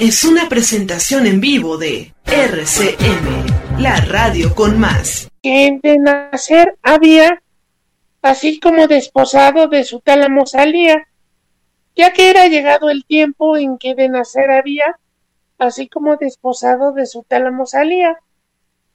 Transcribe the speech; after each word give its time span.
es 0.00 0.24
una 0.24 0.48
presentación 0.48 1.26
en 1.26 1.42
vivo 1.42 1.76
de 1.76 2.14
RCM, 2.24 3.82
la 3.82 4.00
radio 4.00 4.54
con 4.54 4.80
más. 4.80 5.28
Que 5.42 5.78
de 5.82 5.98
nacer 5.98 6.78
había, 6.82 7.42
así 8.22 8.58
como 8.60 8.86
desposado 8.86 9.68
de 9.68 9.84
su 9.84 10.00
tálamo 10.00 10.46
salía, 10.46 11.06
ya 11.94 12.14
que 12.14 12.30
era 12.30 12.46
llegado 12.46 12.88
el 12.88 13.04
tiempo 13.04 13.58
en 13.58 13.76
que 13.76 13.94
de 13.94 14.08
nacer 14.08 14.50
había, 14.50 14.98
así 15.58 15.86
como 15.86 16.16
desposado 16.16 16.92
de 16.92 17.04
su 17.04 17.22
tálamo 17.22 17.66
salía, 17.66 18.16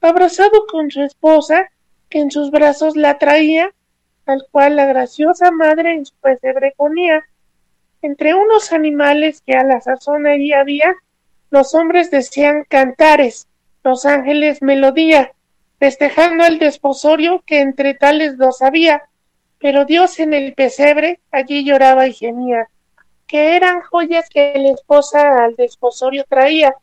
abrazado 0.00 0.66
con 0.68 0.90
su 0.90 1.02
esposa, 1.02 1.70
que 2.08 2.18
en 2.18 2.32
sus 2.32 2.50
brazos 2.50 2.96
la 2.96 3.16
traía, 3.18 3.72
al 4.26 4.44
cual 4.50 4.74
la 4.74 4.86
graciosa 4.86 5.52
madre 5.52 5.92
en 5.92 6.04
su 6.04 6.14
pesebre 6.16 6.74
ponía 6.76 7.24
entre 8.06 8.34
unos 8.34 8.72
animales 8.72 9.42
que 9.44 9.54
a 9.54 9.64
la 9.64 9.80
sazón 9.80 10.28
allí 10.28 10.52
había, 10.52 10.94
los 11.50 11.74
hombres 11.74 12.08
decían 12.10 12.64
cantares, 12.68 13.48
los 13.82 14.06
ángeles 14.06 14.62
melodía, 14.62 15.32
festejando 15.80 16.44
el 16.44 16.60
desposorio 16.60 17.42
que 17.44 17.60
entre 17.60 17.94
tales 17.94 18.38
dos 18.38 18.62
había, 18.62 19.02
pero 19.58 19.84
Dios 19.84 20.20
en 20.20 20.34
el 20.34 20.54
pesebre 20.54 21.18
allí 21.32 21.64
lloraba 21.64 22.06
y 22.06 22.12
gemía, 22.12 22.68
que 23.26 23.56
eran 23.56 23.80
joyas 23.82 24.28
que 24.28 24.54
la 24.56 24.70
esposa 24.70 25.44
al 25.44 25.56
desposorio 25.56 26.24
traía, 26.28 26.76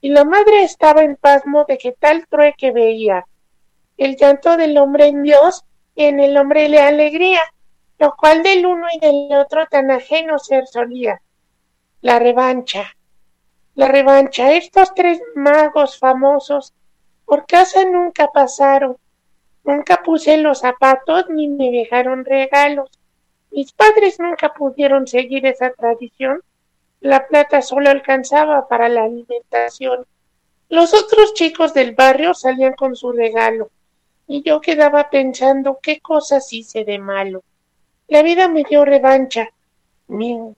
y 0.00 0.08
la 0.08 0.24
madre 0.24 0.64
estaba 0.64 1.04
en 1.04 1.14
pasmo 1.14 1.64
de 1.68 1.78
que 1.78 1.92
tal 1.92 2.26
trueque 2.26 2.72
veía. 2.72 3.24
El 3.96 4.16
llanto 4.16 4.56
del 4.56 4.76
hombre 4.76 5.06
en 5.06 5.22
Dios 5.22 5.64
y 5.94 6.06
en 6.06 6.18
el 6.18 6.36
hombre 6.36 6.68
le 6.68 6.80
alegría, 6.80 7.40
lo 8.04 8.16
cual 8.16 8.42
del 8.42 8.66
uno 8.66 8.86
y 8.94 8.98
del 8.98 9.32
otro 9.32 9.66
tan 9.66 9.90
ajeno 9.90 10.38
ser 10.38 10.66
solía. 10.66 11.22
La 12.02 12.18
revancha. 12.18 12.94
La 13.74 13.88
revancha. 13.88 14.52
Estos 14.52 14.92
tres 14.94 15.22
magos 15.34 15.98
famosos 15.98 16.74
por 17.24 17.46
casa 17.46 17.86
nunca 17.86 18.28
pasaron. 18.30 18.98
Nunca 19.64 20.02
puse 20.02 20.36
los 20.36 20.58
zapatos 20.58 21.30
ni 21.30 21.48
me 21.48 21.70
dejaron 21.70 22.26
regalos. 22.26 22.90
Mis 23.50 23.72
padres 23.72 24.20
nunca 24.20 24.52
pudieron 24.52 25.06
seguir 25.06 25.46
esa 25.46 25.70
tradición. 25.70 26.42
La 27.00 27.26
plata 27.26 27.62
solo 27.62 27.88
alcanzaba 27.88 28.68
para 28.68 28.90
la 28.90 29.04
alimentación. 29.04 30.04
Los 30.68 30.92
otros 30.92 31.32
chicos 31.32 31.72
del 31.72 31.94
barrio 31.94 32.34
salían 32.34 32.74
con 32.74 32.96
su 32.96 33.12
regalo, 33.12 33.70
y 34.26 34.42
yo 34.42 34.60
quedaba 34.60 35.08
pensando 35.08 35.78
qué 35.82 36.00
cosas 36.00 36.52
hice 36.52 36.84
de 36.84 36.98
malo. 36.98 37.42
La 38.08 38.22
vida 38.22 38.48
me 38.48 38.64
dio 38.64 38.84
revancha. 38.84 39.48
Me, 40.08 40.54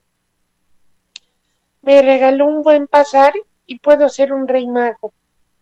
me 1.81 2.01
regaló 2.01 2.45
un 2.45 2.61
buen 2.61 2.87
pasar 2.87 3.33
y 3.65 3.79
puedo 3.79 4.09
ser 4.09 4.33
un 4.33 4.47
rey 4.47 4.67
mago. 4.67 5.13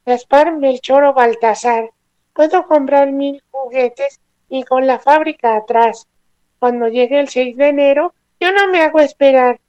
Gaspar 0.06 0.58
Melchor 0.58 1.04
o 1.04 1.14
Baltasar. 1.14 1.92
Puedo 2.34 2.66
comprar 2.66 3.12
mil 3.12 3.44
juguetes 3.52 4.20
y 4.50 4.64
con 4.64 4.88
la 4.88 5.00
fábrica 5.00 5.56
atrás. 5.56 6.08
Cuando 6.58 6.88
llegue 6.88 7.20
el 7.20 7.30
6 7.30 7.56
de 7.58 7.68
enero, 7.68 8.14
yo 8.40 8.52
no 8.52 8.68
me 8.70 8.82
hago 8.82 9.00
esperar. 9.00 9.60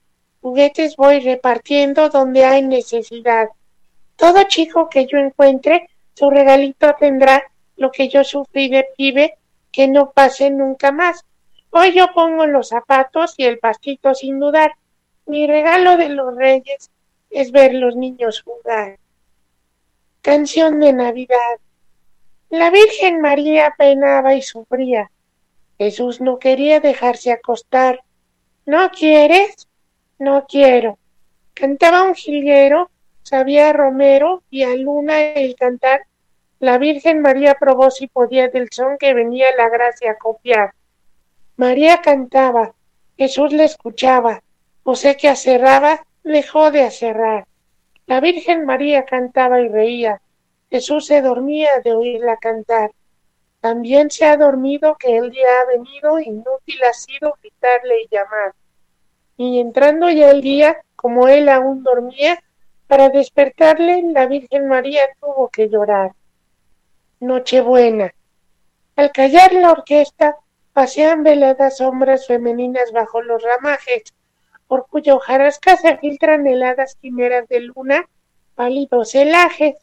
Juguetes 0.40 0.96
voy 0.96 1.20
repartiendo 1.20 2.08
donde 2.08 2.46
hay 2.46 2.62
necesidad. 2.62 3.48
Todo 4.16 4.44
chico 4.44 4.88
que 4.88 5.04
yo 5.04 5.18
encuentre, 5.18 5.90
su 6.14 6.30
regalito 6.30 6.94
tendrá 6.98 7.42
lo 7.76 7.92
que 7.92 8.08
yo 8.08 8.24
sufrí 8.24 8.70
de 8.70 8.86
pibe, 8.96 9.36
que 9.70 9.88
no 9.88 10.12
pase 10.12 10.50
nunca 10.50 10.90
más. 10.90 11.25
Hoy 11.78 11.92
yo 11.92 12.10
pongo 12.14 12.46
los 12.46 12.70
zapatos 12.70 13.34
y 13.36 13.44
el 13.44 13.58
pastito 13.58 14.14
sin 14.14 14.40
dudar. 14.40 14.76
Mi 15.26 15.46
regalo 15.46 15.98
de 15.98 16.08
los 16.08 16.34
reyes 16.34 16.90
es 17.28 17.52
ver 17.52 17.74
los 17.74 17.96
niños 17.96 18.40
jugar. 18.40 18.98
Canción 20.22 20.80
de 20.80 20.94
Navidad. 20.94 21.58
La 22.48 22.70
Virgen 22.70 23.20
María 23.20 23.74
penaba 23.76 24.34
y 24.34 24.40
sufría. 24.40 25.10
Jesús 25.76 26.22
no 26.22 26.38
quería 26.38 26.80
dejarse 26.80 27.30
acostar. 27.30 28.00
¿No 28.64 28.90
quieres? 28.90 29.68
No 30.18 30.46
quiero. 30.48 30.96
Cantaba 31.52 32.04
un 32.04 32.14
jilguero, 32.14 32.90
sabía 33.22 33.74
Romero 33.74 34.42
y 34.48 34.62
a 34.62 34.74
Luna 34.74 35.20
el 35.20 35.54
cantar. 35.56 36.06
La 36.58 36.78
Virgen 36.78 37.20
María 37.20 37.54
probó 37.60 37.90
si 37.90 38.06
podía 38.06 38.48
del 38.48 38.70
son 38.70 38.96
que 38.96 39.12
venía 39.12 39.54
la 39.58 39.68
gracia 39.68 40.16
copiar. 40.16 40.72
María 41.56 42.02
cantaba, 42.02 42.74
Jesús 43.16 43.52
le 43.52 43.64
escuchaba, 43.64 44.42
José 44.84 45.16
que 45.16 45.28
acerraba, 45.28 46.04
dejó 46.22 46.70
de 46.70 46.82
acerrar. 46.82 47.46
La 48.06 48.20
Virgen 48.20 48.66
María 48.66 49.04
cantaba 49.04 49.60
y 49.60 49.68
reía, 49.68 50.20
Jesús 50.70 51.06
se 51.06 51.22
dormía 51.22 51.70
de 51.82 51.94
oírla 51.94 52.36
cantar. 52.36 52.90
También 53.60 54.10
se 54.10 54.26
ha 54.26 54.36
dormido 54.36 54.96
que 54.96 55.16
el 55.16 55.30
día 55.30 55.48
ha 55.62 55.66
venido, 55.66 56.18
inútil 56.18 56.84
ha 56.84 56.92
sido 56.92 57.36
gritarle 57.40 58.02
y 58.02 58.08
llamar. 58.10 58.54
Y 59.38 59.58
entrando 59.58 60.10
ya 60.10 60.30
el 60.30 60.42
día, 60.42 60.76
como 60.94 61.26
él 61.26 61.48
aún 61.48 61.82
dormía, 61.82 62.38
para 62.86 63.08
despertarle 63.08 64.02
la 64.12 64.26
Virgen 64.26 64.68
María 64.68 65.02
tuvo 65.20 65.48
que 65.48 65.68
llorar. 65.68 66.12
Nochebuena. 67.18 68.14
Al 68.94 69.10
callar 69.10 69.52
la 69.54 69.72
orquesta, 69.72 70.36
pasean 70.76 71.22
veladas 71.22 71.78
sombras 71.78 72.26
femeninas 72.26 72.92
bajo 72.92 73.22
los 73.22 73.42
ramajes, 73.42 74.12
por 74.68 74.86
cuya 74.86 75.14
hojarasca 75.14 75.78
se 75.78 75.96
filtran 75.96 76.46
heladas 76.46 76.96
quimeras 76.96 77.48
de 77.48 77.60
luna, 77.60 78.10
pálidos 78.54 79.12
celajes. 79.12 79.76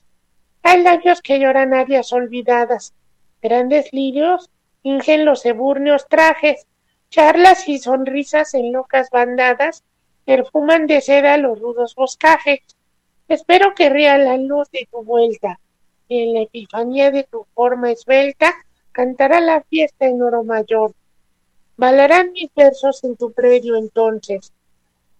Hay 0.61 0.83
labios 0.83 1.23
que 1.23 1.39
lloran 1.39 1.73
áreas 1.73 2.13
olvidadas, 2.13 2.93
grandes 3.41 3.91
lirios 3.91 4.51
fingen 4.83 5.25
los 5.25 5.43
ebúrneos 5.47 6.05
trajes, 6.07 6.67
charlas 7.09 7.67
y 7.67 7.79
sonrisas 7.79 8.53
en 8.53 8.71
locas 8.71 9.09
bandadas 9.09 9.83
perfuman 10.25 10.85
de 10.85 11.01
seda 11.01 11.37
los 11.37 11.59
rudos 11.59 11.95
boscajes. 11.95 12.59
Espero 13.27 13.73
que 13.73 13.89
ría 13.89 14.19
la 14.19 14.37
luz 14.37 14.69
de 14.69 14.87
tu 14.91 15.03
vuelta, 15.03 15.59
y 16.07 16.21
en 16.21 16.33
la 16.35 16.41
epifanía 16.41 17.09
de 17.09 17.23
tu 17.23 17.47
forma 17.55 17.89
esbelta 17.89 18.53
cantará 18.93 19.41
la 19.41 19.61
fiesta 19.63 20.05
en 20.05 20.21
oro 20.21 20.45
mayor. 20.45 20.93
Balarán 21.75 22.31
mis 22.31 22.53
versos 22.55 23.03
en 23.03 23.17
tu 23.17 23.33
predio 23.33 23.75
entonces, 23.75 24.53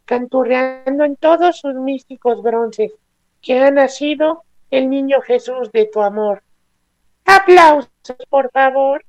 canturreando 0.06 1.04
en 1.04 1.18
todos 1.18 1.60
sus 1.60 1.74
místicos 1.74 2.42
bronces, 2.42 2.94
que 3.42 3.60
ha 3.60 3.72
nacido 3.72 4.44
el 4.72 4.90
niño 4.90 5.20
Jesús 5.22 5.72
de 5.74 5.86
tu 5.86 6.02
amor. 6.02 6.44
Aplausos, 7.26 7.90
por 8.30 8.52
favor. 8.52 9.04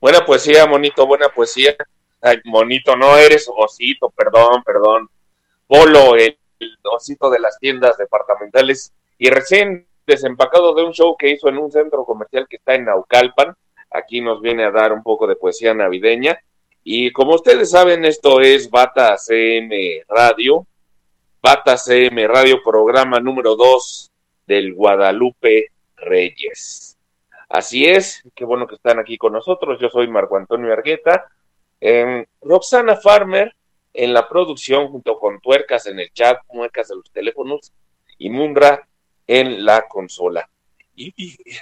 Buena 0.00 0.24
poesía, 0.24 0.66
monito, 0.66 1.06
buena 1.06 1.28
poesía. 1.28 1.76
Ay, 2.22 2.38
monito, 2.44 2.96
no 2.96 3.18
eres 3.18 3.50
osito, 3.54 4.08
perdón, 4.10 4.62
perdón. 4.64 5.10
Polo, 5.66 6.16
el, 6.16 6.38
osito 6.84 7.28
de 7.30 7.38
las 7.38 7.58
tiendas 7.58 7.98
departamentales 7.98 8.92
y 9.18 9.28
recién 9.30 9.86
desempacado 10.06 10.74
de 10.74 10.84
un 10.84 10.92
show 10.92 11.16
que 11.18 11.30
hizo 11.30 11.48
en 11.48 11.58
un 11.58 11.70
centro 11.70 12.04
comercial 12.04 12.46
que 12.48 12.56
está 12.56 12.74
en 12.74 12.86
Naucalpan. 12.86 13.54
Aquí 13.90 14.22
nos 14.22 14.40
viene 14.40 14.64
a 14.64 14.70
dar 14.70 14.92
un 14.92 15.02
poco 15.02 15.26
de 15.26 15.36
poesía 15.36 15.74
navideña. 15.74 16.40
Y 16.82 17.12
como 17.12 17.34
ustedes 17.34 17.70
saben, 17.70 18.04
esto 18.06 18.40
es 18.40 18.70
Bata 18.70 19.18
CM 19.18 20.02
Radio. 20.08 20.66
Bata 21.42 21.76
CM 21.76 22.26
Radio, 22.26 22.62
programa 22.64 23.20
número 23.20 23.54
2 23.54 24.10
del 24.46 24.74
Guadalupe 24.74 25.66
Reyes. 25.96 26.89
Así 27.50 27.84
es, 27.84 28.22
qué 28.36 28.44
bueno 28.44 28.68
que 28.68 28.76
están 28.76 29.00
aquí 29.00 29.18
con 29.18 29.32
nosotros. 29.32 29.80
Yo 29.80 29.90
soy 29.90 30.06
Marco 30.06 30.36
Antonio 30.36 30.72
Argueta. 30.72 31.26
Eh, 31.80 32.24
Roxana 32.42 32.94
Farmer 32.94 33.56
en 33.92 34.14
la 34.14 34.28
producción, 34.28 34.86
junto 34.86 35.18
con 35.18 35.40
Tuercas 35.40 35.86
en 35.86 35.98
el 35.98 36.12
chat, 36.12 36.38
Muecas 36.52 36.88
de 36.88 36.94
los 36.94 37.10
teléfonos, 37.10 37.72
y 38.18 38.30
Mundra 38.30 38.86
en 39.26 39.64
la 39.64 39.88
consola. 39.88 40.48
Y, 40.94 41.12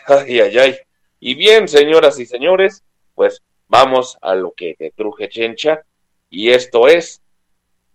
ay, 0.06 0.40
ay, 0.40 0.58
ay. 0.58 0.76
Y 1.20 1.35
bien, 1.35 1.67
señoras 1.67 2.19
y 2.19 2.26
señores, 2.26 2.85
pues 3.14 3.43
vamos 3.67 4.19
a 4.20 4.35
lo 4.35 4.52
que 4.52 4.75
te 4.75 4.90
truje 4.90 5.31
chencha. 5.31 5.85
Y 6.29 6.50
esto 6.50 6.87
es 6.87 7.23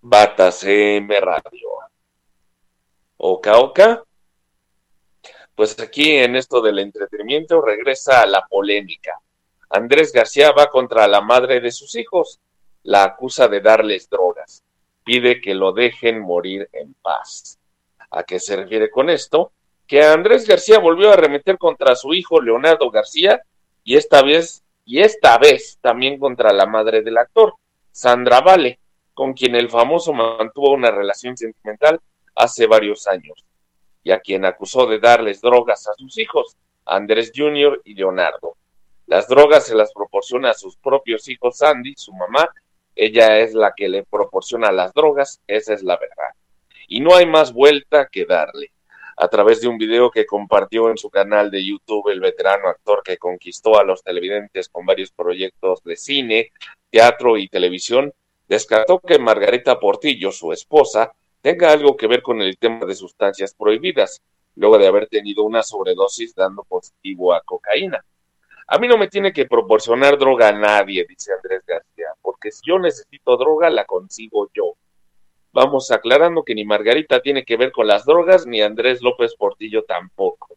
Batacm 0.02 1.10
Radio. 1.12 1.70
Oca, 3.18 3.60
oca. 3.60 4.04
Pues 5.56 5.80
aquí 5.80 6.12
en 6.18 6.36
esto 6.36 6.62
del 6.62 6.80
entretenimiento 6.80 7.62
regresa 7.62 8.22
a 8.22 8.26
la 8.26 8.46
polémica. 8.48 9.20
Andrés 9.70 10.12
García 10.12 10.52
va 10.52 10.70
contra 10.70 11.08
la 11.08 11.22
madre 11.22 11.60
de 11.60 11.72
sus 11.72 11.96
hijos, 11.96 12.40
la 12.84 13.04
acusa 13.04 13.48
de 13.48 13.62
darles 13.62 14.10
drogas, 14.10 14.64
pide 15.04 15.42
que 15.42 15.54
lo 15.54 15.72
dejen 15.72 16.20
morir 16.22 16.70
en 16.74 16.94
paz. 16.96 17.60
¿A 18.12 18.24
qué 18.24 18.40
se 18.40 18.56
refiere 18.56 18.90
con 18.92 19.10
esto? 19.10 19.52
Que 19.88 20.04
Andrés 20.04 20.48
García 20.48 20.80
volvió 20.80 21.10
a 21.10 21.14
arremeter 21.14 21.58
contra 21.58 21.96
su 21.96 22.14
hijo 22.14 22.42
Leonardo 22.42 22.90
García 22.92 23.42
y 23.84 23.96
esta 23.96 24.22
vez 24.22 24.64
y 24.86 25.02
esta 25.02 25.38
vez 25.38 25.78
también 25.82 26.20
contra 26.20 26.52
la 26.52 26.66
madre 26.66 27.02
del 27.02 27.18
actor, 27.18 27.56
Sandra 27.92 28.42
Vale, 28.42 28.80
con 29.14 29.34
quien 29.34 29.56
el 29.56 29.70
famoso 29.70 30.14
mantuvo 30.14 30.72
una 30.72 30.92
relación 30.92 31.38
sentimental 31.38 32.00
hace 32.36 32.68
varios 32.68 33.08
años, 33.08 33.46
y 34.04 34.12
a 34.12 34.20
quien 34.20 34.46
acusó 34.46 34.86
de 34.86 35.00
darles 35.00 35.42
drogas 35.42 35.88
a 35.88 35.94
sus 35.94 36.18
hijos, 36.18 36.58
Andrés 36.86 37.32
Jr. 37.34 37.82
y 37.86 37.94
Leonardo. 37.96 38.58
Las 39.08 39.28
drogas 39.28 39.66
se 39.66 39.76
las 39.76 39.94
proporciona 39.94 40.52
a 40.52 40.54
sus 40.54 40.78
propios 40.78 41.28
hijos 41.30 41.58
Sandy, 41.58 41.94
su 41.96 42.14
mamá, 42.14 42.50
ella 42.96 43.40
es 43.40 43.54
la 43.54 43.74
que 43.76 43.90
le 43.90 44.04
proporciona 44.04 44.72
las 44.72 44.94
drogas, 44.94 45.42
esa 45.48 45.74
es 45.74 45.84
la 45.84 45.98
verdad. 45.98 46.36
Y 46.88 47.00
no 47.00 47.16
hay 47.16 47.26
más 47.26 47.54
vuelta 47.54 48.08
que 48.12 48.26
darle. 48.26 48.72
A 49.16 49.28
través 49.28 49.62
de 49.62 49.68
un 49.68 49.78
video 49.78 50.10
que 50.10 50.26
compartió 50.26 50.90
en 50.90 50.98
su 50.98 51.10
canal 51.10 51.52
de 51.52 51.64
YouTube, 51.64 52.10
el 52.10 52.20
veterano 52.20 52.68
actor 52.68 53.02
que 53.04 53.18
conquistó 53.18 53.80
a 53.80 53.84
los 53.84 54.04
televidentes 54.04 54.70
con 54.70 54.86
varios 54.86 55.12
proyectos 55.12 55.84
de 55.84 55.96
cine, 55.96 56.52
teatro 56.90 57.38
y 57.38 57.48
televisión, 57.48 58.14
descartó 58.48 59.00
que 59.00 59.20
Margarita 59.20 59.80
Portillo, 59.80 60.32
su 60.32 60.52
esposa, 60.52 61.14
tenga 61.44 61.74
algo 61.74 61.98
que 61.98 62.08
ver 62.08 62.22
con 62.22 62.42
el 62.42 62.58
tema 62.58 62.86
de 62.86 62.96
sustancias 62.96 63.54
prohibidas, 63.54 64.24
luego 64.56 64.78
de 64.78 64.88
haber 64.88 65.08
tenido 65.08 65.44
una 65.44 65.62
sobredosis 65.62 66.34
dando 66.34 66.64
positivo 66.64 67.34
a 67.34 67.42
cocaína. 67.42 68.04
A 68.66 68.80
mí 68.80 68.88
no 68.88 68.98
me 68.98 69.10
tiene 69.10 69.34
que 69.34 69.46
proporcionar 69.46 70.18
droga 70.18 70.48
a 70.48 70.52
nadie, 70.54 71.06
dice 71.08 71.34
Andrés 71.34 71.62
García, 71.68 72.08
porque 72.22 72.50
si 72.50 72.62
yo 72.66 72.80
necesito 72.80 73.36
droga, 73.36 73.70
la 73.70 73.84
consigo 73.84 74.50
yo. 74.54 74.78
Vamos 75.52 75.92
aclarando 75.92 76.44
que 76.44 76.56
ni 76.56 76.64
Margarita 76.64 77.22
tiene 77.22 77.44
que 77.44 77.58
ver 77.58 77.74
con 77.74 77.88
las 77.88 78.06
drogas, 78.06 78.48
ni 78.48 78.62
Andrés 78.62 79.02
López 79.02 79.36
Portillo 79.36 79.84
tampoco. 79.84 80.56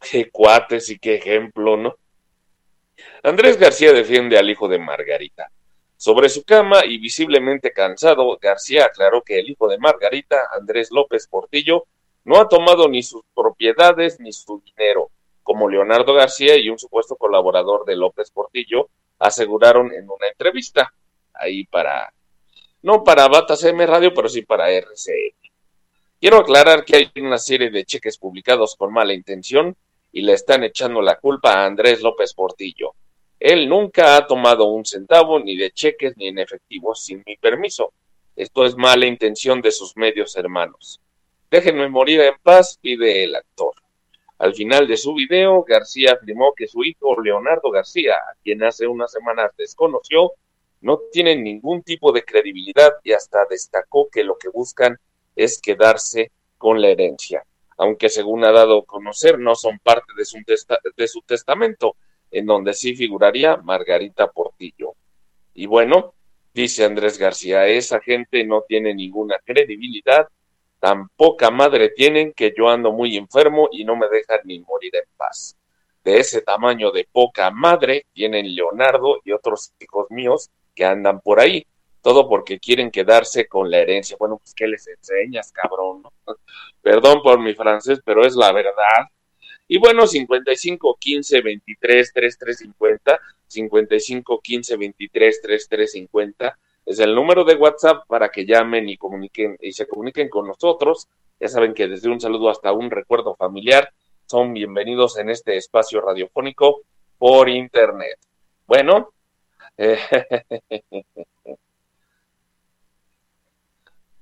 Qué 0.00 0.30
cuates 0.30 0.88
y 0.88 1.00
qué 1.00 1.16
ejemplo, 1.16 1.76
¿no? 1.76 1.96
Andrés 3.24 3.58
García 3.58 3.92
defiende 3.92 4.38
al 4.38 4.48
hijo 4.48 4.68
de 4.68 4.78
Margarita. 4.78 5.50
Sobre 6.02 6.28
su 6.30 6.42
cama 6.42 6.84
y 6.84 6.98
visiblemente 6.98 7.70
cansado, 7.70 8.36
García 8.42 8.86
aclaró 8.86 9.22
que 9.22 9.38
el 9.38 9.48
hijo 9.48 9.68
de 9.68 9.78
Margarita, 9.78 10.48
Andrés 10.52 10.90
López 10.90 11.28
Portillo, 11.28 11.84
no 12.24 12.40
ha 12.40 12.48
tomado 12.48 12.88
ni 12.88 13.04
sus 13.04 13.22
propiedades 13.32 14.18
ni 14.18 14.32
su 14.32 14.60
dinero, 14.64 15.12
como 15.44 15.68
Leonardo 15.68 16.12
García 16.12 16.56
y 16.56 16.70
un 16.70 16.78
supuesto 16.80 17.14
colaborador 17.14 17.84
de 17.84 17.94
López 17.94 18.32
Portillo 18.32 18.88
aseguraron 19.20 19.92
en 19.92 20.10
una 20.10 20.26
entrevista, 20.26 20.92
ahí 21.34 21.66
para, 21.66 22.12
no 22.82 23.04
para 23.04 23.28
Batas 23.28 23.62
M 23.62 23.86
Radio, 23.86 24.12
pero 24.12 24.28
sí 24.28 24.42
para 24.42 24.72
RCM. 24.72 25.36
Quiero 26.20 26.38
aclarar 26.38 26.84
que 26.84 26.96
hay 26.96 27.12
una 27.22 27.38
serie 27.38 27.70
de 27.70 27.84
cheques 27.84 28.18
publicados 28.18 28.74
con 28.74 28.92
mala 28.92 29.14
intención 29.14 29.76
y 30.10 30.22
le 30.22 30.32
están 30.32 30.64
echando 30.64 31.00
la 31.00 31.20
culpa 31.20 31.52
a 31.52 31.64
Andrés 31.64 32.02
López 32.02 32.34
Portillo. 32.34 32.96
Él 33.44 33.68
nunca 33.68 34.16
ha 34.16 34.24
tomado 34.24 34.66
un 34.66 34.84
centavo 34.84 35.40
ni 35.40 35.56
de 35.56 35.72
cheques 35.72 36.16
ni 36.16 36.28
en 36.28 36.38
efectivo 36.38 36.94
sin 36.94 37.24
mi 37.26 37.36
permiso. 37.36 37.92
Esto 38.36 38.64
es 38.64 38.76
mala 38.76 39.04
intención 39.04 39.60
de 39.60 39.72
sus 39.72 39.96
medios 39.96 40.36
hermanos. 40.36 41.00
Déjenme 41.50 41.88
morir 41.88 42.20
en 42.20 42.34
paz, 42.40 42.78
pide 42.80 43.24
el 43.24 43.34
actor. 43.34 43.74
Al 44.38 44.54
final 44.54 44.86
de 44.86 44.96
su 44.96 45.12
video, 45.14 45.64
García 45.64 46.12
afirmó 46.12 46.54
que 46.54 46.68
su 46.68 46.84
hijo 46.84 47.20
Leonardo 47.20 47.72
García, 47.72 48.14
a 48.14 48.36
quien 48.44 48.62
hace 48.62 48.86
unas 48.86 49.10
semanas 49.10 49.50
desconoció, 49.58 50.34
no 50.80 51.00
tiene 51.10 51.34
ningún 51.34 51.82
tipo 51.82 52.12
de 52.12 52.24
credibilidad 52.24 52.92
y 53.02 53.10
hasta 53.10 53.44
destacó 53.50 54.08
que 54.08 54.22
lo 54.22 54.38
que 54.38 54.50
buscan 54.50 55.00
es 55.34 55.60
quedarse 55.60 56.30
con 56.58 56.80
la 56.80 56.90
herencia, 56.90 57.44
aunque 57.76 58.08
según 58.08 58.44
ha 58.44 58.52
dado 58.52 58.78
a 58.78 58.86
conocer 58.86 59.40
no 59.40 59.56
son 59.56 59.80
parte 59.80 60.12
de 60.16 60.24
su, 60.24 60.38
de 60.96 61.08
su 61.08 61.22
testamento, 61.22 61.96
en 62.32 62.46
donde 62.46 62.74
sí 62.74 62.96
figuraría 62.96 63.58
Margarita 63.58 64.26
Portillo. 64.26 64.94
Y 65.54 65.66
bueno, 65.66 66.14
dice 66.52 66.84
Andrés 66.84 67.18
García, 67.18 67.66
esa 67.66 68.00
gente 68.00 68.44
no 68.44 68.62
tiene 68.62 68.94
ninguna 68.94 69.36
credibilidad, 69.44 70.26
tan 70.80 71.08
poca 71.10 71.50
madre 71.50 71.90
tienen 71.90 72.32
que 72.32 72.52
yo 72.56 72.68
ando 72.68 72.90
muy 72.90 73.16
enfermo 73.16 73.68
y 73.70 73.84
no 73.84 73.94
me 73.94 74.08
dejan 74.08 74.40
ni 74.44 74.58
morir 74.60 74.96
en 74.96 75.08
paz. 75.16 75.56
De 76.02 76.18
ese 76.18 76.42
tamaño 76.42 76.90
de 76.90 77.06
poca 77.12 77.50
madre 77.52 78.06
tienen 78.12 78.52
Leonardo 78.52 79.20
y 79.24 79.30
otros 79.30 79.72
hijos 79.78 80.10
míos 80.10 80.50
que 80.74 80.84
andan 80.84 81.20
por 81.20 81.38
ahí, 81.38 81.64
todo 82.00 82.28
porque 82.28 82.58
quieren 82.58 82.90
quedarse 82.90 83.46
con 83.46 83.70
la 83.70 83.78
herencia. 83.78 84.16
Bueno, 84.18 84.38
pues 84.38 84.54
¿qué 84.54 84.66
les 84.66 84.88
enseñas, 84.88 85.52
cabrón? 85.52 86.02
Perdón 86.82 87.22
por 87.22 87.38
mi 87.38 87.54
francés, 87.54 88.00
pero 88.04 88.26
es 88.26 88.34
la 88.34 88.50
verdad. 88.50 89.06
Y 89.68 89.78
bueno, 89.78 90.06
55 90.06 90.96
15 90.98 91.40
23 91.40 92.12
33 92.12 92.58
50, 92.58 93.20
55 93.46 94.40
15 94.40 94.76
23 94.76 95.40
33 95.42 95.92
50 95.92 96.58
es 96.84 96.98
el 96.98 97.14
número 97.14 97.44
de 97.44 97.54
WhatsApp 97.54 98.04
para 98.08 98.30
que 98.30 98.44
llamen 98.44 98.88
y 98.88 98.96
comuniquen 98.96 99.56
y 99.60 99.72
se 99.72 99.86
comuniquen 99.86 100.28
con 100.28 100.48
nosotros. 100.48 101.08
Ya 101.38 101.48
saben 101.48 101.74
que 101.74 101.86
desde 101.86 102.08
un 102.08 102.20
saludo 102.20 102.50
hasta 102.50 102.72
un 102.72 102.90
recuerdo 102.90 103.36
familiar 103.36 103.92
son 104.26 104.52
bienvenidos 104.52 105.16
en 105.18 105.30
este 105.30 105.56
espacio 105.56 106.00
radiofónico 106.00 106.82
por 107.18 107.48
internet. 107.48 108.18
Bueno, 108.66 109.12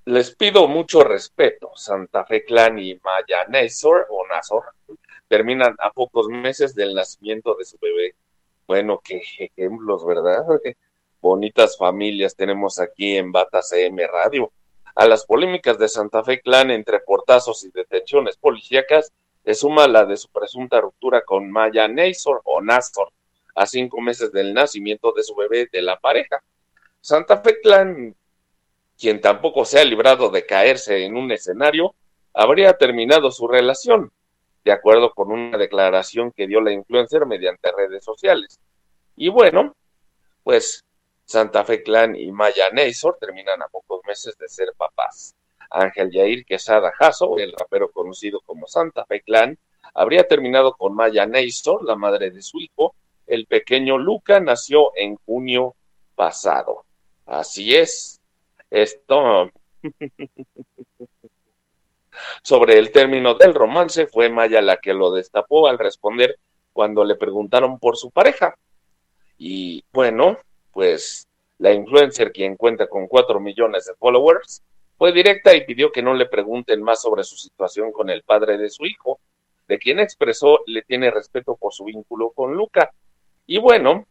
les 0.05 0.35
pido 0.35 0.69
mucho 0.69 1.03
respeto. 1.03 1.71
Santa 1.75 2.27
Fe 2.27 2.45
Clan 2.45 2.79
y 2.79 2.95
Maya 2.97 3.47
Nazor 3.49 4.07
o 4.11 4.27
Nazor 4.27 4.65
terminan 5.31 5.77
a 5.79 5.93
pocos 5.93 6.27
meses 6.27 6.75
del 6.75 6.93
nacimiento 6.93 7.55
de 7.55 7.65
su 7.65 7.79
bebé. 7.81 8.17
Bueno, 8.67 9.01
qué 9.03 9.23
ejemplos, 9.39 10.05
¿verdad? 10.05 10.45
Bonitas 11.23 11.79
familias 11.79 12.35
tenemos 12.35 12.81
aquí 12.81 13.17
en 13.17 13.31
Bata 13.31 13.63
CM 13.63 14.05
Radio. 14.09 14.51
A 14.97 15.07
las 15.07 15.25
polémicas 15.25 15.79
de 15.79 15.89
Santa 15.89 16.25
Fe 16.25 16.41
Clan 16.41 16.73
entre 16.73 16.99
portazos 16.99 17.63
y 17.65 17.71
detenciones 17.71 18.37
policíacas 18.39 19.13
se 19.45 19.55
suma 19.55 19.87
la 19.87 20.05
de 20.05 20.17
su 20.17 20.29
presunta 20.31 20.81
ruptura 20.81 21.23
con 21.25 21.49
Maya 21.49 21.87
Nazor 21.87 22.41
o 22.43 22.61
Nazor 22.61 23.13
a 23.55 23.67
cinco 23.67 24.01
meses 24.01 24.33
del 24.33 24.53
nacimiento 24.53 25.13
de 25.13 25.23
su 25.23 25.37
bebé 25.37 25.69
de 25.71 25.83
la 25.83 26.01
pareja. 26.01 26.43
Santa 27.01 27.41
Fe 27.41 27.61
Clan, 27.61 28.17
quien 28.99 29.21
tampoco 29.21 29.65
se 29.65 29.79
ha 29.79 29.85
librado 29.85 30.31
de 30.31 30.45
caerse 30.45 31.05
en 31.05 31.17
un 31.17 31.31
escenario, 31.31 31.95
habría 32.35 32.73
terminado 32.73 33.31
su 33.31 33.47
relación 33.47 34.11
de 34.65 34.73
acuerdo 34.73 35.13
con 35.13 35.31
una 35.33 35.57
declaración 35.57 36.33
que 36.33 36.47
dio 36.47 36.61
la 36.61 36.73
influencer 36.73 37.27
mediante 37.27 37.73
redes 37.73 38.05
sociales. 38.05 38.61
Y 39.17 39.29
bueno, 39.29 39.75
pues 40.43 40.85
Santa 41.25 41.65
Fe 41.65 41.83
Clan 41.83 42.17
y 42.17 42.33
Maya 42.33 42.71
Neisor 42.73 43.17
terminan 43.21 43.63
a 43.63 43.69
pocos 43.69 44.01
meses 44.07 44.37
de 44.37 44.49
ser 44.49 44.73
papás. 44.77 45.35
Ángel 45.71 46.11
Yair 46.11 46.45
Quesada 46.45 46.93
Jasso, 46.99 47.39
el 47.39 47.53
rapero 47.57 47.91
conocido 47.91 48.41
como 48.41 48.67
Santa 48.67 49.05
Fe 49.05 49.23
Clan, 49.23 49.57
habría 49.95 50.27
terminado 50.27 50.75
con 50.75 50.95
Maya 50.95 51.27
Neisor, 51.27 51.85
la 51.85 51.97
madre 51.97 52.31
de 52.31 52.43
su 52.43 52.59
hijo. 52.59 52.95
El 53.27 53.47
pequeño 53.47 53.97
Luca 53.97 54.41
nació 54.41 54.93
en 54.97 55.17
junio 55.25 55.77
pasado. 56.17 56.85
Así 57.27 57.77
es. 57.77 58.21
Esto 58.69 59.51
sobre 62.43 62.79
el 62.79 62.93
término 62.93 63.35
del 63.35 63.55
romance, 63.55 64.07
fue 64.07 64.29
Maya 64.29 64.63
la 64.63 64.79
que 64.79 64.95
lo 64.95 65.11
destapó 65.13 65.69
al 65.69 65.79
responder 65.79 66.39
cuando 66.73 67.05
le 67.05 67.17
preguntaron 67.17 67.79
por 67.79 67.97
su 67.97 68.11
pareja. 68.11 68.57
Y 69.39 69.85
bueno, 69.93 70.39
pues 70.73 71.29
la 71.59 71.73
influencer, 71.73 72.33
quien 72.33 72.57
cuenta 72.57 72.87
con 72.87 73.07
cuatro 73.07 73.41
millones 73.41 73.85
de 73.87 73.95
followers, 73.95 74.63
fue 74.97 75.13
directa 75.13 75.55
y 75.55 75.65
pidió 75.65 75.91
que 75.93 76.03
no 76.03 76.15
le 76.15 76.27
pregunten 76.27 76.83
más 76.83 77.03
sobre 77.03 77.25
su 77.25 77.37
situación 77.37 77.93
con 77.93 78.11
el 78.11 78.23
padre 78.23 78.59
de 78.59 78.69
su 78.71 78.85
hijo, 78.85 79.19
de 79.67 79.79
quien 79.79 79.99
expresó 79.99 80.61
le 80.67 80.83
tiene 80.83 81.11
respeto 81.11 81.57
por 81.57 81.73
su 81.73 81.85
vínculo 81.85 82.31
con 82.31 82.55
Luca. 82.55 82.91
Y 83.47 83.59
bueno, 83.59 84.07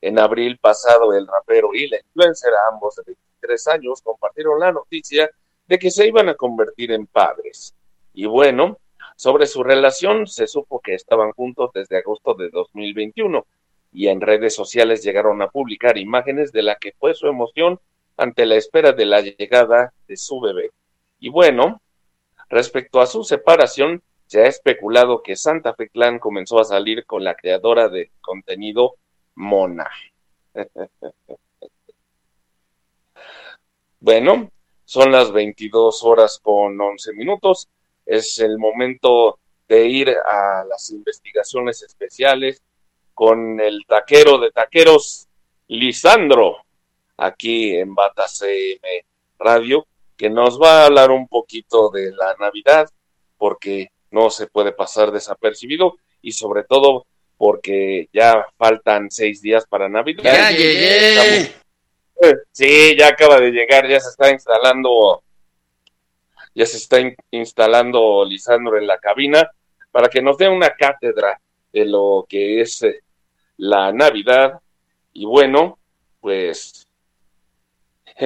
en 0.00 0.18
abril 0.18 0.58
pasado 0.58 1.12
el 1.12 1.26
rapero 1.26 1.70
y 1.74 1.88
la 1.88 1.98
influencer, 1.98 2.52
ambos 2.72 2.96
de 2.96 3.02
23 3.06 3.68
años, 3.68 4.02
compartieron 4.02 4.58
la 4.58 4.72
noticia 4.72 5.30
de 5.66 5.78
que 5.78 5.90
se 5.90 6.06
iban 6.06 6.28
a 6.28 6.34
convertir 6.34 6.92
en 6.92 7.06
padres. 7.06 7.74
Y 8.14 8.26
bueno, 8.26 8.78
Sobre 9.16 9.46
su 9.46 9.64
relación 9.64 10.26
se 10.26 10.46
supo 10.46 10.80
que 10.80 10.94
estaban 10.94 11.32
juntos 11.32 11.70
desde 11.72 11.96
agosto 11.96 12.34
de 12.34 12.50
2021 12.50 13.46
y 13.90 14.08
en 14.08 14.20
redes 14.20 14.54
sociales 14.54 15.02
llegaron 15.02 15.40
a 15.40 15.48
publicar 15.48 15.96
imágenes 15.96 16.52
de 16.52 16.62
la 16.62 16.76
que 16.76 16.92
fue 16.92 17.14
su 17.14 17.26
emoción 17.26 17.80
ante 18.18 18.44
la 18.44 18.56
espera 18.56 18.92
de 18.92 19.06
la 19.06 19.22
llegada 19.22 19.94
de 20.06 20.18
su 20.18 20.38
bebé. 20.38 20.70
Y 21.18 21.30
bueno, 21.30 21.80
respecto 22.50 23.00
a 23.00 23.06
su 23.06 23.24
separación, 23.24 24.02
se 24.26 24.42
ha 24.42 24.48
especulado 24.48 25.22
que 25.22 25.34
Santa 25.34 25.72
Fe 25.72 25.88
Clan 25.88 26.18
comenzó 26.18 26.60
a 26.60 26.64
salir 26.64 27.06
con 27.06 27.24
la 27.24 27.36
creadora 27.36 27.88
de 27.88 28.10
contenido 28.20 28.96
Mona. 29.34 29.88
bueno, 34.00 34.50
son 34.86 35.12
las 35.12 35.32
22 35.32 36.02
horas 36.04 36.40
con 36.42 36.80
11 36.80 37.12
minutos. 37.12 37.68
Es 38.06 38.38
el 38.38 38.56
momento 38.56 39.38
de 39.68 39.86
ir 39.86 40.10
a 40.10 40.64
las 40.64 40.90
investigaciones 40.90 41.82
especiales 41.82 42.62
con 43.12 43.60
el 43.60 43.84
taquero 43.86 44.38
de 44.38 44.52
taqueros, 44.52 45.26
Lisandro, 45.68 46.58
aquí 47.16 47.74
en 47.76 47.94
Bata 47.94 48.28
CM 48.28 49.04
Radio, 49.38 49.86
que 50.16 50.30
nos 50.30 50.60
va 50.60 50.82
a 50.82 50.86
hablar 50.86 51.10
un 51.10 51.26
poquito 51.26 51.90
de 51.90 52.12
la 52.12 52.36
Navidad, 52.38 52.88
porque 53.38 53.88
no 54.10 54.30
se 54.30 54.46
puede 54.46 54.72
pasar 54.72 55.10
desapercibido 55.10 55.96
y 56.22 56.32
sobre 56.32 56.64
todo 56.64 57.06
porque 57.36 58.08
ya 58.12 58.46
faltan 58.56 59.10
seis 59.10 59.42
días 59.42 59.66
para 59.66 59.88
Navidad. 59.88 60.22
Ya 60.22 60.50
llegué. 60.50 61.52
Sí, 62.52 62.96
ya 62.98 63.08
acaba 63.08 63.40
de 63.40 63.50
llegar, 63.50 63.88
ya 63.88 64.00
se 64.00 64.08
está 64.08 64.30
instalando, 64.30 65.22
ya 66.54 66.66
se 66.66 66.78
está 66.78 66.98
instalando 67.30 68.24
Lisandro 68.24 68.78
en 68.78 68.86
la 68.86 68.98
cabina 68.98 69.50
para 69.90 70.08
que 70.08 70.22
nos 70.22 70.36
dé 70.38 70.48
una 70.48 70.70
cátedra 70.70 71.40
de 71.72 71.84
lo 71.84 72.26
que 72.28 72.60
es 72.60 72.82
eh, 72.82 73.02
la 73.58 73.92
Navidad. 73.92 74.60
Y 75.12 75.24
bueno, 75.24 75.78
pues, 76.20 76.86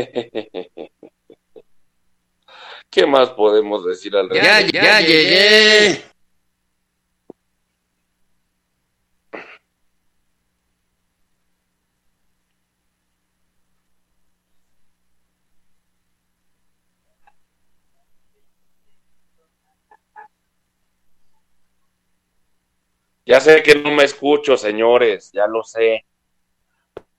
¿qué 2.90 3.06
más 3.06 3.30
podemos 3.30 3.84
decir 3.84 4.16
al 4.16 4.28
respecto? 4.28 4.72
Ya, 4.72 4.82
ya 4.82 5.00
llegué. 5.00 6.02
Ya 23.40 23.44
sé 23.44 23.62
que 23.62 23.74
no 23.74 23.90
me 23.90 24.04
escucho, 24.04 24.54
señores, 24.58 25.32
ya 25.32 25.46
lo 25.46 25.62
sé. 25.62 26.04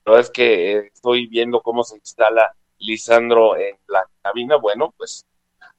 Pero 0.04 0.20
es 0.20 0.30
que 0.30 0.72
eh, 0.72 0.92
estoy 0.94 1.26
viendo 1.26 1.62
cómo 1.62 1.84
se 1.84 1.96
instala 1.96 2.56
Lisandro 2.78 3.58
en 3.58 3.76
la 3.88 4.08
cabina. 4.22 4.58
Bueno, 4.58 4.94
pues 4.96 5.26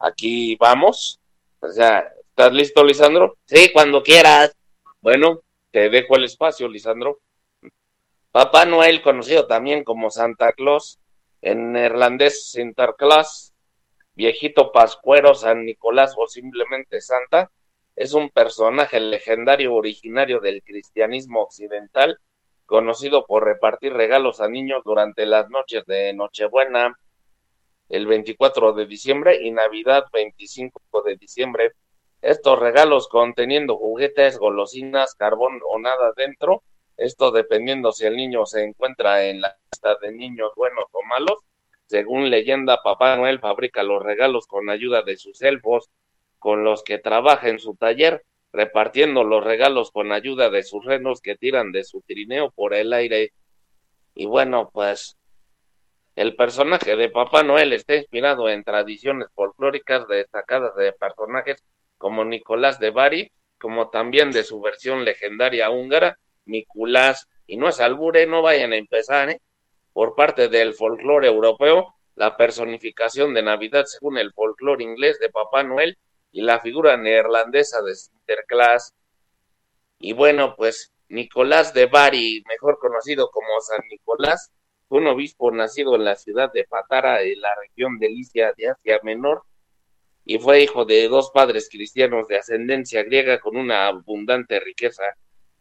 aquí 0.01 0.57
vamos. 0.57 1.21
Pues 1.61 1.77
ya, 1.77 2.13
¿estás 2.29 2.53
listo, 2.53 2.83
Lisandro? 2.83 3.37
Sí, 3.45 3.71
cuando 3.73 4.03
quieras. 4.03 4.57
Bueno, 5.01 5.43
te 5.71 5.89
dejo 5.89 6.17
el 6.17 6.25
espacio, 6.25 6.67
Lisandro. 6.67 7.21
Papá 8.33 8.65
Noel, 8.65 9.01
conocido 9.01 9.47
también 9.47 9.85
como 9.85 10.11
Santa 10.11 10.55
Claus, 10.55 10.99
en 11.41 11.71
neerlandés 11.71 12.51
Sinterklaas, 12.51 13.55
viejito 14.15 14.73
pascuero, 14.73 15.37
San 15.37 15.65
Nicolás 15.65 16.15
o 16.17 16.27
simplemente 16.27 17.01
Santa, 17.01 17.49
es 17.97 18.15
un 18.15 18.31
personaje 18.31 19.01
legendario 19.01 19.75
originario 19.75 20.41
del 20.41 20.63
cristianismo 20.63 21.43
occidental, 21.43 22.19
conocido 22.67 23.27
por 23.27 23.45
repartir 23.45 23.93
regalos 23.93 24.41
a 24.41 24.49
niños 24.49 24.83
durante 24.85 25.27
las 25.27 25.51
noches 25.51 25.85
de 25.87 26.13
Nochebuena, 26.15 26.97
el 27.89 28.07
24 28.07 28.73
de 28.73 28.87
diciembre 28.87 29.43
y 29.43 29.51
Navidad 29.51 30.05
25 30.13 30.81
de 31.05 31.17
diciembre. 31.17 31.73
Estos 32.23 32.59
regalos 32.59 33.09
conteniendo 33.09 33.77
juguetes, 33.77 34.39
golosinas, 34.39 35.15
carbón 35.15 35.61
o 35.69 35.79
nada 35.79 36.13
dentro, 36.17 36.63
esto 36.97 37.31
dependiendo 37.31 37.93
si 37.93 38.07
el 38.07 38.17
niño 38.17 38.47
se 38.47 38.65
encuentra 38.65 39.25
en 39.27 39.41
la 39.41 39.57
lista 39.71 39.97
de 40.01 40.13
niños 40.13 40.53
buenos 40.57 40.87
o 40.93 41.03
malos. 41.03 41.41
Según 41.87 42.31
leyenda, 42.31 42.81
Papá 42.83 43.17
Noel 43.17 43.41
fabrica 43.41 43.83
los 43.83 44.03
regalos 44.03 44.47
con 44.47 44.71
ayuda 44.71 45.03
de 45.03 45.17
sus 45.17 45.43
elfos, 45.43 45.91
con 46.43 46.65
los 46.65 46.83
que 46.83 46.99
trabaja 46.99 47.49
en 47.49 47.61
su 47.61 47.77
taller, 47.77 48.25
repartiendo 48.53 49.23
los 49.23 49.45
regalos 49.45 49.93
con 49.93 50.11
ayuda 50.11 50.51
de 50.51 50.65
sus 50.65 50.85
renos 50.85 51.21
que 51.21 51.37
tiran 51.37 51.71
de 51.71 51.85
su 51.85 52.03
trineo 52.03 52.51
por 52.51 52.75
el 52.75 52.93
aire. 52.93 53.33
Y 54.17 54.27
bueno, 54.27 54.69
pues 54.73 55.17
el 56.17 56.35
personaje 56.35 56.97
de 56.97 57.09
Papá 57.11 57.45
Noel 57.45 57.73
está 57.73 57.95
inspirado 57.95 58.49
en 58.49 58.65
tradiciones 58.65 59.29
folclóricas 59.35 60.09
destacadas 60.09 60.75
de 60.75 60.93
personajes 60.93 61.63
como 61.97 62.25
Nicolás 62.25 62.81
de 62.81 62.91
Bari, 62.91 63.31
como 63.59 63.91
también 63.91 64.33
de 64.33 64.43
su 64.43 64.61
versión 64.61 65.05
legendaria 65.05 65.71
húngara, 65.71 66.19
Nicolás, 66.45 67.29
y 67.47 67.57
no 67.57 67.69
es 67.69 67.79
albure, 67.81 68.27
no 68.27 68.43
vayan 68.43 68.73
a 68.73 68.77
empezar, 68.77 69.31
¿eh? 69.31 69.41
Por 69.93 70.17
parte 70.17 70.49
del 70.49 70.75
folclore 70.75 71.29
europeo, 71.29 71.95
la 72.17 72.37
personificación 72.37 73.33
de 73.33 73.43
Navidad 73.43 73.85
según 73.85 74.19
el 74.19 74.33
folclore 74.33 74.83
inglés 74.83 75.21
de 75.21 75.31
Papá 75.31 75.63
Noel 75.63 75.97
y 76.33 76.41
la 76.41 76.61
figura 76.61 76.97
neerlandesa 76.97 77.83
de 77.83 77.95
Sinterklaas. 77.95 78.95
Y 79.99 80.15
bueno, 80.15 80.57
pues 80.57 80.93
Nicolás 81.09 81.75
de 81.75 81.87
Bari, 81.87 82.43
mejor 82.49 82.79
conocido 82.79 83.31
como 83.31 83.61
San 83.61 83.83
Nicolás, 83.91 84.51
fue 84.89 84.99
un 84.99 85.07
obispo 85.07 85.51
nacido 85.51 85.95
en 85.95 86.05
la 86.05 86.17
ciudad 86.17 86.51
de 86.53 86.65
Patara, 86.65 87.23
en 87.23 87.41
la 87.41 87.55
región 87.61 87.99
de 87.99 88.09
Licia 88.09 88.53
de 88.57 88.71
Asia 88.71 88.99
Menor, 89.03 89.43
y 90.25 90.39
fue 90.39 90.63
hijo 90.63 90.85
de 90.85 91.09
dos 91.09 91.31
padres 91.33 91.69
cristianos 91.71 92.29
de 92.29 92.39
ascendencia 92.39 93.03
griega 93.03 93.39
con 93.39 93.57
una 93.57 93.87
abundante 93.87 94.59
riqueza. 94.61 95.05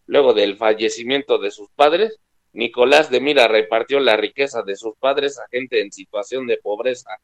Luego 0.06 0.34
del 0.34 0.58
fallecimiento 0.58 1.38
de 1.38 1.52
sus 1.52 1.70
padres, 1.72 2.18
Nicolás 2.54 3.10
de 3.10 3.22
Mira 3.22 3.48
repartió 3.48 4.00
la 4.00 4.18
riqueza 4.18 4.62
de 4.64 4.76
sus 4.76 4.96
padres 4.98 5.40
a 5.40 5.48
gente 5.50 5.82
en 5.82 5.92
situación 5.92 6.48
de 6.48 6.58
pobreza 6.58 7.18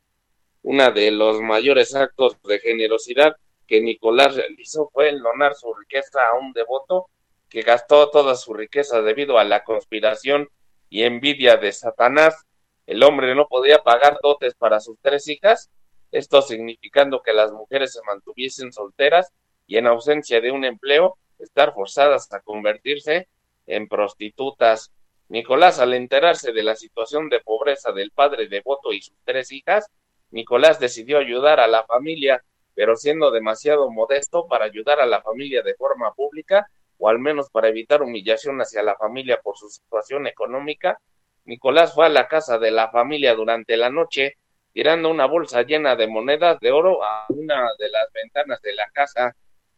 uno 0.69 0.91
de 0.91 1.11
los 1.11 1.39
mayores 1.39 1.95
actos 1.95 2.35
de 2.43 2.59
generosidad 2.59 3.37
que 3.67 3.79
Nicolás 3.79 4.35
realizó 4.35 4.89
fue 4.91 5.07
el 5.07 5.21
donar 5.21 5.55
su 5.55 5.73
riqueza 5.73 6.19
a 6.27 6.37
un 6.37 6.51
devoto 6.51 7.07
que 7.47 7.61
gastó 7.61 8.09
toda 8.09 8.35
su 8.35 8.53
riqueza 8.53 9.01
debido 9.01 9.39
a 9.39 9.45
la 9.45 9.63
conspiración 9.63 10.49
y 10.89 11.03
envidia 11.03 11.55
de 11.55 11.71
Satanás. 11.71 12.45
El 12.85 13.01
hombre 13.03 13.33
no 13.33 13.47
podía 13.47 13.77
pagar 13.77 14.19
dotes 14.21 14.55
para 14.55 14.81
sus 14.81 14.97
tres 15.01 15.29
hijas, 15.29 15.71
esto 16.11 16.41
significando 16.41 17.21
que 17.21 17.31
las 17.31 17.53
mujeres 17.53 17.93
se 17.93 18.01
mantuviesen 18.05 18.73
solteras 18.73 19.31
y 19.67 19.77
en 19.77 19.87
ausencia 19.87 20.41
de 20.41 20.51
un 20.51 20.65
empleo, 20.65 21.17
estar 21.39 21.73
forzadas 21.73 22.33
a 22.33 22.41
convertirse 22.41 23.29
en 23.67 23.87
prostitutas. 23.87 24.91
Nicolás, 25.29 25.79
al 25.79 25.93
enterarse 25.93 26.51
de 26.51 26.63
la 26.63 26.75
situación 26.75 27.29
de 27.29 27.39
pobreza 27.39 27.93
del 27.93 28.11
padre 28.11 28.49
devoto 28.49 28.91
y 28.91 29.01
sus 29.01 29.15
tres 29.23 29.53
hijas, 29.53 29.89
Nicolás 30.31 30.79
decidió 30.79 31.17
ayudar 31.19 31.59
a 31.59 31.67
la 31.67 31.85
familia, 31.85 32.43
pero 32.75 32.95
siendo 32.95 33.31
demasiado 33.31 33.89
modesto 33.89 34.47
para 34.47 34.65
ayudar 34.65 34.99
a 34.99 35.05
la 35.05 35.21
familia 35.21 35.61
de 35.61 35.75
forma 35.75 36.13
pública, 36.13 36.67
o 36.97 37.09
al 37.09 37.19
menos 37.19 37.49
para 37.49 37.69
evitar 37.69 38.01
humillación 38.01 38.59
hacia 38.61 38.83
la 38.83 38.95
familia 38.95 39.39
por 39.41 39.57
su 39.57 39.69
situación 39.69 40.27
económica, 40.27 40.99
Nicolás 41.45 41.93
fue 41.93 42.05
a 42.05 42.09
la 42.09 42.27
casa 42.27 42.59
de 42.59 42.71
la 42.71 42.89
familia 42.89 43.33
durante 43.33 43.77
la 43.77 43.89
noche, 43.89 44.35
tirando 44.73 45.09
una 45.09 45.25
bolsa 45.25 45.63
llena 45.63 45.95
de 45.95 46.07
monedas 46.07 46.59
de 46.59 46.71
oro 46.71 47.03
a 47.03 47.25
una 47.29 47.69
de 47.79 47.89
las 47.89 48.11
ventanas 48.11 48.61
de 48.61 48.73
la 48.73 48.89
casa. 48.91 49.33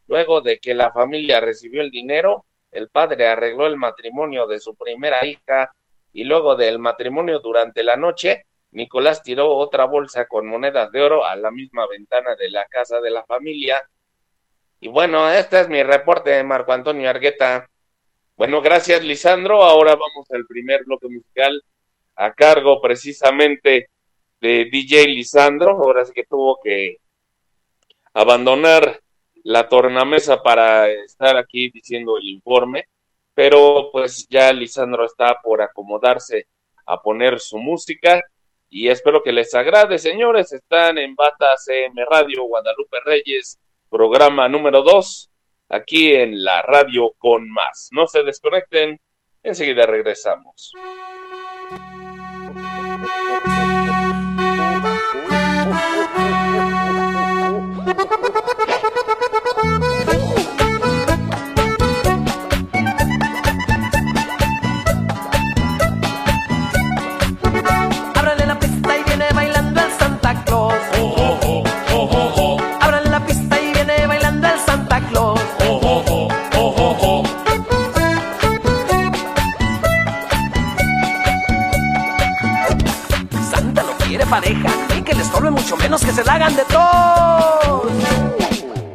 Luego 0.07 0.41
de 0.41 0.57
que 0.57 0.73
la 0.73 0.91
familia 0.91 1.39
recibió 1.39 1.81
el 1.81 1.91
dinero, 1.91 2.45
el 2.71 2.89
padre 2.89 3.27
arregló 3.27 3.67
el 3.67 3.77
matrimonio 3.77 4.47
de 4.47 4.59
su 4.59 4.75
primera 4.75 5.23
hija 5.25 5.71
y 6.11 6.23
luego 6.23 6.55
del 6.55 6.79
matrimonio 6.79 7.39
durante 7.39 7.83
la 7.83 7.95
noche, 7.95 8.45
Nicolás 8.71 9.23
tiró 9.23 9.55
otra 9.55 9.85
bolsa 9.85 10.27
con 10.27 10.47
monedas 10.47 10.91
de 10.91 11.01
oro 11.01 11.25
a 11.25 11.35
la 11.35 11.51
misma 11.51 11.87
ventana 11.87 12.35
de 12.35 12.49
la 12.51 12.65
casa 12.65 12.99
de 12.99 13.09
la 13.09 13.25
familia. 13.25 13.81
Y 14.79 14.87
bueno, 14.87 15.29
este 15.29 15.61
es 15.61 15.69
mi 15.69 15.81
reporte 15.83 16.29
de 16.29 16.43
Marco 16.43 16.71
Antonio 16.71 17.09
Argueta. 17.09 17.67
Bueno, 18.35 18.61
gracias 18.61 19.03
Lisandro. 19.03 19.63
Ahora 19.63 19.91
vamos 19.95 20.29
al 20.31 20.45
primer 20.45 20.83
bloque 20.85 21.09
musical 21.09 21.63
a 22.15 22.31
cargo 22.33 22.79
precisamente 22.79 23.89
de 24.39 24.65
DJ 24.71 25.07
Lisandro. 25.07 25.71
Ahora 25.71 26.05
sí 26.05 26.13
que 26.13 26.25
tuvo 26.25 26.59
que 26.63 26.97
abandonar 28.13 29.01
la 29.43 29.67
tornamesa 29.67 30.43
para 30.43 30.89
estar 30.89 31.37
aquí 31.37 31.69
diciendo 31.71 32.17
el 32.17 32.27
informe. 32.27 32.85
Pero 33.33 33.89
pues 33.91 34.27
ya 34.29 34.53
Lisandro 34.53 35.05
está 35.05 35.39
por 35.41 35.61
acomodarse 35.61 36.47
a 36.85 37.01
poner 37.01 37.39
su 37.39 37.57
música 37.57 38.21
y 38.69 38.89
espero 38.89 39.23
que 39.23 39.31
les 39.31 39.53
agrade, 39.55 39.97
señores. 39.97 40.53
Están 40.53 40.97
en 40.97 41.15
Bata 41.15 41.55
CM 41.57 42.05
Radio 42.09 42.43
Guadalupe 42.43 42.99
Reyes, 43.03 43.59
programa 43.89 44.47
número 44.47 44.83
2, 44.83 45.29
aquí 45.69 46.13
en 46.13 46.43
la 46.43 46.61
radio 46.61 47.13
con 47.17 47.49
más. 47.49 47.89
No 47.91 48.07
se 48.07 48.23
desconecten, 48.23 48.99
enseguida 49.43 49.85
regresamos. 49.85 50.73
menos 85.77 86.01
que 86.01 86.11
se 86.11 86.23
la 86.23 86.33
hagan 86.33 86.55
de 86.55 86.63
todos. 86.65 87.91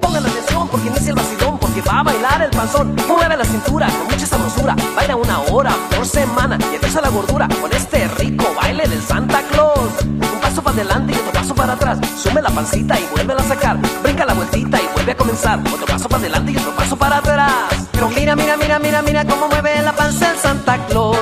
Pongan 0.00 0.22
la 0.22 0.28
atención 0.28 0.68
porque 0.68 0.88
inicia 0.88 1.10
el 1.10 1.14
vacilón, 1.14 1.58
porque 1.58 1.80
va 1.82 2.00
a 2.00 2.02
bailar 2.02 2.42
el 2.42 2.50
panzón. 2.50 2.96
Mueve 3.06 3.36
la 3.36 3.44
cintura 3.44 3.86
con 3.86 4.06
mucha 4.08 4.26
sabrosura, 4.26 4.74
baila 4.96 5.16
una 5.16 5.40
hora 5.52 5.72
por 5.94 6.06
semana 6.06 6.58
y 6.72 6.74
empieza 6.74 7.00
la 7.00 7.10
gordura 7.10 7.48
con 7.60 7.72
este 7.72 8.08
rico 8.18 8.44
baile 8.60 8.86
del 8.88 9.02
Santa 9.02 9.42
Claus. 9.50 10.02
Un 10.04 10.40
paso 10.40 10.62
para 10.62 10.76
adelante 10.76 11.12
y 11.12 11.16
otro 11.16 11.32
paso 11.32 11.54
para 11.54 11.72
atrás, 11.74 11.98
sube 12.16 12.42
la 12.42 12.50
pancita 12.50 12.98
y 12.98 13.06
vuelve 13.14 13.34
a 13.34 13.42
sacar, 13.42 13.78
brinca 14.02 14.24
la 14.24 14.34
vueltita 14.34 14.80
y 14.80 14.88
vuelve 14.94 15.12
a 15.12 15.16
comenzar. 15.16 15.60
Otro 15.60 15.86
paso 15.86 16.08
para 16.08 16.20
adelante 16.22 16.52
y 16.52 16.56
otro 16.56 16.74
paso 16.74 16.96
para 16.96 17.18
atrás. 17.18 17.52
Pero 17.92 18.08
mira, 18.08 18.34
mira, 18.34 18.56
mira, 18.56 18.78
mira, 18.78 19.02
mira 19.02 19.24
cómo 19.24 19.48
mueve 19.48 19.80
la 19.82 19.92
panza 19.92 20.30
el 20.32 20.38
Santa 20.38 20.78
Claus. 20.86 21.18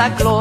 Santa 0.00 0.16
Claus. 0.16 0.39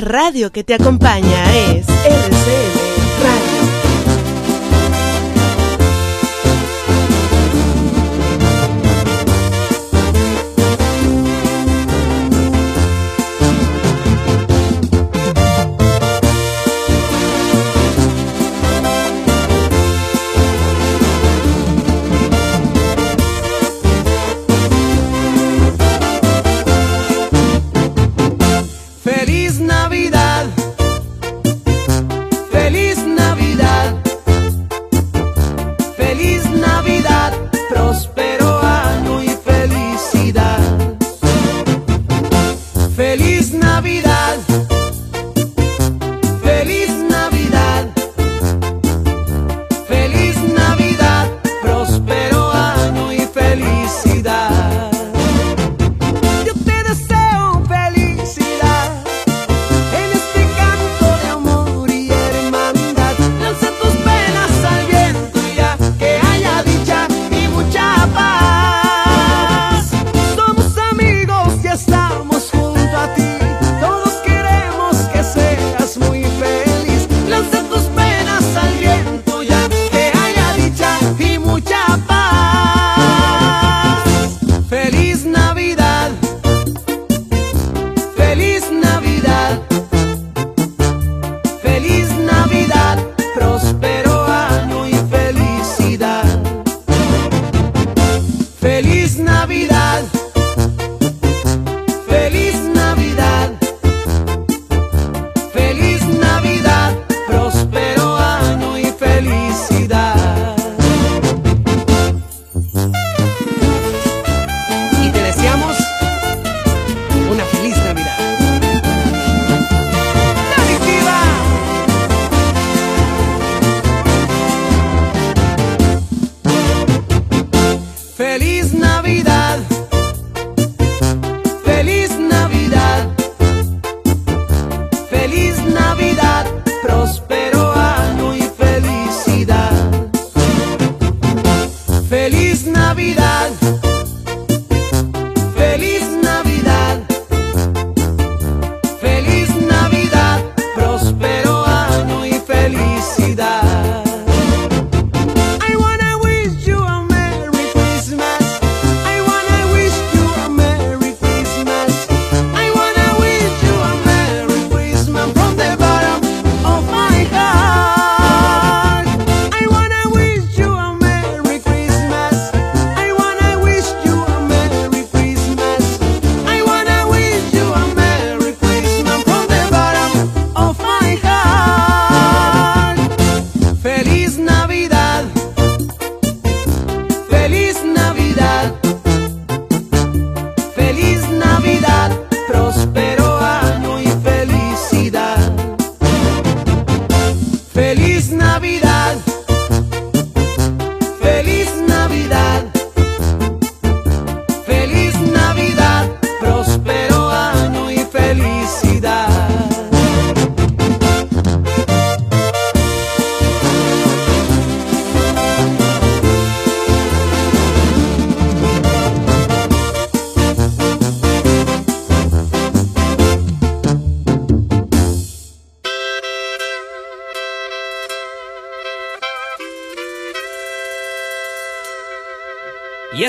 Radio 0.00 0.52
que 0.52 0.64
te 0.64 0.74
acompaña 0.74 1.44
es 1.56 1.86
RCM. 1.88 2.87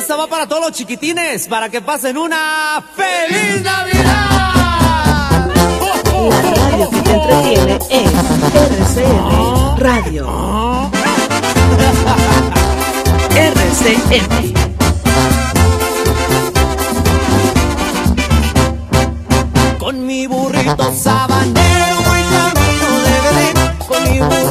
esta 0.10 0.18
va 0.18 0.26
para 0.26 0.48
todos 0.48 0.64
los 0.64 0.72
chiquitines, 0.72 1.48
para 1.48 1.70
que 1.70 1.82
pasen 1.82 2.18
una 2.18 2.84
feliz 2.96 3.62
Navidad. 3.62 4.06
La 6.30 6.42
radio 6.42 6.90
que 6.90 7.02
te 7.04 7.12
entretiene 7.14 7.78
es 7.92 8.12
RCN 8.96 9.78
Radio. 9.78 10.90
RCN. 13.36 14.54
Con 19.78 20.08
mi 20.08 20.26
burrito 20.26 20.92
sabanero 20.92 21.96
voy 22.08 22.24
camino 22.32 23.00
de 23.06 23.22
Belén, 23.22 23.56
con 23.88 24.04
mi 24.12 24.20
burrito 24.22 24.49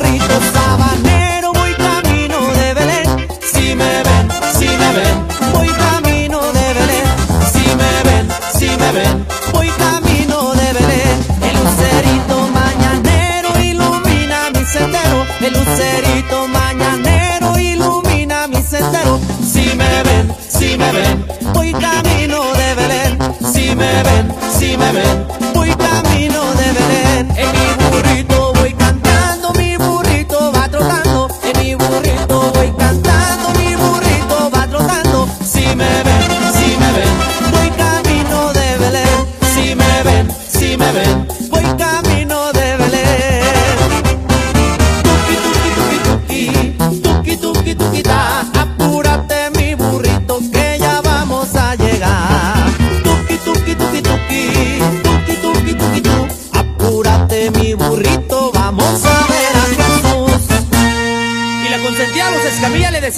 lucerito 15.68 16.48
mañanero 16.48 17.58
ilumina 17.58 18.46
mi 18.48 18.62
sendero. 18.62 19.20
Si 19.52 19.74
me 19.76 20.02
ven, 20.02 20.34
si 20.48 20.76
me 20.78 20.90
ven, 20.92 21.26
voy 21.52 21.72
camino 21.72 22.52
de 22.54 22.74
Belén. 22.74 23.18
Si 23.52 23.74
me 23.74 24.02
ven, 24.02 24.34
si 24.58 24.76
me 24.76 24.92
ven, 24.92 25.26
voy 25.54 25.70
camino 25.74 26.40
de 26.60 26.72
Belén. 26.78 27.30
En 27.36 27.52
mi 27.52 27.87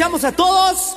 deseamos 0.01 0.25
a 0.25 0.33
todos 0.33 0.90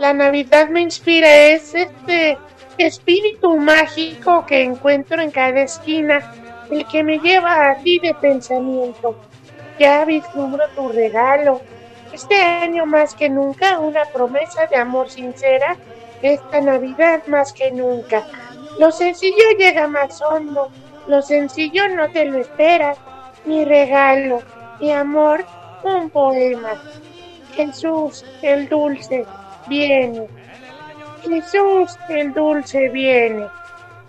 la 0.00 0.14
Navidad 0.14 0.70
me 0.70 0.80
inspira 0.80 1.28
es 1.30 1.74
este 1.74 2.38
espíritu 2.78 3.58
mágico 3.58 4.46
que 4.46 4.62
encuentro 4.62 5.20
en 5.20 5.30
cada 5.30 5.60
esquina, 5.60 6.32
el 6.70 6.86
que 6.86 7.04
me 7.04 7.18
lleva 7.18 7.70
a 7.70 7.76
ti 7.82 7.98
de 7.98 8.14
pensamiento. 8.14 9.14
Ya 9.78 10.06
vislumbro 10.06 10.66
tu 10.74 10.88
regalo. 10.88 11.60
Este 12.14 12.34
año 12.34 12.86
más 12.86 13.14
que 13.14 13.28
nunca 13.28 13.78
una 13.78 14.06
promesa 14.06 14.66
de 14.68 14.76
amor 14.76 15.10
sincera, 15.10 15.76
esta 16.22 16.62
Navidad 16.62 17.26
más 17.26 17.52
que 17.52 17.70
nunca. 17.70 18.26
Lo 18.78 18.90
sencillo 18.92 19.50
llega 19.58 19.86
más 19.86 20.22
hondo, 20.22 20.70
lo 21.08 21.20
sencillo 21.20 21.90
no 21.90 22.10
te 22.10 22.24
lo 22.24 22.38
esperas. 22.38 22.96
Mi 23.44 23.66
regalo, 23.66 24.40
mi 24.80 24.92
amor, 24.92 25.44
un 25.82 26.08
poema. 26.08 26.82
Jesús, 27.54 28.24
el 28.40 28.66
dulce, 28.68 29.26
viene. 29.70 30.26
Jesús 31.22 31.96
el 32.10 32.34
dulce 32.34 32.90
viene. 32.90 33.46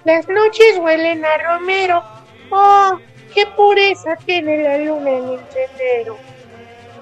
Las 0.03 0.27
noches 0.27 0.77
huelen 0.79 1.23
a 1.23 1.37
romero. 1.37 2.03
¡Oh, 2.49 2.99
qué 3.33 3.45
pureza 3.55 4.17
tiene 4.25 4.63
la 4.63 4.77
luna 4.79 5.11
en 5.11 5.29
el 5.29 5.39
sendero! 5.51 6.17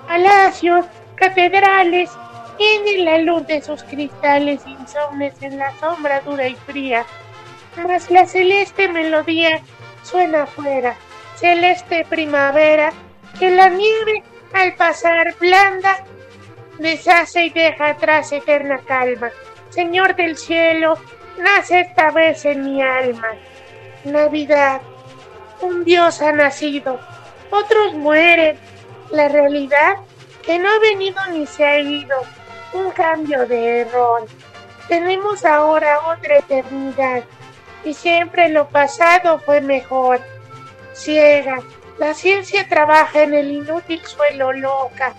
Palacios, 0.08 0.86
catedrales, 1.16 2.12
tiene 2.58 3.04
la 3.04 3.18
luz 3.20 3.48
de 3.48 3.62
sus 3.62 3.82
cristales 3.84 4.62
insomnes 4.68 5.34
en 5.42 5.58
la 5.58 5.72
sombra 5.80 6.20
dura 6.22 6.48
y 6.48 6.56
fría. 6.56 7.06
Mas 7.88 8.12
la 8.12 8.26
celeste 8.26 8.90
melodía 8.90 9.62
suena 10.04 10.44
afuera, 10.44 10.96
celeste 11.36 12.06
primavera, 12.10 12.92
que 13.40 13.50
la 13.52 13.70
nieve 13.70 14.24
al 14.54 14.76
pasar 14.76 15.34
blanda 15.40 16.04
deshace 16.80 17.46
y 17.46 17.50
deja 17.52 17.90
atrás 17.90 18.32
eterna 18.32 18.80
calma. 18.86 19.30
Señor 19.70 20.16
del 20.16 20.38
cielo, 20.38 20.98
nace 21.38 21.82
esta 21.82 22.12
vez 22.12 22.44
en 22.46 22.64
mi 22.64 22.82
alma. 22.82 23.30
Navidad, 24.04 24.82
un 25.62 25.84
Dios 25.84 26.22
ha 26.22 26.32
nacido, 26.32 27.00
otros 27.52 27.94
mueren. 27.94 28.58
La 29.12 29.28
realidad 29.28 29.98
que 30.46 30.60
no 30.60 30.70
ha 30.70 30.80
venido 30.80 31.20
ni 31.32 31.46
se 31.46 31.66
ha 31.66 31.80
ido, 31.80 32.16
un 32.74 32.92
cambio 32.92 33.46
de 33.46 33.82
error. 33.82 34.26
Tenemos 34.88 35.46
ahora 35.46 36.00
otra 36.08 36.38
eternidad 36.38 37.24
y 37.84 37.94
siempre 37.94 38.50
lo 38.50 38.68
pasado 38.70 39.40
fue 39.40 39.62
mejor. 39.62 40.20
Ciega, 40.94 41.62
la 41.98 42.14
ciencia 42.14 42.68
trabaja 42.68 43.24
en 43.24 43.34
el 43.34 43.52
inútil 43.52 44.02
suelo 44.06 44.54
loca. 44.54 45.14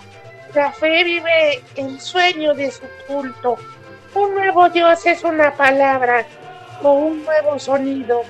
La 0.55 0.73
fe 0.73 1.05
vive 1.05 1.63
el 1.77 2.01
sueño 2.01 2.55
de 2.55 2.73
su 2.73 2.83
culto. 3.07 3.57
Un 4.15 4.35
nuevo 4.35 4.69
Dios 4.69 5.07
es 5.07 5.23
una 5.23 5.55
palabra 5.55 6.27
o 6.83 6.93
un 6.93 7.25
nuevo 7.25 7.57
sonido. 7.61 8.23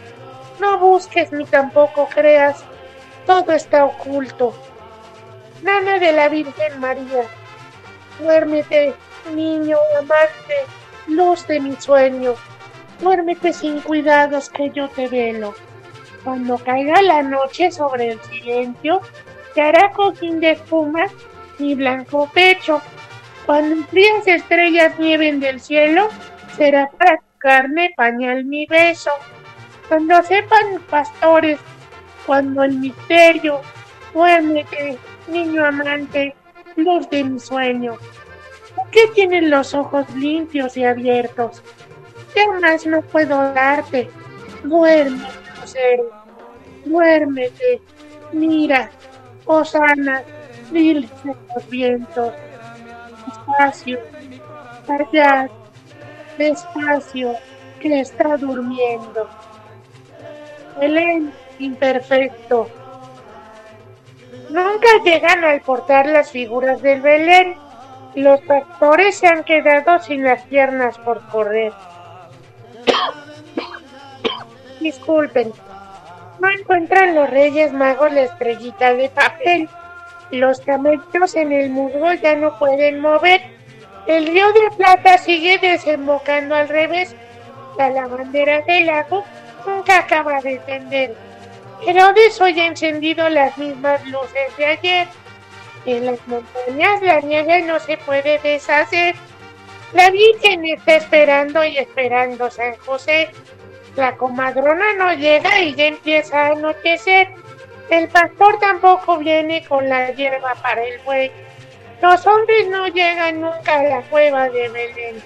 No 0.60 0.78
busques 0.78 1.32
ni 1.32 1.46
tampoco 1.46 2.06
creas, 2.08 2.62
todo 3.24 3.52
está 3.52 3.86
oculto. 3.86 4.52
Nana 5.62 5.98
de 5.98 6.12
la 6.12 6.28
Virgen 6.28 6.78
María, 6.78 7.24
duérmete, 8.18 8.92
niño 9.34 9.78
amante, 9.98 10.56
luz 11.06 11.46
de 11.46 11.58
mi 11.58 11.74
sueño. 11.76 12.34
Duérmete 13.00 13.54
sin 13.54 13.80
cuidados 13.80 14.50
que 14.50 14.68
yo 14.70 14.90
te 14.90 15.08
velo. 15.08 15.54
Cuando 16.22 16.58
caiga 16.58 17.00
la 17.00 17.22
noche 17.22 17.70
sobre 17.70 18.10
el 18.10 18.20
silencio, 18.24 19.00
te 19.54 19.62
hará 19.62 19.90
cojín 19.92 20.38
de 20.40 20.50
espuma 20.50 21.06
mi 21.60 21.74
blanco 21.74 22.28
pecho. 22.32 22.80
Cuando 23.46 23.84
frías 23.86 24.26
estrellas 24.26 24.98
nieben 24.98 25.40
del 25.40 25.60
cielo, 25.60 26.08
será 26.56 26.90
para 26.90 27.16
tu 27.18 27.38
carne 27.38 27.92
pañal 27.96 28.44
mi 28.44 28.66
beso. 28.66 29.10
Cuando 29.88 30.22
sepan 30.22 30.80
pastores, 30.88 31.58
cuando 32.26 32.62
el 32.62 32.74
misterio, 32.78 33.60
duérmete, 34.14 34.98
niño 35.26 35.64
amante, 35.64 36.34
luz 36.76 37.08
de 37.10 37.24
mi 37.24 37.40
sueño. 37.40 37.96
¿Por 38.76 38.88
qué 38.90 39.08
tienes 39.14 39.44
los 39.44 39.74
ojos 39.74 40.08
limpios 40.14 40.76
y 40.76 40.84
abiertos? 40.84 41.62
¿Qué 42.34 42.46
más 42.60 42.86
no 42.86 43.02
puedo 43.02 43.52
darte? 43.52 44.08
Duerme, 44.62 45.26
duérmete, 46.84 47.80
mira, 48.32 48.90
Osana, 49.46 50.22
diles 50.22 50.39
a 50.70 51.54
los 51.54 51.68
vientos, 51.68 52.32
despacio, 53.26 53.98
callad, 54.86 55.50
despacio, 56.38 57.34
que 57.80 58.00
está 58.00 58.36
durmiendo. 58.36 59.28
Belén, 60.78 61.32
imperfecto. 61.58 62.68
Nunca 64.50 64.88
llegan 65.04 65.44
al 65.44 65.60
portar 65.60 66.06
las 66.06 66.30
figuras 66.30 66.80
del 66.82 67.00
Belén. 67.00 67.56
Los 68.14 68.40
pastores 68.42 69.16
se 69.16 69.26
han 69.26 69.44
quedado 69.44 69.98
sin 70.00 70.24
las 70.24 70.42
piernas 70.44 70.98
por 70.98 71.20
correr. 71.28 71.72
Disculpen. 74.80 75.52
No 76.40 76.48
encuentran 76.48 77.14
los 77.14 77.28
Reyes 77.28 77.72
Magos 77.72 78.12
la 78.12 78.22
estrellita 78.22 78.94
de 78.94 79.08
papel. 79.10 79.68
Los 80.30 80.60
camellos 80.60 81.34
en 81.34 81.52
el 81.52 81.70
musgo 81.70 82.12
ya 82.14 82.36
no 82.36 82.58
pueden 82.58 83.00
mover. 83.00 83.42
El 84.06 84.26
río 84.26 84.52
de 84.52 84.70
plata 84.76 85.18
sigue 85.18 85.58
desembocando 85.58 86.54
al 86.54 86.68
revés. 86.68 87.16
La 87.76 87.90
lavandera 87.90 88.60
del 88.62 88.86
lago 88.86 89.24
nunca 89.66 89.98
acaba 89.98 90.40
de 90.40 90.58
tender. 90.58 91.16
Herodes 91.86 92.40
hoy 92.40 92.60
ha 92.60 92.66
encendido 92.66 93.28
las 93.28 93.56
mismas 93.58 94.04
luces 94.06 94.56
de 94.56 94.66
ayer. 94.66 95.08
En 95.86 96.06
las 96.06 96.28
montañas 96.28 97.02
la 97.02 97.20
nieve 97.20 97.62
no 97.62 97.80
se 97.80 97.96
puede 97.96 98.38
deshacer. 98.38 99.14
La 99.92 100.10
Virgen 100.10 100.64
está 100.66 100.96
esperando 100.96 101.64
y 101.64 101.78
esperando 101.78 102.50
San 102.50 102.76
José. 102.76 103.30
La 103.96 104.16
comadrona 104.16 104.92
no 104.96 105.12
llega 105.14 105.60
y 105.60 105.74
ya 105.74 105.86
empieza 105.86 106.46
a 106.46 106.52
anochecer. 106.52 107.28
El 107.90 108.08
pastor 108.08 108.56
tampoco 108.60 109.18
viene 109.18 109.64
con 109.66 109.88
la 109.88 110.12
hierba 110.12 110.54
para 110.62 110.84
el 110.84 111.00
buey. 111.00 111.32
Los 112.00 112.24
hombres 112.24 112.68
no 112.68 112.86
llegan 112.86 113.40
nunca 113.40 113.80
a 113.80 113.82
la 113.82 114.02
cueva 114.02 114.48
de 114.48 114.68
Belén. 114.68 115.20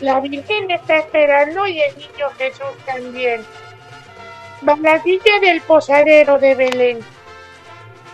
La 0.00 0.20
Virgen 0.20 0.70
está 0.70 0.98
esperando 0.98 1.66
y 1.66 1.80
el 1.80 1.96
niño 1.96 2.30
Jesús 2.38 2.76
también. 2.86 3.44
Baladilla 4.62 5.40
del 5.40 5.60
posadero 5.62 6.38
de 6.38 6.54
Belén. 6.54 7.00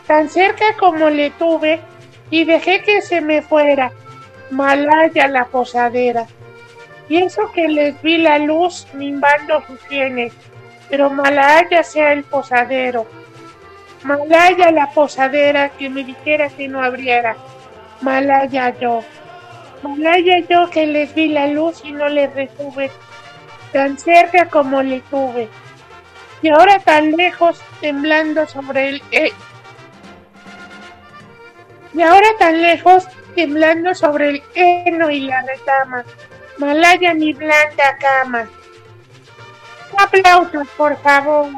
Tan 0.07 0.31
cerca 0.31 0.75
como 0.79 1.11
le 1.11 1.31
tuve 1.33 1.79
y 2.31 2.45
dejé 2.45 2.83
que 2.83 3.03
se 3.03 3.21
me 3.21 3.43
fuera. 3.43 3.93
Malaya 4.51 5.29
la 5.29 5.45
posadera. 5.45 6.27
Pienso 7.09 7.53
que 7.53 7.69
les 7.69 8.01
vi 8.01 8.17
la 8.17 8.39
luz 8.39 8.87
mimbando 8.95 9.63
sus 9.67 9.81
sienes, 9.83 10.33
pero 10.89 11.11
Malaya 11.11 11.83
sea 11.83 12.15
el 12.15 12.25
posadero. 12.25 13.07
Malaya 14.05 14.73
la 14.73 14.91
posadera 14.91 15.69
que 15.69 15.89
me 15.89 16.03
dijera 16.03 16.49
que 16.49 16.67
no 16.67 16.83
abriera. 16.83 17.37
Malaya 18.01 18.77
yo. 18.81 19.03
Malaya 19.83 20.41
yo 20.49 20.69
que 20.71 20.87
les 20.87 21.15
vi 21.15 21.29
la 21.29 21.47
luz 21.47 21.83
y 21.85 21.93
no 21.93 22.09
les 22.09 22.33
retuve. 22.35 22.91
Tan 23.73 23.97
cerca 23.99 24.47
como 24.49 24.83
le 24.83 25.01
tuve. 25.03 25.49
Y 26.43 26.49
ahora 26.49 26.81
tan 26.81 27.13
lejos, 27.13 27.63
temblando 27.81 28.47
sobre 28.49 28.89
el... 28.89 29.03
y 31.95 32.03
ahora 32.03 32.27
tan 32.39 32.61
lejos, 32.61 33.07
temblando 33.37 33.95
sobre 33.95 34.31
el 34.31 34.43
heno 34.55 35.11
y 35.11 35.21
la 35.21 35.43
retama. 35.43 36.05
Malaya 36.59 37.15
mi 37.15 37.33
blanca 37.33 37.97
cama. 38.01 38.49
Aplausos, 39.97 40.67
por 40.77 40.97
favor. 40.99 41.49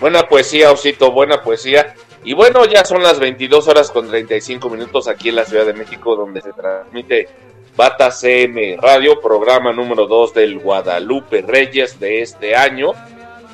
Buena 0.00 0.28
poesía, 0.28 0.70
Osito, 0.70 1.10
buena 1.10 1.42
poesía. 1.42 1.94
Y 2.22 2.32
bueno, 2.32 2.64
ya 2.66 2.84
son 2.84 3.02
las 3.02 3.18
22 3.18 3.66
horas 3.66 3.90
con 3.90 4.08
35 4.08 4.70
minutos 4.70 5.08
aquí 5.08 5.28
en 5.28 5.36
la 5.36 5.44
Ciudad 5.44 5.66
de 5.66 5.72
México, 5.72 6.14
donde 6.14 6.40
se 6.40 6.52
transmite 6.52 7.28
Bata 7.76 8.10
CM 8.10 8.76
Radio, 8.80 9.20
programa 9.20 9.72
número 9.72 10.06
2 10.06 10.34
del 10.34 10.58
Guadalupe 10.60 11.42
Reyes 11.42 11.98
de 11.98 12.22
este 12.22 12.54
año, 12.54 12.92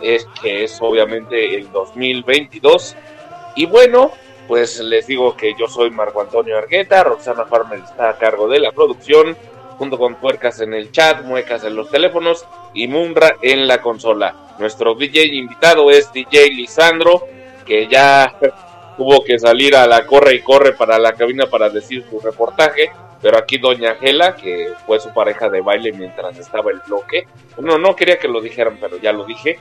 es 0.02 0.26
que 0.42 0.64
es 0.64 0.78
obviamente 0.80 1.56
el 1.56 1.70
2022. 1.72 2.94
Y 3.56 3.66
bueno, 3.66 4.12
pues 4.46 4.80
les 4.80 5.06
digo 5.06 5.36
que 5.36 5.54
yo 5.58 5.66
soy 5.66 5.90
Marco 5.90 6.20
Antonio 6.20 6.58
Argueta, 6.58 7.04
Roxana 7.04 7.46
Farmer 7.46 7.78
está 7.78 8.10
a 8.10 8.18
cargo 8.18 8.48
de 8.48 8.60
la 8.60 8.72
producción, 8.72 9.36
junto 9.78 9.98
con 9.98 10.16
Puercas 10.16 10.60
en 10.60 10.74
el 10.74 10.92
chat, 10.92 11.22
Muecas 11.24 11.64
en 11.64 11.76
los 11.76 11.90
teléfonos 11.90 12.46
y 12.72 12.88
Munra 12.88 13.36
en 13.42 13.66
la 13.66 13.80
consola. 13.80 14.34
Nuestro 14.58 14.94
DJ 14.94 15.26
invitado 15.34 15.90
es 15.90 16.12
DJ 16.12 16.50
Lisandro, 16.50 17.26
que 17.66 17.88
ya 17.88 18.34
tuvo 18.96 19.24
que 19.24 19.38
salir 19.38 19.74
a 19.76 19.86
la 19.86 20.06
corre 20.06 20.34
y 20.34 20.40
corre 20.40 20.72
para 20.72 20.98
la 20.98 21.14
cabina 21.14 21.46
para 21.46 21.68
decir 21.68 22.04
su 22.08 22.20
reportaje, 22.20 22.90
pero 23.20 23.38
aquí 23.38 23.58
Doña 23.58 23.94
Gela, 23.96 24.36
que 24.36 24.72
fue 24.86 25.00
su 25.00 25.12
pareja 25.12 25.48
de 25.48 25.60
baile 25.60 25.92
mientras 25.92 26.38
estaba 26.38 26.70
el 26.70 26.80
bloque, 26.86 27.26
no, 27.58 27.78
no 27.78 27.96
quería 27.96 28.18
que 28.18 28.28
lo 28.28 28.40
dijeran, 28.40 28.78
pero 28.80 28.98
ya 28.98 29.12
lo 29.12 29.24
dije, 29.24 29.58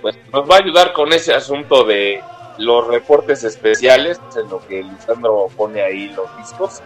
pues 0.00 0.18
nos 0.32 0.50
va 0.50 0.56
a 0.56 0.58
ayudar 0.58 0.92
con 0.92 1.12
ese 1.12 1.34
asunto 1.34 1.84
de 1.84 2.22
los 2.58 2.86
reportes 2.86 3.44
especiales, 3.44 4.20
en 4.36 4.48
lo 4.48 4.66
que 4.66 4.82
Lisandro 4.82 5.48
pone 5.56 5.82
ahí 5.82 6.08
los 6.08 6.36
discos. 6.38 6.82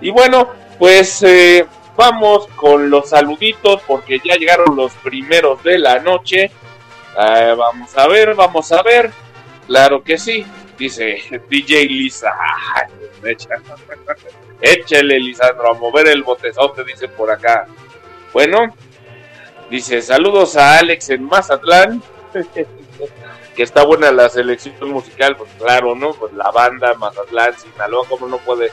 Y 0.00 0.10
bueno, 0.10 0.48
pues 0.78 1.22
eh, 1.22 1.66
vamos 1.96 2.46
con 2.56 2.90
los 2.90 3.10
saluditos 3.10 3.82
porque 3.86 4.20
ya 4.24 4.36
llegaron 4.36 4.76
los 4.76 4.92
primeros 4.94 5.62
de 5.62 5.78
la 5.78 5.98
noche. 5.98 6.50
Eh, 7.18 7.54
vamos 7.56 7.96
a 7.96 8.06
ver, 8.06 8.34
vamos 8.34 8.70
a 8.72 8.82
ver. 8.82 9.10
Claro 9.66 10.02
que 10.02 10.18
sí. 10.18 10.46
Dice 10.78 11.22
DJ 11.50 11.86
Lisa. 11.86 12.32
Échale, 14.60 15.18
Lisandro, 15.20 15.70
a 15.70 15.74
mover 15.74 16.08
el 16.08 16.22
botezote, 16.22 16.84
dice 16.84 17.08
por 17.08 17.30
acá. 17.30 17.66
Bueno, 18.32 18.74
dice 19.70 20.00
saludos 20.00 20.56
a 20.56 20.78
Alex 20.78 21.10
en 21.10 21.24
Mazatlán. 21.24 22.02
que 23.56 23.62
está 23.62 23.84
buena 23.84 24.12
la 24.12 24.28
selección 24.28 24.90
musical, 24.90 25.34
pues 25.36 25.50
claro, 25.58 25.94
¿no? 25.94 26.12
Pues 26.12 26.32
la 26.34 26.50
banda 26.50 26.92
Mazatlán, 26.94 27.58
Sinaloa, 27.58 28.06
¿cómo 28.06 28.28
no 28.28 28.36
puede 28.38 28.70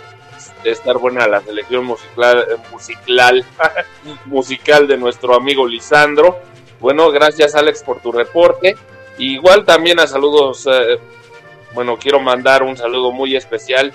estar 0.64 0.98
buena 0.98 1.28
la 1.28 1.42
selección 1.42 1.86
musical, 1.86 2.46
musical, 2.72 3.46
musical 4.26 4.88
de 4.88 4.98
nuestro 4.98 5.36
amigo 5.36 5.68
Lisandro? 5.68 6.40
Bueno, 6.80 7.12
gracias 7.12 7.56
Alex 7.56 7.84
por 7.84 8.02
tu 8.02 8.12
reporte. 8.12 8.76
Igual 9.18 9.66
también 9.66 10.00
a 10.00 10.08
saludos, 10.08 10.68
eh, 10.72 11.00
bueno, 11.74 11.98
quiero 11.98 12.20
mandar 12.20 12.64
un 12.64 12.76
saludo 12.76 13.12
muy 13.12 13.36
especial 13.36 13.94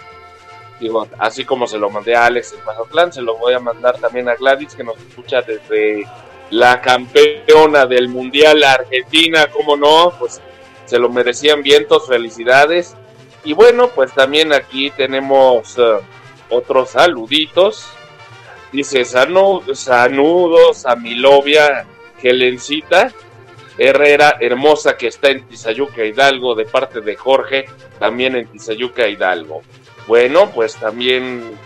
Digo, 0.80 1.08
así 1.18 1.44
como 1.44 1.66
se 1.66 1.78
lo 1.78 1.90
mandé 1.90 2.14
a 2.14 2.26
Alex 2.26 2.52
en 2.52 2.64
Mazatlán, 2.64 3.12
se 3.12 3.20
lo 3.20 3.36
voy 3.36 3.52
a 3.52 3.58
mandar 3.58 3.98
también 3.98 4.28
a 4.28 4.36
Gladys, 4.36 4.74
que 4.74 4.84
nos 4.84 4.96
escucha 4.98 5.42
desde 5.42 6.06
la 6.50 6.80
campeona 6.80 7.84
del 7.84 8.08
Mundial 8.08 8.62
Argentina, 8.62 9.48
¿cómo 9.48 9.76
no? 9.76 10.12
Pues 10.18 10.40
se 10.84 10.98
lo 10.98 11.08
merecían 11.08 11.62
vientos, 11.62 12.06
felicidades. 12.06 12.94
Y 13.44 13.54
bueno, 13.54 13.88
pues 13.88 14.12
también 14.14 14.52
aquí 14.52 14.90
tenemos 14.90 15.76
eh, 15.78 15.98
otros 16.50 16.90
saluditos. 16.90 17.88
Dice 18.72 19.04
saludos 19.04 19.88
a 20.86 20.96
Milovia 20.96 21.86
Helencita 22.22 23.12
Herrera 23.78 24.36
Hermosa 24.40 24.96
que 24.96 25.06
está 25.06 25.30
en 25.30 25.46
Tizayuca 25.46 26.04
Hidalgo 26.04 26.56
de 26.56 26.64
parte 26.64 27.00
de 27.00 27.14
Jorge, 27.16 27.66
también 27.98 28.34
en 28.34 28.48
Tizayuca 28.48 29.06
Hidalgo. 29.06 29.62
Bueno, 30.08 30.50
pues 30.50 30.74
también, 30.74 31.56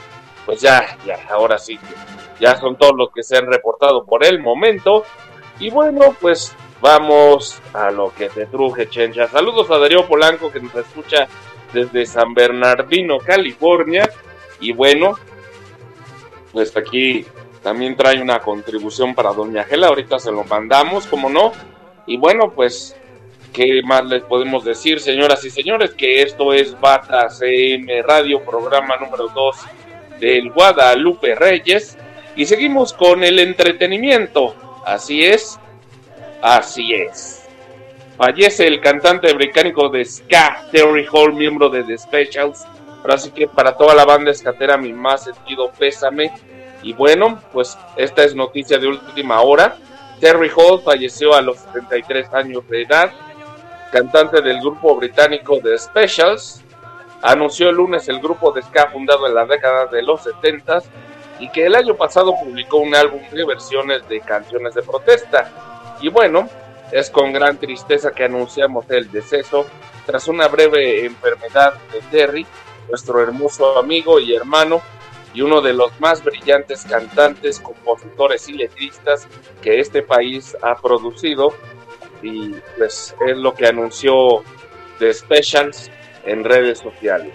pues 0.44 0.60
ya, 0.60 0.98
ya, 1.06 1.18
ahora 1.30 1.58
sí, 1.58 1.78
ya 2.38 2.56
son 2.60 2.76
todos 2.76 2.94
los 2.96 3.10
que 3.12 3.22
se 3.22 3.38
han 3.38 3.46
reportado 3.46 4.04
por 4.04 4.24
el 4.24 4.40
momento. 4.40 5.04
Y 5.58 5.70
bueno, 5.70 6.14
pues 6.20 6.54
vamos 6.82 7.62
a 7.72 7.90
lo 7.90 8.12
que 8.14 8.28
te 8.28 8.46
truje, 8.46 8.88
Chencha. 8.90 9.28
Saludos 9.28 9.70
a 9.70 9.78
Darío 9.78 10.06
Polanco 10.06 10.52
que 10.52 10.60
nos 10.60 10.74
escucha 10.74 11.26
desde 11.72 12.04
San 12.04 12.34
Bernardino, 12.34 13.18
California. 13.18 14.10
Y 14.62 14.72
bueno, 14.72 15.18
pues 16.52 16.74
aquí 16.74 17.26
también 17.62 17.96
trae 17.96 18.22
una 18.22 18.38
contribución 18.38 19.14
para 19.14 19.32
Doña 19.32 19.64
Gela. 19.64 19.88
Ahorita 19.88 20.18
se 20.18 20.32
lo 20.32 20.44
mandamos, 20.44 21.06
como 21.06 21.28
no. 21.28 21.52
Y 22.06 22.16
bueno, 22.16 22.50
pues 22.50 22.96
¿Qué 23.52 23.82
más 23.84 24.06
les 24.06 24.22
podemos 24.22 24.64
decir, 24.64 24.98
señoras 24.98 25.44
y 25.44 25.50
señores? 25.50 25.92
Que 25.92 26.22
esto 26.22 26.54
es 26.54 26.78
Bata 26.80 27.28
CM 27.28 28.00
Radio, 28.00 28.42
programa 28.42 28.96
número 28.96 29.28
2 29.28 29.56
del 30.18 30.50
Guadalupe 30.50 31.34
Reyes. 31.34 31.98
Y 32.34 32.46
seguimos 32.46 32.94
con 32.94 33.22
el 33.22 33.38
entretenimiento. 33.38 34.56
Así 34.86 35.22
es, 35.22 35.60
así 36.40 36.94
es. 36.94 37.46
Fallece 38.16 38.66
el 38.66 38.80
cantante 38.80 39.30
británico 39.34 39.90
de 39.90 40.06
ska, 40.06 40.66
Terry 40.72 41.06
Hall, 41.12 41.34
miembro 41.34 41.68
de 41.68 41.84
The 41.84 41.98
Specials. 41.98 42.64
Así 43.08 43.30
que 43.30 43.48
para 43.48 43.76
toda 43.76 43.94
la 43.94 44.04
banda 44.04 44.30
escatera, 44.30 44.76
mi 44.76 44.92
más 44.92 45.24
sentido 45.24 45.70
pésame. 45.78 46.32
Y 46.82 46.92
bueno, 46.92 47.40
pues 47.52 47.78
esta 47.96 48.24
es 48.24 48.34
noticia 48.34 48.78
de 48.78 48.88
última 48.88 49.40
hora. 49.40 49.76
Terry 50.20 50.50
Hall 50.56 50.80
falleció 50.82 51.34
a 51.34 51.42
los 51.42 51.58
73 51.58 52.32
años 52.32 52.68
de 52.68 52.82
edad 52.82 53.10
cantante 53.92 54.40
del 54.40 54.58
grupo 54.60 54.96
británico 54.96 55.60
The 55.62 55.78
Specials, 55.78 56.62
anunció 57.20 57.68
el 57.68 57.76
lunes 57.76 58.08
el 58.08 58.20
grupo 58.20 58.50
de 58.50 58.62
ska 58.62 58.88
fundado 58.90 59.26
en 59.26 59.34
la 59.34 59.44
década 59.44 59.86
de 59.86 60.02
los 60.02 60.22
70 60.22 60.82
y 61.38 61.50
que 61.50 61.66
el 61.66 61.74
año 61.74 61.94
pasado 61.94 62.34
publicó 62.42 62.78
un 62.78 62.94
álbum 62.94 63.20
de 63.30 63.44
versiones 63.44 64.08
de 64.08 64.20
canciones 64.20 64.74
de 64.74 64.82
protesta. 64.82 65.50
Y 66.00 66.08
bueno, 66.08 66.48
es 66.90 67.10
con 67.10 67.34
gran 67.34 67.58
tristeza 67.58 68.12
que 68.12 68.24
anunciamos 68.24 68.90
el 68.90 69.12
deceso 69.12 69.66
tras 70.06 70.26
una 70.26 70.48
breve 70.48 71.04
enfermedad 71.04 71.74
de 71.92 72.00
Terry, 72.10 72.46
nuestro 72.88 73.22
hermoso 73.22 73.78
amigo 73.78 74.18
y 74.20 74.34
hermano 74.34 74.82
y 75.34 75.40
uno 75.40 75.60
de 75.60 75.72
los 75.72 75.98
más 76.00 76.22
brillantes 76.22 76.84
cantantes, 76.84 77.60
compositores 77.60 78.48
y 78.48 78.52
letristas 78.52 79.26
que 79.62 79.80
este 79.80 80.02
país 80.02 80.56
ha 80.62 80.76
producido 80.76 81.54
y 82.22 82.54
pues 82.76 83.14
es 83.26 83.36
lo 83.36 83.54
que 83.54 83.66
anunció 83.66 84.42
The 84.98 85.12
Specials 85.12 85.90
en 86.24 86.44
redes 86.44 86.78
sociales. 86.78 87.32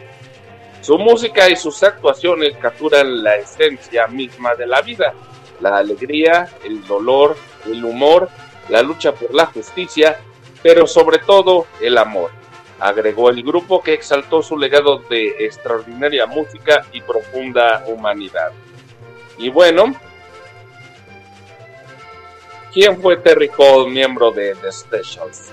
Su 0.82 0.98
música 0.98 1.50
y 1.50 1.56
sus 1.56 1.84
actuaciones 1.84 2.56
capturan 2.58 3.24
la 3.24 3.36
esencia 3.36 4.08
misma 4.08 4.56
de 4.56 4.68
la 4.68 4.82
vida, 4.82 5.14
la 5.60 5.78
alegría, 5.78 6.50
el 6.64 6.86
dolor, 6.88 7.36
el 7.66 7.84
humor, 7.84 8.30
la 8.70 8.82
lucha 8.82 9.12
por 9.14 9.34
la 9.34 9.48
justicia, 9.48 10.20
pero 10.64 10.88
sobre 10.88 11.18
todo 11.20 11.68
el 11.82 11.98
amor. 11.98 12.32
Agregó 12.80 13.30
el 13.30 13.44
grupo 13.44 13.82
que 13.82 13.94
exaltó 13.94 14.42
su 14.42 14.58
legado 14.58 15.00
de 15.10 15.36
extraordinaria 15.40 16.26
música 16.26 16.86
y 16.94 17.02
profunda 17.02 17.84
humanidad. 17.88 18.52
Y 19.38 19.50
bueno, 19.50 19.94
¿Quién 22.80 23.02
fue 23.02 23.18
Terry 23.18 23.50
Hall, 23.58 23.90
miembro 23.90 24.30
de 24.30 24.54
The 24.54 24.72
Specials? 24.72 25.52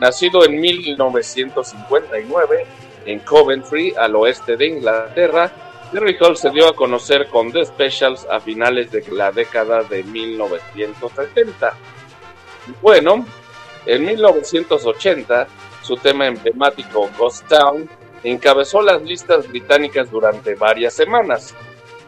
Nacido 0.00 0.46
en 0.46 0.58
1959 0.58 2.66
en 3.04 3.18
Coventry, 3.18 3.92
al 3.94 4.16
oeste 4.16 4.56
de 4.56 4.68
Inglaterra, 4.68 5.52
Terry 5.92 6.16
Hall 6.18 6.38
se 6.38 6.48
dio 6.48 6.68
a 6.68 6.74
conocer 6.74 7.28
con 7.28 7.52
The 7.52 7.66
Specials 7.66 8.26
a 8.30 8.40
finales 8.40 8.90
de 8.90 9.04
la 9.12 9.30
década 9.30 9.82
de 9.82 10.02
1970. 10.04 11.74
Bueno, 12.80 13.26
en 13.84 14.06
1980, 14.06 15.46
su 15.88 15.96
tema 15.96 16.26
emblemático 16.26 17.08
Ghost 17.18 17.48
Town 17.48 17.88
encabezó 18.22 18.82
las 18.82 19.00
listas 19.00 19.48
británicas 19.48 20.10
durante 20.10 20.54
varias 20.54 20.92
semanas. 20.92 21.54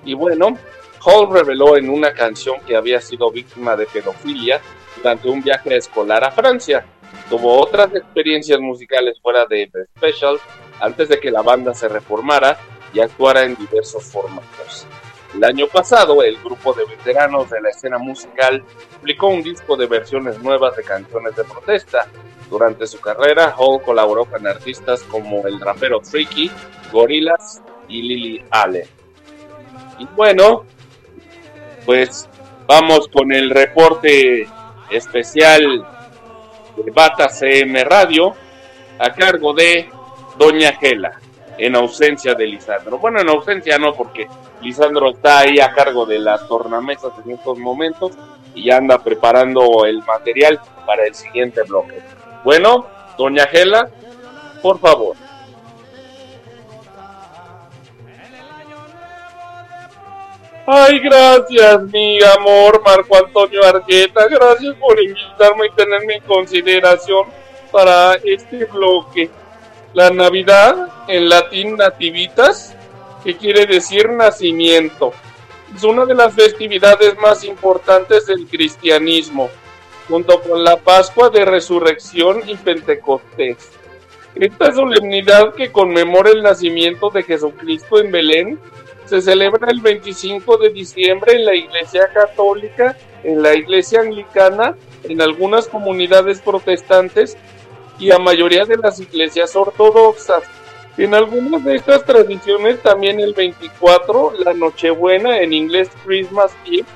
Y 0.04 0.12
bueno, 0.12 0.58
Hall 1.02 1.32
reveló 1.32 1.78
en 1.78 1.88
una 1.88 2.12
canción 2.12 2.60
que 2.66 2.76
había 2.76 3.00
sido 3.00 3.30
víctima 3.30 3.76
de 3.76 3.86
pedofilia 3.86 4.60
durante 4.96 5.30
un 5.30 5.42
viaje 5.42 5.78
escolar 5.78 6.22
a 6.24 6.30
Francia. 6.30 6.84
Tuvo 7.30 7.58
otras 7.58 7.94
experiencias 7.94 8.60
musicales 8.60 9.18
fuera 9.22 9.46
de 9.46 9.70
The 9.72 9.86
Special 9.96 10.38
antes 10.78 11.08
de 11.08 11.18
que 11.18 11.30
la 11.30 11.40
banda 11.40 11.72
se 11.72 11.88
reformara 11.88 12.58
y 12.92 13.00
actuara 13.00 13.44
en 13.44 13.56
diversos 13.56 14.04
formatos. 14.04 14.86
El 15.34 15.44
año 15.44 15.66
pasado, 15.68 16.22
el 16.22 16.36
grupo 16.42 16.72
de 16.72 16.84
veteranos 16.84 17.48
de 17.50 17.60
la 17.60 17.70
escena 17.70 17.98
musical 17.98 18.64
publicó 18.98 19.28
un 19.28 19.42
disco 19.42 19.76
de 19.76 19.86
versiones 19.86 20.40
nuevas 20.42 20.76
de 20.76 20.82
canciones 20.82 21.36
de 21.36 21.44
protesta. 21.44 22.08
Durante 22.50 22.86
su 22.86 23.00
carrera, 23.00 23.54
Hall 23.56 23.80
colaboró 23.82 24.24
con 24.24 24.44
artistas 24.46 25.02
como 25.04 25.46
el 25.46 25.60
rapero 25.60 26.00
Tricky, 26.00 26.50
Gorillaz 26.92 27.62
y 27.88 28.02
Lily 28.02 28.44
Allen. 28.50 28.88
Y 30.00 30.06
bueno, 30.16 30.64
pues 31.86 32.28
vamos 32.66 33.06
con 33.08 33.32
el 33.32 33.50
reporte 33.50 34.48
especial 34.90 35.86
de 36.76 36.90
Bata 36.90 37.28
CM 37.28 37.84
Radio 37.84 38.34
a 38.98 39.12
cargo 39.12 39.52
de 39.54 39.88
Doña 40.38 40.72
Gela, 40.72 41.20
en 41.60 41.76
ausencia 41.76 42.34
de 42.34 42.46
Lisandro. 42.46 42.98
Bueno, 42.98 43.20
en 43.20 43.28
ausencia 43.28 43.78
no, 43.78 43.92
porque 43.92 44.26
Lisandro 44.62 45.10
está 45.10 45.40
ahí 45.40 45.60
a 45.60 45.72
cargo 45.72 46.06
de 46.06 46.18
las 46.18 46.48
tornamesas 46.48 47.12
en 47.22 47.32
estos 47.32 47.58
momentos 47.58 48.12
y 48.54 48.64
ya 48.64 48.78
anda 48.78 48.98
preparando 48.98 49.84
el 49.84 50.02
material 50.04 50.58
para 50.86 51.04
el 51.04 51.14
siguiente 51.14 51.62
bloque. 51.62 52.00
Bueno, 52.44 52.86
Doña 53.18 53.46
Gela, 53.46 53.90
por 54.62 54.78
favor. 54.80 55.16
Ay, 60.66 60.98
gracias, 61.00 61.82
mi 61.92 62.18
amor, 62.38 62.80
Marco 62.82 63.16
Antonio 63.16 63.64
Argueta. 63.64 64.26
Gracias 64.28 64.76
por 64.76 64.98
invitarme 64.98 65.66
y 65.66 65.70
tenerme 65.72 66.14
en 66.14 66.22
consideración 66.22 67.26
para 67.70 68.14
este 68.24 68.64
bloque. 68.64 69.28
La 69.92 70.10
Navidad, 70.10 70.88
en 71.08 71.28
latín 71.28 71.76
nativitas, 71.76 72.76
que 73.24 73.36
quiere 73.36 73.66
decir 73.66 74.08
nacimiento. 74.10 75.12
Es 75.74 75.82
una 75.82 76.06
de 76.06 76.14
las 76.14 76.32
festividades 76.32 77.18
más 77.18 77.42
importantes 77.42 78.26
del 78.26 78.46
cristianismo, 78.46 79.50
junto 80.08 80.40
con 80.42 80.62
la 80.62 80.76
Pascua 80.76 81.28
de 81.28 81.44
Resurrección 81.44 82.42
y 82.48 82.54
Pentecostés. 82.54 83.70
Esta 84.36 84.72
solemnidad 84.72 85.54
que 85.54 85.72
conmemora 85.72 86.30
el 86.30 86.44
nacimiento 86.44 87.10
de 87.10 87.24
Jesucristo 87.24 87.98
en 87.98 88.12
Belén 88.12 88.60
se 89.06 89.20
celebra 89.20 89.72
el 89.72 89.80
25 89.80 90.56
de 90.58 90.70
diciembre 90.70 91.32
en 91.34 91.44
la 91.44 91.56
Iglesia 91.56 92.08
Católica, 92.14 92.96
en 93.24 93.42
la 93.42 93.54
Iglesia 93.54 94.02
Anglicana, 94.02 94.76
en 95.02 95.20
algunas 95.20 95.66
comunidades 95.66 96.40
protestantes 96.40 97.36
y 98.00 98.10
a 98.10 98.18
mayoría 98.18 98.64
de 98.64 98.78
las 98.78 98.98
iglesias 98.98 99.54
ortodoxas. 99.54 100.42
En 100.96 101.14
algunas 101.14 101.62
de 101.62 101.76
estas 101.76 102.04
tradiciones 102.04 102.82
también 102.82 103.20
el 103.20 103.34
24, 103.34 104.32
la 104.38 104.54
Nochebuena, 104.54 105.38
en 105.38 105.52
inglés 105.52 105.88
Christmas 106.04 106.52
Eve, 106.66 106.86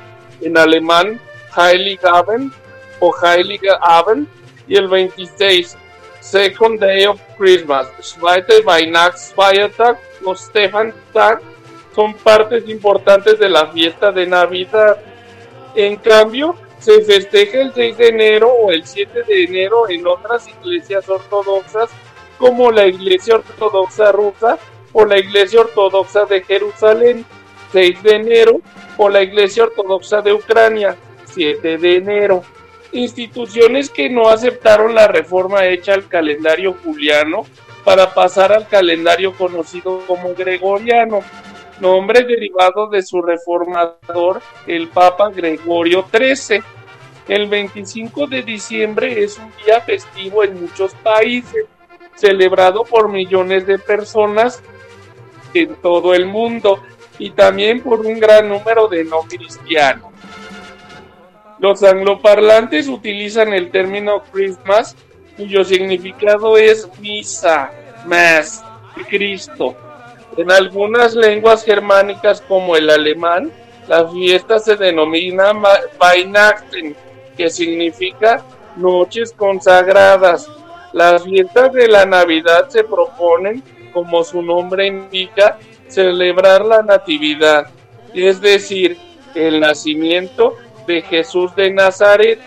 en 0.40 0.58
alemán 0.58 1.20
Heiligabend 1.56 2.52
o 2.98 3.14
Heiligabend, 3.14 4.26
y 4.66 4.76
el 4.76 4.88
26, 4.88 5.76
Second 6.20 6.80
Day 6.80 7.04
of 7.04 7.20
Christmas, 7.36 7.86
Zweite 8.00 8.60
Weihnachtsfeiertag 8.64 9.98
o 10.24 10.34
Stefantag, 10.34 11.40
son 11.94 12.14
partes 12.14 12.66
importantes 12.68 13.38
de 13.38 13.48
la 13.48 13.66
fiesta 13.68 14.10
de 14.10 14.26
Navidad. 14.26 14.96
En 15.74 15.96
cambio, 15.96 16.56
se 16.84 17.00
festeja 17.00 17.62
el 17.62 17.72
6 17.72 17.96
de 17.96 18.08
enero 18.08 18.52
o 18.52 18.70
el 18.70 18.84
7 18.86 19.22
de 19.22 19.44
enero 19.44 19.88
en 19.88 20.06
otras 20.06 20.46
iglesias 20.46 21.08
ortodoxas 21.08 21.88
como 22.36 22.70
la 22.70 22.86
Iglesia 22.86 23.36
Ortodoxa 23.36 24.12
Rusa 24.12 24.58
o 24.92 25.06
la 25.06 25.18
Iglesia 25.18 25.60
Ortodoxa 25.60 26.26
de 26.26 26.42
Jerusalén, 26.42 27.24
6 27.72 28.02
de 28.02 28.16
enero, 28.16 28.60
o 28.98 29.08
la 29.08 29.22
Iglesia 29.22 29.64
Ortodoxa 29.64 30.20
de 30.20 30.34
Ucrania, 30.34 30.94
7 31.24 31.78
de 31.78 31.96
enero. 31.96 32.42
Instituciones 32.92 33.88
que 33.88 34.10
no 34.10 34.28
aceptaron 34.28 34.94
la 34.94 35.08
reforma 35.08 35.64
hecha 35.64 35.94
al 35.94 36.06
calendario 36.06 36.74
juliano 36.84 37.46
para 37.82 38.12
pasar 38.12 38.52
al 38.52 38.68
calendario 38.68 39.32
conocido 39.32 40.00
como 40.06 40.34
gregoriano, 40.34 41.20
nombre 41.80 42.24
derivado 42.24 42.88
de 42.88 43.02
su 43.02 43.22
reformador, 43.22 44.42
el 44.66 44.88
Papa 44.88 45.30
Gregorio 45.30 46.04
XIII. 46.12 46.62
El 47.28 47.48
25 47.48 48.26
de 48.26 48.42
diciembre 48.42 49.24
es 49.24 49.38
un 49.38 49.50
día 49.64 49.80
festivo 49.80 50.44
en 50.44 50.60
muchos 50.60 50.94
países 50.96 51.64
celebrado 52.16 52.84
por 52.84 53.08
millones 53.08 53.66
de 53.66 53.78
personas 53.78 54.62
en 55.54 55.74
todo 55.76 56.14
el 56.14 56.26
mundo 56.26 56.82
y 57.18 57.30
también 57.30 57.80
por 57.82 58.00
un 58.00 58.20
gran 58.20 58.48
número 58.48 58.88
de 58.88 59.04
no 59.04 59.20
cristianos. 59.22 60.12
Los 61.58 61.82
angloparlantes 61.82 62.88
utilizan 62.88 63.54
el 63.54 63.70
término 63.70 64.22
Christmas, 64.30 64.94
cuyo 65.36 65.64
significado 65.64 66.58
es 66.58 66.88
misa, 67.00 67.70
Mass, 68.06 68.62
Cristo. 69.08 69.74
En 70.36 70.50
algunas 70.50 71.14
lenguas 71.14 71.64
germánicas 71.64 72.42
como 72.42 72.76
el 72.76 72.90
alemán, 72.90 73.50
la 73.88 74.06
fiesta 74.08 74.58
se 74.58 74.76
denomina 74.76 75.52
Weihnachten, 76.00 76.96
que 77.36 77.50
significa 77.50 78.44
noches 78.76 79.32
consagradas, 79.32 80.48
las 80.92 81.24
fiestas 81.24 81.72
de 81.72 81.88
la 81.88 82.06
Navidad 82.06 82.68
se 82.68 82.84
proponen, 82.84 83.62
como 83.92 84.22
su 84.22 84.42
nombre 84.42 84.86
indica, 84.86 85.58
celebrar 85.88 86.64
la 86.64 86.82
Natividad, 86.82 87.66
es 88.12 88.40
decir, 88.40 88.96
el 89.34 89.60
nacimiento 89.60 90.54
de 90.86 91.02
Jesús 91.02 91.54
de 91.56 91.70
Nazaret. 91.70 92.40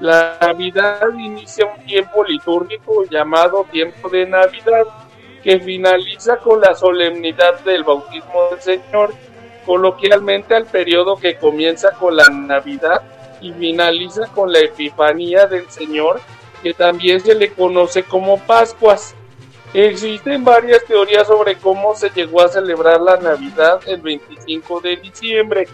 La 0.00 0.38
Navidad 0.40 1.00
inicia 1.18 1.66
un 1.66 1.84
tiempo 1.84 2.24
litúrgico 2.24 3.04
llamado 3.10 3.66
tiempo 3.70 4.08
de 4.08 4.26
Navidad, 4.26 4.84
que 5.42 5.60
finaliza 5.60 6.38
con 6.38 6.60
la 6.60 6.74
solemnidad 6.74 7.60
del 7.60 7.84
bautismo 7.84 8.48
del 8.50 8.60
Señor, 8.60 9.12
coloquialmente 9.66 10.54
al 10.54 10.66
periodo 10.66 11.16
que 11.16 11.36
comienza 11.36 11.92
con 11.92 12.16
la 12.16 12.28
Navidad 12.28 13.02
y 13.42 13.52
finaliza 13.52 14.26
con 14.28 14.52
la 14.52 14.60
Epifanía 14.60 15.46
del 15.46 15.68
Señor 15.70 16.20
que 16.62 16.72
también 16.72 17.20
se 17.20 17.34
le 17.34 17.50
conoce 17.50 18.04
como 18.04 18.38
Pascuas. 18.38 19.14
Existen 19.74 20.44
varias 20.44 20.84
teorías 20.84 21.26
sobre 21.26 21.56
cómo 21.56 21.94
se 21.94 22.10
llegó 22.10 22.42
a 22.42 22.48
celebrar 22.48 23.00
la 23.00 23.16
Navidad 23.16 23.80
el 23.86 24.00
25 24.00 24.80
de 24.80 24.96
diciembre, 24.96 25.68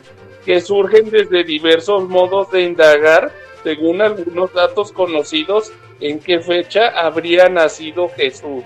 que 0.44 0.60
surgen 0.60 1.10
desde 1.10 1.44
diversos 1.44 2.08
modos 2.08 2.50
de 2.50 2.62
indagar, 2.62 3.32
según 3.62 4.00
algunos 4.00 4.52
datos 4.52 4.92
conocidos, 4.92 5.72
en 6.00 6.20
qué 6.20 6.38
fecha 6.40 6.88
habría 6.88 7.48
nacido 7.48 8.08
Jesús. 8.08 8.62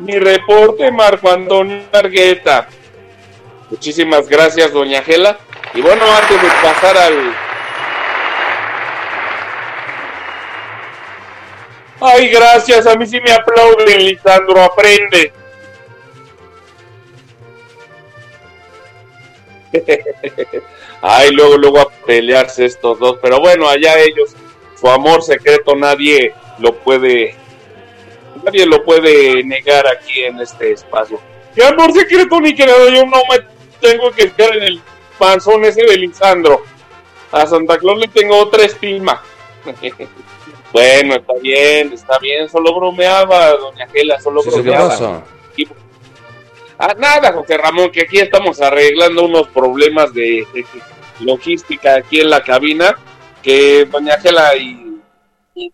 Mi 0.00 0.18
reporte, 0.18 0.90
Marco 0.90 1.30
Antonio 1.30 1.82
Argueta. 1.92 2.68
Muchísimas 3.70 4.28
gracias, 4.28 4.72
doña 4.72 5.02
Gela. 5.02 5.38
Y 5.72 5.80
bueno, 5.80 6.02
antes 6.04 6.42
de 6.42 6.48
pasar 6.62 6.96
al 6.96 7.32
Ay, 12.04 12.30
gracias, 12.30 12.84
a 12.84 12.96
mí 12.96 13.06
sí 13.06 13.20
me 13.20 13.30
aplauden, 13.30 14.04
Lisandro, 14.04 14.60
aprende. 14.60 15.32
Ay, 21.00 21.30
luego, 21.30 21.56
luego 21.58 21.78
a 21.78 21.88
pelearse 22.04 22.64
estos 22.64 22.98
dos, 22.98 23.18
pero 23.22 23.38
bueno, 23.38 23.68
allá 23.68 24.00
ellos, 24.00 24.34
su 24.80 24.88
amor 24.88 25.22
secreto 25.22 25.76
nadie 25.76 26.34
lo 26.58 26.74
puede, 26.74 27.36
nadie 28.44 28.66
lo 28.66 28.82
puede 28.84 29.44
negar 29.44 29.86
aquí 29.86 30.24
en 30.24 30.40
este 30.40 30.72
espacio. 30.72 31.20
Mi 31.54 31.62
amor 31.62 31.92
secreto, 31.92 32.40
ni 32.40 32.52
que 32.52 32.66
yo 32.66 33.06
no 33.06 33.22
me 33.30 33.46
tengo 33.80 34.10
que 34.10 34.32
quedar 34.32 34.56
en 34.56 34.64
el 34.64 34.82
panzón 35.18 35.64
ese 35.64 35.84
de 35.84 35.96
Lisandro. 35.98 36.64
A 37.30 37.46
Santa 37.46 37.78
Claus 37.78 38.00
le 38.00 38.08
tengo 38.08 38.36
otra 38.38 38.64
estima. 38.64 39.22
Bueno, 40.72 41.16
está 41.16 41.34
bien, 41.34 41.92
está 41.92 42.18
bien, 42.18 42.48
solo 42.48 42.74
bromeaba, 42.74 43.50
doña 43.56 43.86
Gela, 43.88 44.18
solo 44.20 44.42
bromeaba. 44.42 45.22
Ah, 46.78 46.94
nada, 46.98 47.32
José 47.32 47.58
Ramón, 47.58 47.90
que 47.90 48.02
aquí 48.02 48.18
estamos 48.18 48.60
arreglando 48.60 49.24
unos 49.24 49.48
problemas 49.48 50.12
de, 50.14 50.46
logística 51.20 51.96
aquí 51.96 52.20
en 52.20 52.30
la 52.30 52.42
cabina, 52.42 52.96
que 53.42 53.84
doña 53.84 54.18
Gela 54.18 54.56
y, 54.56 55.00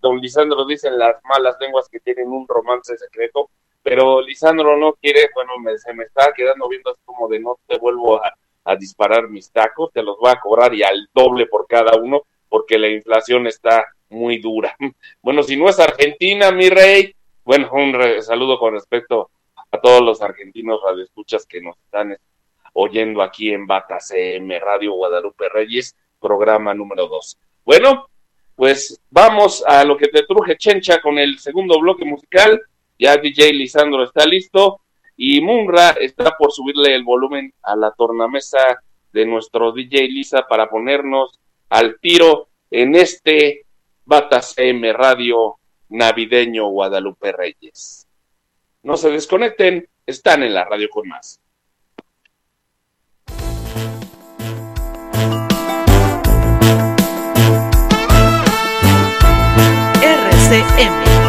don 0.02 0.18
Lisandro 0.18 0.66
dicen 0.66 0.98
las 0.98 1.16
malas 1.24 1.56
lenguas 1.60 1.88
que 1.88 2.00
tienen 2.00 2.28
un 2.28 2.46
romance 2.48 2.98
secreto, 2.98 3.50
pero 3.82 4.20
Lisandro 4.20 4.76
no 4.76 4.94
quiere, 4.94 5.30
bueno, 5.32 5.52
se 5.78 5.94
me 5.94 6.04
está 6.04 6.32
quedando 6.36 6.68
viendo 6.68 6.90
así 6.90 7.00
como 7.04 7.28
de 7.28 7.38
no 7.38 7.56
te 7.66 7.78
vuelvo 7.78 8.22
a, 8.22 8.34
a 8.64 8.76
disparar 8.76 9.28
mis 9.28 9.50
tacos, 9.52 9.92
te 9.92 10.02
los 10.02 10.18
voy 10.18 10.30
a 10.30 10.40
cobrar 10.40 10.74
y 10.74 10.82
al 10.82 11.08
doble 11.14 11.46
por 11.46 11.66
cada 11.68 11.96
uno, 11.96 12.22
porque 12.48 12.78
la 12.78 12.88
inflación 12.88 13.46
está 13.46 13.86
muy 14.10 14.38
dura. 14.38 14.76
Bueno, 15.22 15.42
si 15.42 15.56
no 15.56 15.68
es 15.68 15.78
Argentina, 15.78 16.50
mi 16.50 16.70
rey, 16.70 17.14
bueno, 17.44 17.70
un 17.72 18.22
saludo 18.22 18.58
con 18.58 18.74
respecto 18.74 19.30
a 19.70 19.80
todos 19.80 20.00
los 20.00 20.22
argentinos 20.22 20.80
radioescuchas 20.84 21.46
que 21.46 21.60
nos 21.60 21.76
están 21.78 22.16
oyendo 22.72 23.22
aquí 23.22 23.52
en 23.52 23.66
Bata 23.66 23.98
CM 24.00 24.58
Radio 24.58 24.92
Guadalupe 24.92 25.48
Reyes, 25.48 25.94
programa 26.20 26.74
número 26.74 27.06
2. 27.08 27.38
Bueno, 27.64 28.08
pues 28.54 29.00
vamos 29.10 29.64
a 29.66 29.84
lo 29.84 29.96
que 29.96 30.08
te 30.08 30.24
truje 30.24 30.56
Chencha 30.56 31.00
con 31.00 31.18
el 31.18 31.38
segundo 31.38 31.78
bloque 31.78 32.04
musical. 32.04 32.60
Ya 32.98 33.16
DJ 33.16 33.52
Lisandro 33.52 34.04
está 34.04 34.26
listo 34.26 34.80
y 35.16 35.40
Munra 35.40 35.90
está 35.90 36.36
por 36.36 36.52
subirle 36.52 36.94
el 36.94 37.04
volumen 37.04 37.52
a 37.62 37.76
la 37.76 37.92
tornamesa 37.92 38.82
de 39.12 39.26
nuestro 39.26 39.72
DJ 39.72 40.08
Lisa 40.08 40.46
para 40.48 40.68
ponernos 40.68 41.38
al 41.68 41.98
tiro 42.00 42.48
en 42.70 42.94
este 42.94 43.66
Batas 44.08 44.54
M 44.56 44.90
Radio 44.94 45.58
Navideño 45.90 46.70
Guadalupe 46.70 47.30
Reyes. 47.30 48.08
No 48.82 48.96
se 48.96 49.10
desconecten, 49.10 49.86
están 50.06 50.42
en 50.42 50.54
la 50.54 50.64
radio 50.64 50.88
con 50.88 51.06
más. 51.06 51.42
RCM 60.00 61.27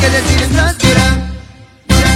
que 0.00 0.08
decir 0.08 0.42
estás 0.42 0.78
dura 0.78 1.06
Dura, 1.88 2.14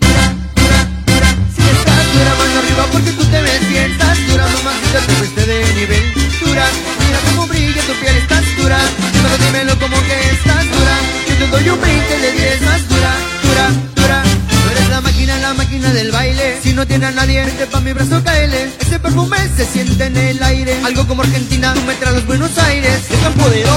dura, 0.00 0.78
dura, 1.06 1.30
Si 1.54 1.62
estás 1.62 2.04
dura, 2.14 2.30
mano 2.38 2.58
arriba 2.62 2.84
porque 2.92 3.10
tú 3.12 3.24
te 3.24 3.40
ves 3.42 3.68
bien. 3.68 3.90
Estás 3.90 4.18
dura, 4.28 4.44
mamacita, 4.46 5.00
te 5.06 5.12
fuiste 5.14 5.46
de 5.46 5.74
nivel 5.74 6.04
Dura, 6.40 6.66
mira 7.00 7.18
cómo 7.26 7.46
brilla 7.48 7.82
tu 7.82 7.94
piel 8.00 8.16
Estás 8.16 8.44
dura, 8.56 8.78
solo 8.78 9.38
dímelo 9.44 9.78
como 9.80 9.96
que 10.06 10.16
estás 10.30 10.64
dura. 10.76 10.94
Yo 11.28 11.34
te 11.40 11.46
doy 11.48 11.68
un 11.70 11.80
20 11.80 12.18
de 12.18 12.32
10 12.32 12.62
más 12.62 12.88
dura, 12.88 13.12
dura, 13.42 13.66
dura 13.96 14.22
Tú 14.62 14.70
eres 14.70 14.88
la 14.90 15.00
máquina, 15.00 15.38
la 15.38 15.54
máquina 15.54 15.92
del 15.92 16.12
baile. 16.12 16.60
Si 16.62 16.72
no 16.72 16.86
tienes 16.86 17.08
a 17.08 17.12
nadie, 17.12 17.44
vente 17.44 17.66
pa' 17.66 17.80
mi 17.80 17.92
brazo, 17.92 18.22
caele 18.22 18.70
Ese 18.78 19.00
perfume 19.00 19.38
se 19.56 19.64
siente 19.64 20.06
en 20.06 20.16
el 20.16 20.42
aire. 20.42 20.78
Algo 20.84 21.06
como 21.08 21.22
Argentina, 21.22 21.74
tú 21.74 21.82
me 21.82 21.94
traes 21.94 22.14
los 22.14 22.26
Buenos 22.26 22.56
Aires. 22.58 23.00
Es 23.10 23.20
tan 23.22 23.32
poderoso 23.34 23.71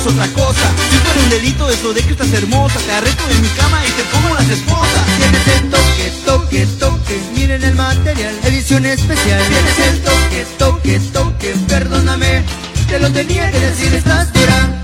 es 0.00 0.06
otra 0.06 0.26
cosa. 0.28 0.66
Si 0.90 0.96
fuera 0.98 1.20
un 1.20 1.30
delito 1.30 1.68
eso 1.68 1.92
de 1.92 2.02
que 2.02 2.12
estás 2.12 2.32
hermosa. 2.32 2.78
Te 2.80 2.92
arresto 2.92 3.26
de 3.28 3.34
mi 3.34 3.48
cama 3.48 3.80
y 3.86 3.90
te 3.90 4.02
pongo 4.04 4.34
las 4.34 4.48
esposas. 4.48 5.04
Tienes 5.18 5.48
el 5.48 5.70
toque, 5.70 6.12
toque, 6.24 6.66
toque. 6.78 7.20
Miren 7.34 7.62
el 7.62 7.74
material, 7.74 8.34
edición 8.44 8.86
especial. 8.86 9.42
Tienes 9.48 9.78
el 9.78 10.00
toque, 10.02 10.46
toque, 10.58 11.00
toque. 11.12 11.54
Perdóname, 11.68 12.42
te 12.88 12.98
lo 12.98 13.10
tenía 13.10 13.50
que 13.50 13.60
decir, 13.60 13.94
estás 13.94 14.32
llorando. 14.32 14.79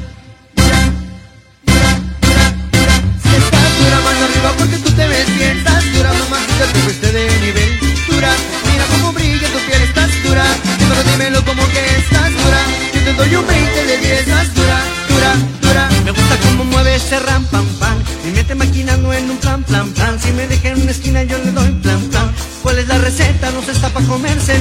para 23.96 24.06
comerse 24.08 24.52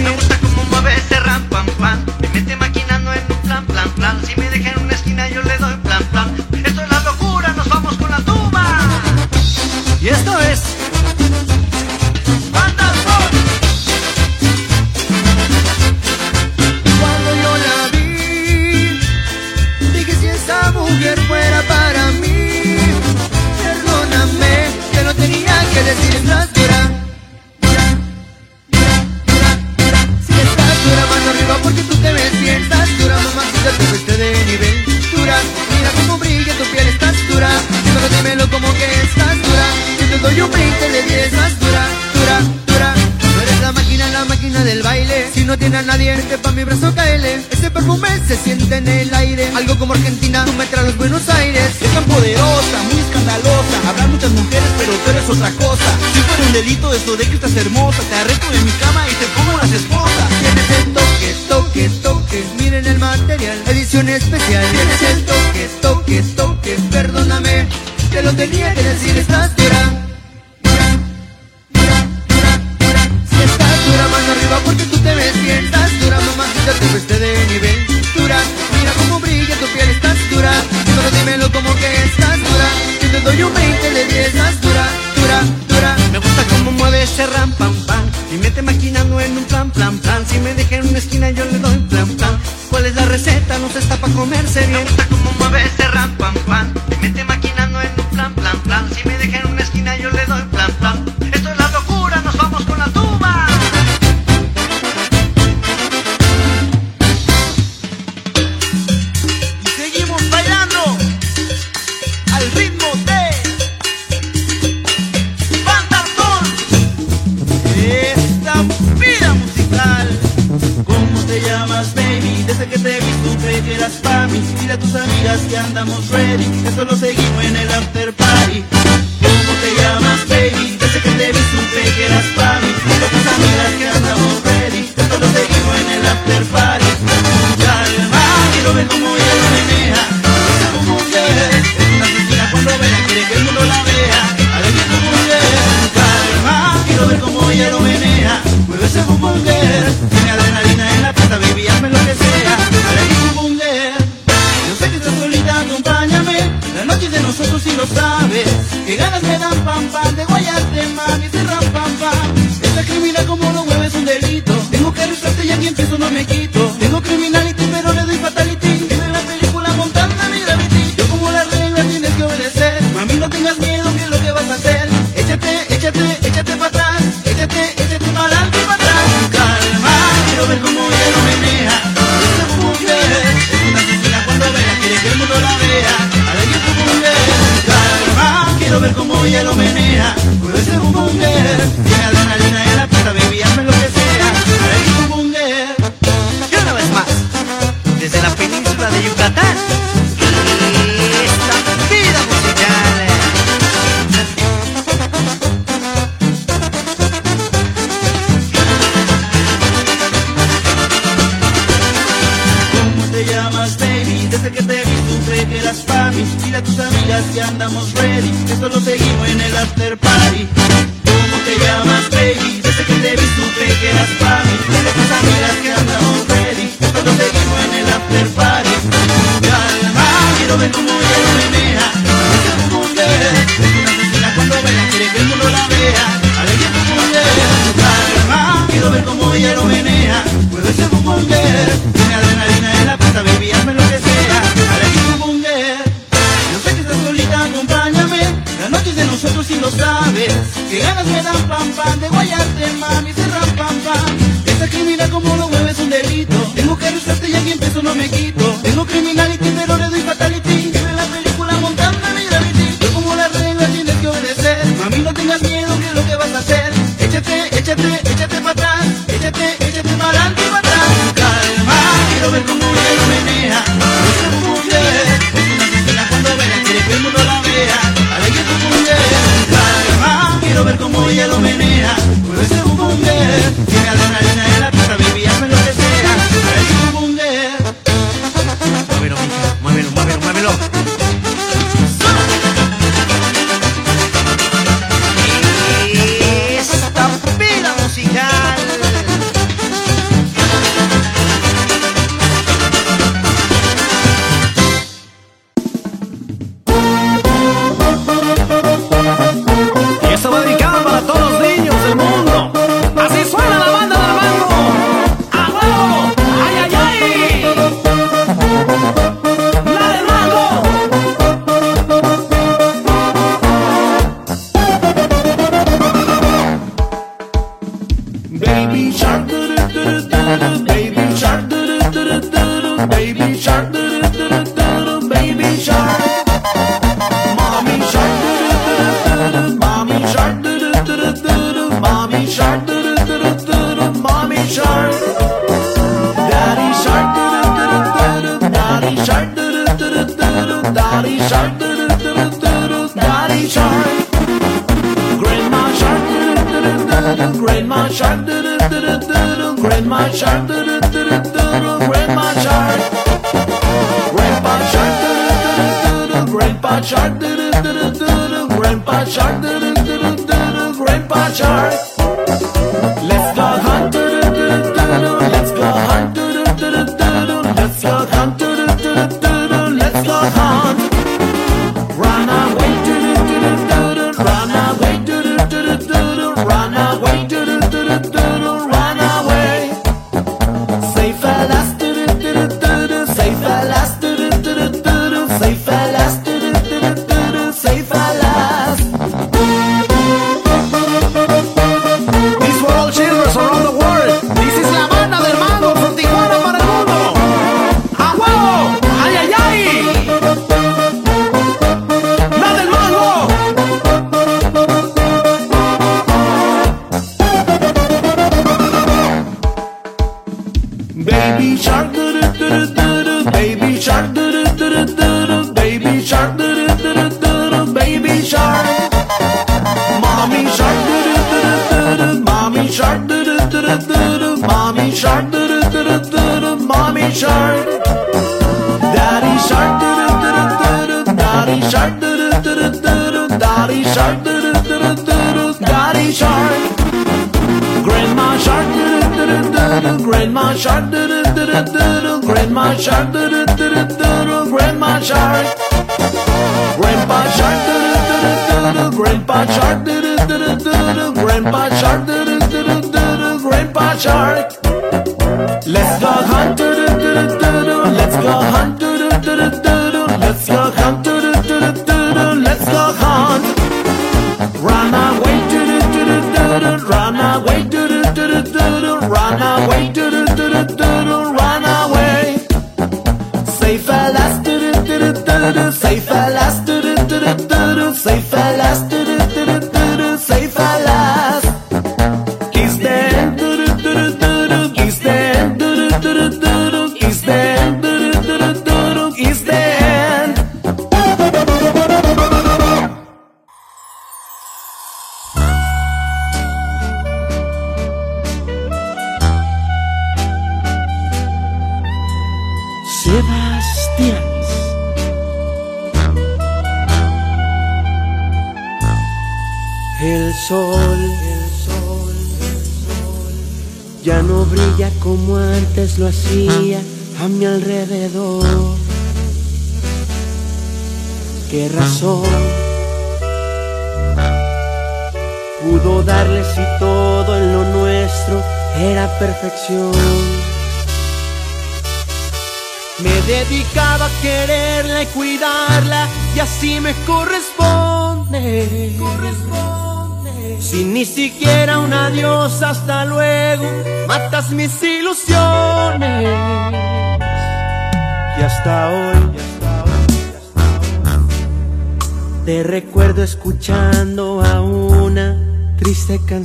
de 157.10 157.20
nosotros 157.22 157.66
y 157.66 157.76
lo 157.76 157.86
sabes. 157.86 158.48
Que 158.86 158.96
ganas 158.96 159.24
me 159.24 159.38
dan 159.38 159.66
pan 159.66 159.88
pan 159.90 160.16
de 160.16 160.26
guayarte, 160.26 160.88
mami. 160.88 161.35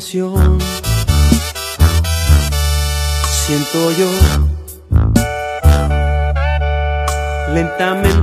Siento 0.01 0.59
yo 3.99 4.09
lentamente 7.53 8.20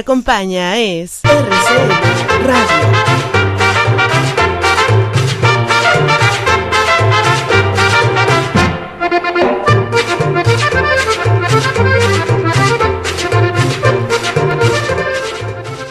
acompaña 0.00 0.78
es 0.78 1.20
RCN 1.24 2.46
Radio. 2.46 2.76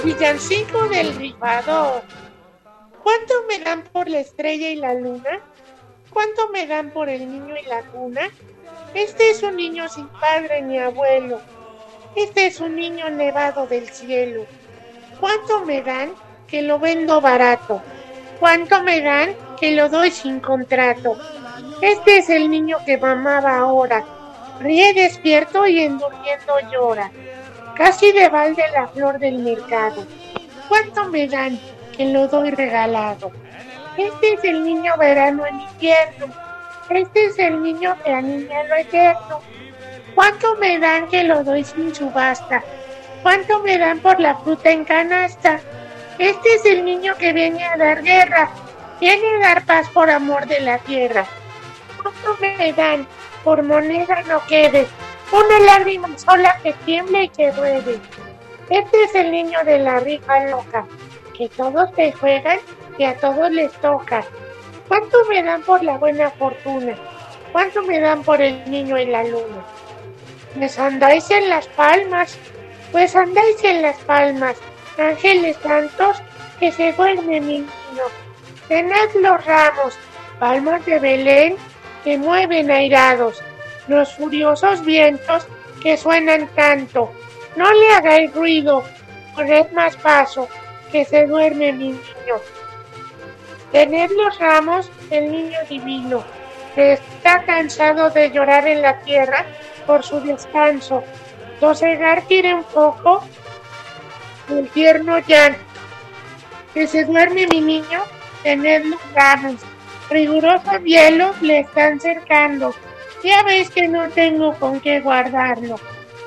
Villancico 0.03 0.88
del 0.88 1.16
rifador. 1.16 2.01
¿Cuánto 3.03 3.34
me 3.47 3.60
dan 3.60 3.84
por 3.84 4.10
la 4.10 4.22
estrella 4.22 4.72
y 4.72 4.76
la 4.76 4.95
luna? 4.95 5.39
¿Cuánto 6.12 6.49
me 6.49 6.66
dan 6.66 6.89
por 6.89 7.10
el 7.10 7.32
niño 7.32 7.55
y 7.55 7.68
la 7.68 7.84
cuna? 7.84 8.22
Este 8.95 9.30
es 9.30 9.43
un 9.43 9.55
niño 9.55 9.88
sin 9.88 10.07
padre 10.07 10.64
ni 10.64 10.80
abuelo 10.80 11.39
este 12.16 12.47
es 12.47 12.60
un 12.60 12.76
niño 12.76 13.10
nevado 13.10 13.68
del 13.68 13.88
cielo. 13.89 14.45
¿Cuánto 15.20 15.66
me 15.66 15.82
dan? 15.82 16.12
Que 16.47 16.62
lo 16.62 16.80
vendo 16.80 17.22
barato. 17.22 17.82
¿Cuánto 18.39 18.84
me 18.84 19.01
dan? 19.01 19.36
Que 19.60 19.72
lo 19.72 19.89
doy 19.89 20.10
sin 20.12 20.39
contrato. 20.39 21.18
Este 21.82 22.18
es 22.18 22.30
el 22.30 22.49
niño 22.49 22.78
que 22.86 22.97
mamaba 22.97 23.57
ahora. 23.57 24.03
Ríe 24.60 24.93
despierto 24.93 25.68
y 25.68 25.80
en 25.80 25.93
endurmiendo 25.93 26.53
llora. 26.72 27.12
Casi 27.76 28.12
de 28.12 28.28
balde 28.28 28.64
la 28.74 28.88
flor 28.88 29.20
del 29.20 29.39
mercado. 29.39 30.05
¿Cuánto 30.68 31.05
me 31.05 31.28
dan? 31.28 31.60
Que 31.95 32.05
lo 32.05 32.28
doy 32.28 32.51
regalado. 32.51 33.32
Este 33.97 34.34
es 34.34 34.43
el 34.43 34.64
niño 34.64 34.93
verano 34.97 35.45
en 35.45 35.62
invierno. 35.62 36.34
Este 36.89 37.26
es 37.28 37.39
el 37.39 37.62
niño 37.62 37.95
que 38.03 38.12
anima 38.12 38.64
lo 38.64 38.76
eterno. 38.76 39.41
¿Cuánto 40.16 40.55
me 40.55 40.80
dan 40.80 41.07
que 41.07 41.24
lo 41.24 41.43
doy 41.43 41.64
sin 41.64 41.93
subasta? 41.93 42.64
¿Cuánto 43.22 43.60
me 43.60 43.78
dan 43.78 43.99
por 43.99 44.20
la 44.20 44.36
fruta 44.36 44.70
en 44.72 44.86
canasta? 44.86 45.60
Este 46.18 46.53
es 46.55 46.66
el 46.66 46.86
niño 46.86 47.16
que 47.18 47.34
viene 47.34 47.64
a 47.64 47.78
dar 47.78 48.01
guerra. 48.03 48.49
Viene 48.99 49.36
a 49.36 49.39
dar 49.39 49.66
paz 49.66 49.89
por 49.89 50.10
amor 50.10 50.45
de 50.47 50.60
la 50.62 50.78
tierra. 50.80 51.26
¿Cuánto 52.01 52.38
me 52.41 52.74
dan? 52.74 53.07
Por 53.43 53.64
moneda 53.64 54.22
no 54.28 54.45
quede. 54.45 54.88
Una 55.32 55.60
lágrima 55.60 56.10
sola 56.18 56.57
que 56.64 56.74
tiemble 56.86 57.24
y 57.24 57.30
que 57.30 57.51
ruede. 57.51 57.99
Este 58.70 59.03
es 59.03 59.16
el 59.16 59.32
niño 59.32 59.60
de 59.64 59.80
la 59.80 59.99
rifa 59.99 60.45
loca. 60.45 60.86
Que 61.38 61.47
todos 61.49 61.93
te 61.93 62.12
juegan 62.12 62.60
y 62.97 63.05
a 63.05 63.16
todos 63.18 63.49
les 63.51 63.72
toca. 63.74 64.24
¿Cuánto 64.88 65.18
me 65.30 65.43
dan 65.43 65.62
por 65.62 65.84
la 65.84 65.97
buena 65.97 66.32
fortuna? 66.32 66.95
¿Cuánto 67.51 67.82
me 67.84 67.99
dan 67.99 68.24
por 68.24 68.41
el 68.41 68.70
niño 68.70 68.97
en 68.97 69.12
la 69.12 69.24
luna? 69.24 69.64
Pues 70.60 70.78
andáis 70.78 71.32
en 71.32 71.47
las 71.47 71.68
palmas, 71.68 72.38
pues 72.91 73.16
andáis 73.16 73.64
en 73.64 73.82
las 73.82 73.95
palmas, 73.99 74.57
ángeles 74.97 75.55
santos, 75.64 76.18
que 76.60 76.70
se 76.74 76.91
duerme 76.91 77.39
mi 77.39 77.60
niño. 77.60 78.03
Tened 78.68 79.10
los 79.22 79.45
ramos, 79.45 79.97
palmas 80.38 80.86
de 80.86 80.99
Belén, 80.99 81.55
que 82.03 82.18
mueven 82.18 82.70
airados, 82.70 83.41
los 83.88 84.14
furiosos 84.16 84.84
vientos 84.84 85.47
que 85.82 85.95
suenan 85.95 86.49
tanto. 86.55 87.10
No 87.55 87.72
le 87.72 87.91
hagáis 87.93 88.36
ruido, 88.36 88.84
poned 89.36 89.72
más 89.72 89.95
paso, 89.95 90.49
que 90.91 91.05
se 91.05 91.26
duerme 91.26 91.72
mi 91.72 91.91
niño. 91.91 92.36
Tened 93.72 94.12
los 94.12 94.38
ramos 94.38 94.91
del 95.10 95.32
niño 95.32 95.60
divino, 95.70 96.22
que 96.76 96.93
está 96.93 97.43
cansado 97.45 98.10
de 98.10 98.30
llorar 98.32 98.68
en 98.68 98.82
la 98.82 98.99
tierra 98.99 99.45
por 99.90 100.06
su 100.06 100.22
descanso. 100.22 101.04
Dosegar 101.60 102.24
quiere 102.26 102.54
un 102.54 102.64
poco 102.64 103.24
el 104.48 104.70
tierno 104.70 105.18
llanto. 105.18 105.60
Que 106.76 106.86
se 106.86 107.06
duerme 107.06 107.48
mi 107.48 107.60
niño, 107.60 108.04
tened 108.44 108.86
los 108.86 109.02
ramos. 109.16 109.56
Rigurosos 110.12 110.84
hielos 110.86 111.42
le 111.42 111.62
están 111.62 112.00
cercando. 112.00 112.76
Ya 113.24 113.42
veis 113.42 113.72
que 113.72 113.88
no 113.88 114.08
tengo 114.10 114.54
con 114.60 114.80
qué 114.80 115.00
guardarlo. 115.00 115.78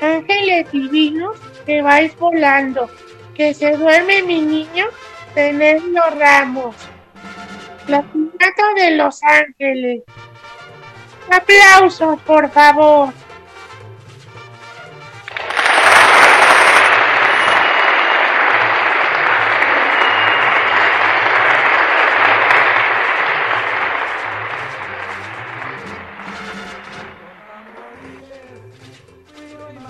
Ángeles 0.00 0.68
divinos, 0.72 1.36
que 1.64 1.82
vais 1.82 2.18
volando. 2.18 2.90
Que 3.36 3.54
se 3.54 3.76
duerme 3.76 4.24
mi 4.24 4.40
niño, 4.40 4.86
tened 5.34 5.82
los 5.84 6.18
ramos. 6.18 6.74
La 7.86 8.04
de 8.74 8.90
Los 8.96 9.22
Ángeles. 9.22 10.02
Aplausos, 11.30 12.20
por 12.22 12.50
favor. 12.50 13.12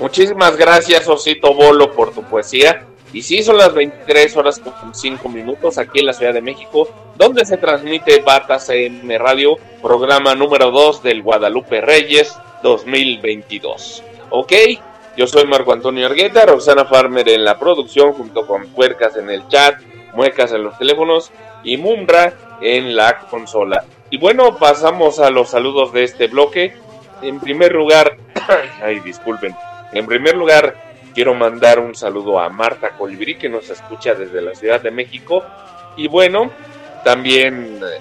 Muchísimas 0.02 0.56
gracias, 0.56 1.06
Osito 1.08 1.54
Bolo, 1.54 1.92
por 1.92 2.12
tu 2.12 2.24
poesía. 2.24 2.86
Y 3.12 3.22
sí, 3.22 3.40
son 3.44 3.56
las 3.56 3.72
23 3.72 4.36
horas 4.36 4.58
con 4.58 4.92
5 4.92 5.28
minutos 5.28 5.78
aquí 5.78 6.00
en 6.00 6.06
la 6.06 6.12
Ciudad 6.12 6.34
de 6.34 6.40
México, 6.40 6.88
donde 7.14 7.44
se 7.44 7.56
transmite 7.56 8.20
Batas 8.20 8.66
CM 8.66 9.16
Radio, 9.16 9.56
programa 9.80 10.34
número 10.34 10.72
2 10.72 11.04
del 11.04 11.22
Guadalupe 11.22 11.80
Reyes 11.80 12.34
2022. 12.64 14.02
Ok, 14.30 14.52
yo 15.16 15.28
soy 15.28 15.46
Marco 15.46 15.72
Antonio 15.72 16.06
Argueta, 16.06 16.46
Roxana 16.46 16.84
Farmer 16.84 17.28
en 17.28 17.44
la 17.44 17.60
producción, 17.60 18.12
junto 18.12 18.44
con 18.44 18.66
Puercas 18.72 19.16
en 19.16 19.30
el 19.30 19.46
chat, 19.46 19.80
Muecas 20.14 20.50
en 20.50 20.64
los 20.64 20.76
teléfonos 20.78 21.30
y 21.62 21.76
Mumbra 21.76 22.58
en 22.60 22.96
la 22.96 23.20
consola. 23.30 23.84
Y 24.10 24.18
bueno, 24.18 24.58
pasamos 24.58 25.20
a 25.20 25.30
los 25.30 25.50
saludos 25.50 25.92
de 25.92 26.02
este 26.02 26.26
bloque. 26.26 26.74
En 27.22 27.38
primer 27.38 27.70
lugar, 27.70 28.16
ay, 28.82 28.98
disculpen. 28.98 29.54
En 29.92 30.06
primer 30.06 30.36
lugar, 30.36 30.74
quiero 31.14 31.34
mandar 31.34 31.78
un 31.78 31.94
saludo 31.94 32.40
a 32.40 32.48
Marta 32.48 32.90
Colibrí, 32.90 33.36
que 33.36 33.48
nos 33.48 33.68
escucha 33.68 34.14
desde 34.14 34.40
la 34.40 34.54
Ciudad 34.54 34.80
de 34.80 34.90
México. 34.90 35.44
Y 35.96 36.08
bueno, 36.08 36.50
también, 37.04 37.78
eh, 37.82 38.00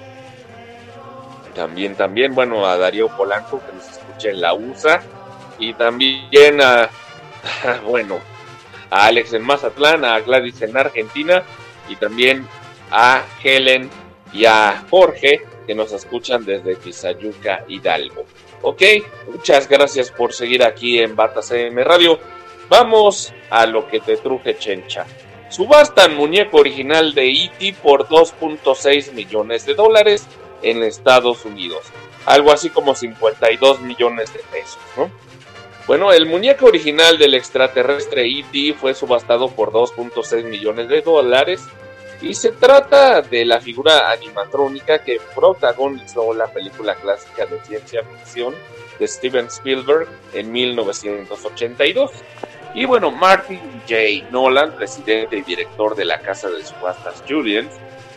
también, 1.54 1.94
también, 1.94 2.34
bueno, 2.34 2.66
a 2.66 2.78
Darío 2.78 3.08
Polanco, 3.08 3.60
que 3.60 3.72
nos 3.76 3.88
escucha 3.88 4.30
en 4.30 4.40
la 4.40 4.54
USA. 4.54 5.02
Y 5.58 5.74
también 5.74 6.60
a, 6.62 6.88
bueno, 7.86 8.20
a 8.90 9.06
Alex 9.06 9.34
en 9.34 9.42
Mazatlán, 9.42 10.04
a 10.04 10.18
Gladys 10.20 10.62
en 10.62 10.76
Argentina. 10.76 11.42
Y 11.88 11.96
también 11.96 12.46
a 12.90 13.22
Helen 13.42 13.90
y 14.32 14.46
a 14.46 14.82
Jorge, 14.88 15.44
que 15.66 15.74
nos 15.74 15.92
escuchan 15.92 16.44
desde 16.44 16.76
Tizayuca, 16.76 17.64
Hidalgo. 17.68 18.24
Ok, 18.62 18.82
muchas 19.26 19.68
gracias 19.68 20.12
por 20.12 20.32
seguir 20.32 20.62
aquí 20.62 21.00
en 21.00 21.16
Bata 21.16 21.42
CM 21.42 21.82
Radio. 21.82 22.18
Vamos 22.68 23.34
a 23.50 23.66
lo 23.66 23.88
que 23.88 23.98
te 23.98 24.16
truje 24.16 24.56
Chencha. 24.56 25.04
Subastan 25.50 26.16
muñeco 26.16 26.58
original 26.58 27.12
de 27.12 27.28
E.T. 27.28 27.74
por 27.82 28.06
2.6 28.08 29.12
millones 29.12 29.66
de 29.66 29.74
dólares 29.74 30.26
en 30.62 30.82
Estados 30.84 31.44
Unidos. 31.44 31.82
Algo 32.24 32.52
así 32.52 32.70
como 32.70 32.94
52 32.94 33.80
millones 33.80 34.32
de 34.32 34.38
pesos, 34.50 34.78
¿no? 34.96 35.10
Bueno, 35.88 36.12
el 36.12 36.26
muñeco 36.26 36.66
original 36.66 37.18
del 37.18 37.34
extraterrestre 37.34 38.26
E.T. 38.26 38.74
fue 38.74 38.94
subastado 38.94 39.48
por 39.50 39.72
2.6 39.72 40.44
millones 40.44 40.88
de 40.88 41.02
dólares 41.02 41.62
y 42.22 42.34
se 42.34 42.52
trata 42.52 43.20
de 43.20 43.44
la 43.44 43.60
figura 43.60 44.10
animatrónica 44.10 45.00
que 45.00 45.20
protagonizó 45.34 46.32
la 46.32 46.46
película 46.46 46.94
clásica 46.94 47.46
de 47.46 47.60
ciencia 47.64 48.04
ficción 48.04 48.54
de 48.98 49.08
Steven 49.08 49.46
Spielberg 49.46 50.08
en 50.32 50.52
1982. 50.52 52.12
Y 52.74 52.84
bueno, 52.84 53.10
Martin 53.10 53.60
J. 53.88 54.30
Nolan, 54.30 54.76
presidente 54.76 55.36
y 55.36 55.42
director 55.42 55.96
de 55.96 56.04
la 56.04 56.20
casa 56.20 56.48
de 56.48 56.64
subastas 56.64 57.22
Julians, 57.28 57.72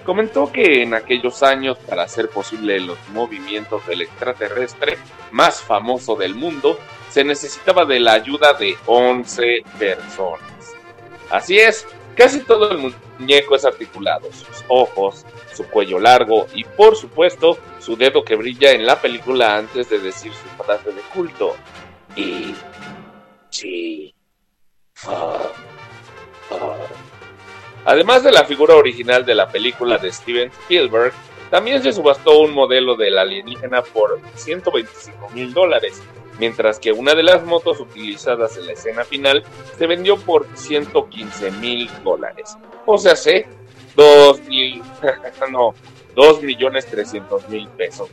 comentó 0.05 0.51
que 0.51 0.83
en 0.83 0.93
aquellos 0.93 1.41
años, 1.41 1.77
para 1.79 2.03
hacer 2.03 2.29
posible 2.29 2.79
los 2.79 2.99
movimientos 3.09 3.85
del 3.87 4.03
extraterrestre 4.03 4.97
más 5.31 5.61
famoso 5.61 6.15
del 6.15 6.35
mundo, 6.35 6.79
se 7.09 7.23
necesitaba 7.23 7.85
de 7.85 7.99
la 7.99 8.13
ayuda 8.13 8.53
de 8.53 8.77
11 8.85 9.63
personas. 9.79 10.41
Así 11.31 11.57
es, 11.57 11.87
casi 12.15 12.41
todo 12.41 12.71
el 12.71 12.93
muñeco 13.19 13.55
es 13.55 13.65
articulado, 13.65 14.31
sus 14.31 14.63
ojos, 14.67 15.25
su 15.53 15.65
cuello 15.67 15.99
largo 15.99 16.47
y 16.53 16.63
por 16.63 16.95
supuesto 16.95 17.57
su 17.79 17.95
dedo 17.95 18.23
que 18.23 18.35
brilla 18.35 18.71
en 18.71 18.85
la 18.85 18.99
película 19.01 19.57
antes 19.57 19.89
de 19.89 19.99
decir 19.99 20.31
su 20.33 20.63
frase 20.63 20.91
de 20.91 21.01
culto. 21.13 21.55
Y... 22.15 22.55
Sí. 23.49 24.13
Además 27.85 28.23
de 28.23 28.31
la 28.31 28.45
figura 28.45 28.75
original 28.75 29.25
de 29.25 29.35
la 29.35 29.49
película 29.49 29.97
de 29.97 30.11
Steven 30.11 30.49
Spielberg, 30.49 31.13
también 31.51 31.81
se 31.83 31.93
subastó 31.93 32.39
un 32.39 32.53
modelo 32.53 32.95
del 32.95 33.17
alienígena 33.17 33.81
por 33.83 34.19
125 34.35 35.29
mil 35.29 35.53
dólares, 35.53 36.01
mientras 36.39 36.79
que 36.79 36.91
una 36.91 37.13
de 37.13 37.23
las 37.23 37.43
motos 37.43 37.79
utilizadas 37.79 38.57
en 38.57 38.67
la 38.67 38.73
escena 38.73 39.03
final 39.03 39.43
se 39.77 39.87
vendió 39.87 40.17
por 40.17 40.47
115 40.53 41.51
mil 41.51 41.89
dólares. 42.03 42.57
O 42.85 42.97
sea, 42.97 43.15
sé, 43.15 43.47
2 43.95 44.41
mil, 44.47 44.81
no, 45.51 45.73
2 46.15 46.41
millones 46.43 46.85
300 46.85 47.49
mil 47.49 47.67
pesos 47.69 48.09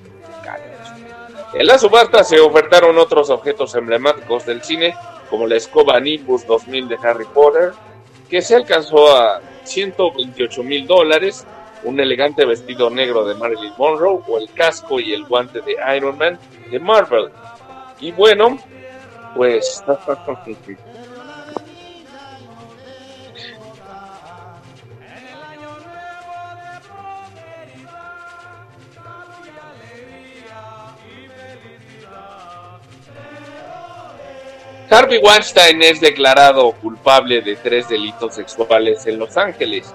En 1.54 1.66
la 1.66 1.78
subasta 1.78 2.24
se 2.24 2.40
ofertaron 2.40 2.98
otros 2.98 3.30
objetos 3.30 3.74
emblemáticos 3.74 4.46
del 4.46 4.62
cine, 4.62 4.94
como 5.30 5.46
la 5.46 5.56
escoba 5.56 6.00
Nimbus 6.00 6.46
2000 6.46 6.88
de 6.88 6.98
Harry 7.02 7.26
Potter, 7.26 7.72
que 8.28 8.42
se 8.42 8.56
alcanzó 8.56 9.14
a 9.14 9.40
128 9.64 10.62
mil 10.62 10.86
dólares, 10.86 11.46
un 11.84 12.00
elegante 12.00 12.44
vestido 12.46 12.90
negro 12.90 13.24
de 13.24 13.34
Marilyn 13.34 13.72
Monroe 13.76 14.20
o 14.26 14.38
el 14.38 14.50
casco 14.52 15.00
y 15.00 15.12
el 15.12 15.24
guante 15.26 15.60
de 15.60 15.76
Iron 15.96 16.16
Man 16.16 16.38
de 16.70 16.78
Marvel. 16.78 17.30
Y 18.02 18.10
bueno, 18.10 18.58
pues 19.36 19.82
Harvey 34.90 35.20
Weinstein 35.22 35.80
es 35.82 36.00
declarado 36.00 36.72
culpable 36.72 37.40
de 37.40 37.54
tres 37.54 37.88
delitos 37.88 38.34
sexuales 38.34 39.06
en 39.06 39.20
Los 39.20 39.36
Ángeles. 39.36 39.94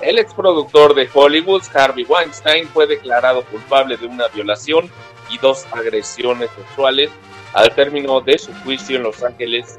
El 0.00 0.18
exproductor 0.18 0.96
de 0.96 1.08
Hollywood, 1.14 1.62
Harvey 1.72 2.04
Weinstein, 2.04 2.66
fue 2.66 2.88
declarado 2.88 3.44
culpable 3.44 3.96
de 3.96 4.06
una 4.06 4.26
violación 4.26 4.90
y 5.30 5.38
dos 5.38 5.64
agresiones 5.72 6.50
sexuales 6.56 7.10
al 7.56 7.74
término 7.74 8.20
de 8.20 8.38
su 8.38 8.52
juicio 8.62 8.98
en 8.98 9.02
Los 9.02 9.24
Ángeles. 9.24 9.78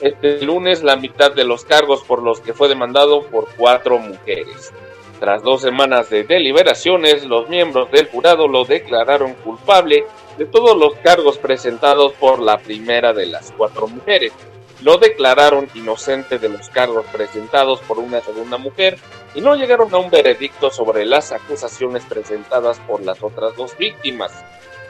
Este 0.00 0.40
lunes, 0.42 0.82
la 0.82 0.96
mitad 0.96 1.30
de 1.30 1.44
los 1.44 1.66
cargos 1.66 2.02
por 2.02 2.22
los 2.22 2.40
que 2.40 2.54
fue 2.54 2.68
demandado 2.68 3.22
por 3.26 3.48
cuatro 3.54 3.98
mujeres. 3.98 4.72
Tras 5.20 5.42
dos 5.42 5.60
semanas 5.60 6.08
de 6.08 6.24
deliberaciones, 6.24 7.26
los 7.26 7.50
miembros 7.50 7.90
del 7.90 8.08
jurado 8.08 8.48
lo 8.48 8.64
declararon 8.64 9.34
culpable 9.34 10.06
de 10.38 10.46
todos 10.46 10.74
los 10.74 10.94
cargos 10.96 11.36
presentados 11.36 12.12
por 12.14 12.40
la 12.40 12.56
primera 12.56 13.12
de 13.12 13.26
las 13.26 13.52
cuatro 13.52 13.88
mujeres. 13.88 14.32
Lo 14.80 14.96
declararon 14.96 15.68
inocente 15.74 16.38
de 16.38 16.48
los 16.48 16.70
cargos 16.70 17.04
presentados 17.12 17.80
por 17.80 17.98
una 17.98 18.22
segunda 18.22 18.56
mujer 18.56 18.96
y 19.34 19.42
no 19.42 19.54
llegaron 19.54 19.92
a 19.94 19.98
un 19.98 20.10
veredicto 20.10 20.70
sobre 20.70 21.04
las 21.04 21.30
acusaciones 21.32 22.04
presentadas 22.04 22.80
por 22.80 23.02
las 23.02 23.22
otras 23.22 23.54
dos 23.54 23.76
víctimas. 23.76 24.32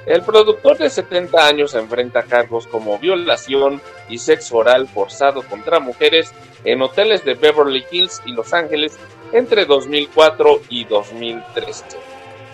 El 0.07 0.23
productor 0.23 0.79
de 0.79 0.89
70 0.89 1.47
años 1.47 1.75
enfrenta 1.75 2.23
cargos 2.23 2.69
como 2.69 2.97
violación 2.97 3.83
y 4.09 4.19
sexo 4.19 4.59
oral 4.59 4.87
forzado 4.87 5.43
contra 5.43 5.81
mujeres 5.81 6.33
en 6.65 6.81
hoteles 6.81 7.25
de 7.25 7.35
Beverly 7.35 7.85
Hills 7.91 8.23
y 8.25 8.31
Los 8.31 8.55
Ángeles 8.55 8.97
entre 9.33 9.65
2004 9.65 10.61
y 10.69 10.85
2013. 10.85 11.85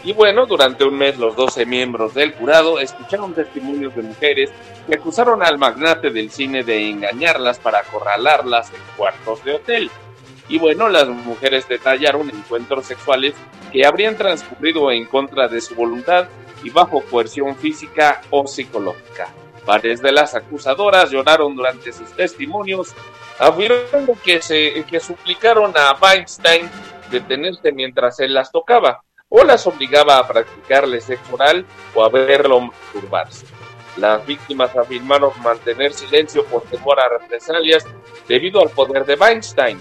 Y 0.05 0.15
bueno, 0.15 0.47
durante 0.47 0.85
un 0.85 0.97
mes 0.97 1.19
los 1.19 1.37
12 1.37 1.67
miembros 1.67 2.15
del 2.15 2.33
jurado 2.33 2.81
escucharon 2.81 3.35
testimonios 3.35 3.95
de 3.95 4.03
mujeres 4.03 4.51
que 4.87 4.95
acusaron 4.95 5.43
al 5.43 5.59
magnate 5.59 6.09
del 6.09 6.31
cine 6.31 6.65
de 6.65 6.89
engañarlas 6.89 7.59
para 7.59 7.81
acorralarlas 7.81 8.71
en 8.71 8.81
cuartos 8.97 9.45
de 9.45 9.53
hotel. 9.53 9.91
Y 10.49 10.59
bueno, 10.59 10.89
las 10.89 11.07
mujeres 11.07 11.69
detallaron 11.69 12.31
encuentros 12.31 12.87
sexuales 12.87 13.35
que 13.71 13.87
habrían 13.87 14.17
transcurrido 14.17 14.91
en 14.91 15.05
contra 15.05 15.49
de 15.49 15.61
su 15.61 15.75
voluntad 15.75 16.29
y 16.63 16.71
bajo 16.71 17.03
coerción 17.03 17.57
física 17.57 18.21
o 18.31 18.47
psicológica. 18.47 19.29
Varias 19.65 20.03
de 20.03 20.13
las 20.13 20.35
acusadoras 20.35 21.11
lloraron 21.11 21.55
durante 21.55 21.93
sus 21.93 22.11
testimonios, 22.13 22.95
afirmando 23.39 24.17
que, 24.23 24.43
se, 24.43 24.85
que 24.85 25.01
suplicaron 25.01 25.73
a 25.77 25.97
Weinstein 26.01 26.69
detenerse 27.11 27.71
mientras 27.73 28.19
él 28.21 28.35
las 28.35 28.51
tocaba 28.51 29.03
o 29.29 29.45
las 29.45 29.67
obligaba 29.67 30.19
a 30.19 30.27
practicarle 30.27 31.01
sexo 31.01 31.35
oral 31.35 31.65
o 31.95 32.05
a 32.05 32.09
verlo 32.09 32.61
masturbarse. 32.61 33.47
Las 33.97 34.27
víctimas 34.27 34.75
afirmaron 34.77 35.33
mantener 35.43 35.93
silencio 35.93 36.45
por 36.47 36.63
temor 36.63 36.99
a 36.99 37.09
represalias 37.09 37.87
debido 38.27 38.61
al 38.61 38.71
poder 38.71 39.05
de 39.05 39.15
Weinstein. 39.15 39.81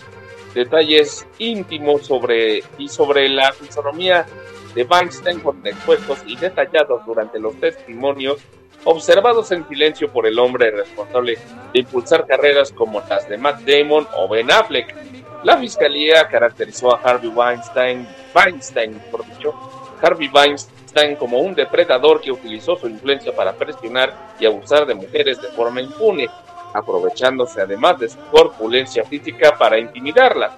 Detalles 0.54 1.26
íntimos 1.38 2.06
sobre 2.06 2.64
y 2.78 2.90
sobre 2.90 3.30
la 3.30 3.54
fisonomía 3.54 4.26
de 4.74 4.84
Weinstein 4.84 5.42
fueron 5.42 5.66
expuestos 5.68 6.20
y 6.26 6.36
detallados 6.36 7.06
durante 7.06 7.40
los 7.40 7.60
testimonios 7.60 8.40
observados 8.84 9.52
en 9.52 9.68
silencio 9.68 10.12
por 10.12 10.26
el 10.26 10.40
hombre 10.40 10.72
responsable 10.72 11.38
de 11.74 11.80
impulsar 11.80 12.26
carreras 12.26 12.72
como 12.72 13.02
las 13.08 13.28
de 13.30 13.38
Matt 13.38 13.62
Damon 13.62 14.08
o 14.18 14.28
Ben 14.28 14.52
Affleck. 14.52 14.96
La 15.44 15.58
fiscalía 15.58 16.28
caracterizó 16.28 16.96
a 16.96 17.00
Harvey 17.02 17.30
Weinstein 17.30 18.08
Weinstein, 18.36 19.00
por 19.12 19.26
dicho, 19.26 19.54
Harvey 20.02 20.30
Weinstein 20.34 21.16
como 21.16 21.40
un 21.40 21.56
depredador 21.56 22.22
que 22.22 22.32
utilizó 22.32 22.76
su 22.76 22.88
influencia 22.88 23.34
para 23.36 23.54
presionar 23.54 24.34
y 24.40 24.46
abusar 24.46 24.86
de 24.86 24.96
mujeres 24.96 25.42
de 25.42 25.50
forma 25.50 25.82
impune, 25.82 26.28
aprovechándose 26.74 27.62
además 27.62 28.00
de 28.00 28.10
su 28.10 28.20
corpulencia 28.32 29.04
física 29.04 29.58
para 29.58 29.78
intimidarlas. 29.80 30.54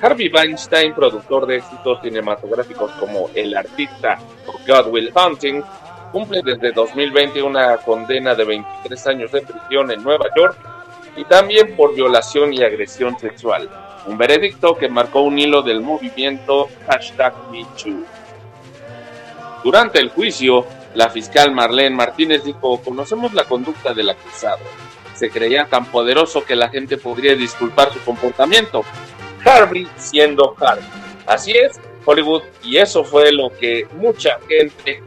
Harvey 0.00 0.30
Weinstein, 0.32 0.94
productor 0.94 1.46
de 1.46 1.56
éxitos 1.56 2.00
cinematográficos 2.02 2.90
como 2.92 3.30
El 3.34 3.56
artista 3.56 4.18
o 4.46 4.52
God 4.66 4.92
Will 4.92 5.12
Hunting, 5.14 5.62
cumple 6.12 6.40
desde 6.42 6.72
2020 6.72 7.42
una 7.42 7.76
condena 7.78 8.34
de 8.34 8.44
23 8.44 9.06
años 9.08 9.32
de 9.32 9.42
prisión 9.42 9.90
en 9.90 10.02
Nueva 10.02 10.26
York 10.36 10.56
y 11.16 11.24
también 11.24 11.76
por 11.76 11.94
violación 11.94 12.52
y 12.52 12.62
agresión 12.62 13.18
sexual 13.18 13.68
un 14.08 14.16
veredicto 14.16 14.76
que 14.76 14.88
marcó 14.88 15.20
un 15.20 15.38
hilo 15.38 15.62
del 15.62 15.82
movimiento 15.82 16.68
hashtag 16.86 17.34
MeToo. 17.50 18.04
Durante 19.62 19.98
el 19.98 20.08
juicio, 20.08 20.66
la 20.94 21.10
fiscal 21.10 21.52
Marlene 21.52 21.94
Martínez 21.94 22.42
dijo, 22.42 22.80
conocemos 22.80 23.34
la 23.34 23.44
conducta 23.44 23.92
del 23.92 24.08
acusado. 24.08 24.64
Se 25.14 25.30
creía 25.30 25.66
tan 25.66 25.84
poderoso 25.86 26.44
que 26.44 26.56
la 26.56 26.70
gente 26.70 26.96
podría 26.96 27.34
disculpar 27.34 27.92
su 27.92 28.00
comportamiento. 28.00 28.82
Harvey 29.44 29.86
siendo 29.96 30.54
Harvey. 30.58 30.84
Así 31.26 31.52
es, 31.52 31.80
Hollywood, 32.04 32.42
y 32.62 32.78
eso 32.78 33.04
fue 33.04 33.32
lo 33.32 33.50
que 33.50 33.86
mucha 33.92 34.38
gente, 34.48 35.02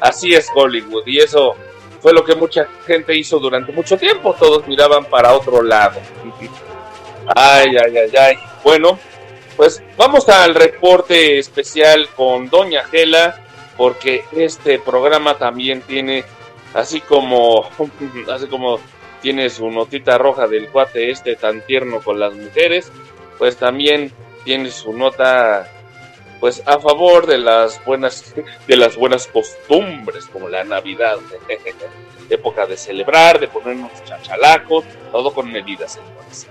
así 0.00 0.34
es 0.34 0.48
Hollywood, 0.54 1.06
y 1.06 1.18
eso 1.18 1.54
fue 2.00 2.12
lo 2.12 2.24
que 2.24 2.34
mucha 2.34 2.66
gente 2.86 3.14
hizo 3.14 3.38
durante 3.38 3.72
mucho 3.72 3.96
tiempo. 3.96 4.34
Todos 4.38 4.66
miraban 4.66 5.04
para 5.04 5.34
otro 5.34 5.62
lado. 5.62 6.00
Ay, 7.36 7.76
ay, 7.76 7.96
ay, 7.96 8.16
ay. 8.16 8.36
Bueno, 8.64 8.98
pues 9.56 9.82
vamos 9.96 10.28
al 10.28 10.54
reporte 10.54 11.38
especial 11.38 12.08
con 12.16 12.48
Doña 12.48 12.84
Gela, 12.84 13.44
porque 13.76 14.24
este 14.32 14.78
programa 14.78 15.36
también 15.36 15.82
tiene, 15.82 16.24
así 16.74 17.00
como, 17.00 17.68
así 18.32 18.46
como 18.46 18.80
tiene 19.20 19.50
su 19.50 19.70
notita 19.70 20.16
roja 20.16 20.46
del 20.46 20.68
cuate 20.68 21.10
este 21.10 21.36
tan 21.36 21.60
tierno 21.66 22.00
con 22.00 22.18
las 22.18 22.34
mujeres, 22.34 22.90
pues 23.40 23.56
también 23.56 24.12
tiene 24.44 24.70
su 24.70 24.92
nota 24.92 25.66
pues 26.40 26.62
a 26.66 26.78
favor 26.78 27.26
de 27.26 27.38
las 27.38 27.82
buenas 27.86 28.34
de 28.68 28.76
las 28.76 28.96
buenas 28.96 29.26
costumbres 29.26 30.26
como 30.26 30.46
la 30.48 30.62
Navidad, 30.62 31.16
época 32.30 32.66
de 32.66 32.76
celebrar, 32.76 33.40
de 33.40 33.48
ponernos 33.48 33.92
chachalacos, 34.04 34.84
todo 35.10 35.32
con 35.32 35.50
medidas, 35.50 35.94
señores. 35.94 36.48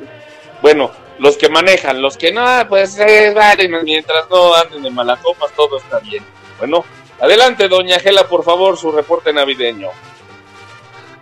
Bueno, 0.63 0.91
los 1.19 1.37
que 1.37 1.47
manejan, 1.47 2.01
los 2.01 2.17
que 2.17 2.31
no, 2.31 2.43
pues 2.67 2.97
eh, 2.97 3.33
vale, 3.35 3.69
mientras 3.83 4.27
no 4.29 4.55
anden 4.55 4.81
de 4.81 4.89
malacopas, 4.89 5.51
todo 5.53 5.77
está 5.77 5.99
bien. 5.99 6.23
Bueno, 6.57 6.83
adelante, 7.21 7.69
doña 7.69 7.99
Gela, 7.99 8.27
por 8.27 8.43
favor, 8.43 8.77
su 8.77 8.91
reporte 8.91 9.31
navideño. 9.31 9.89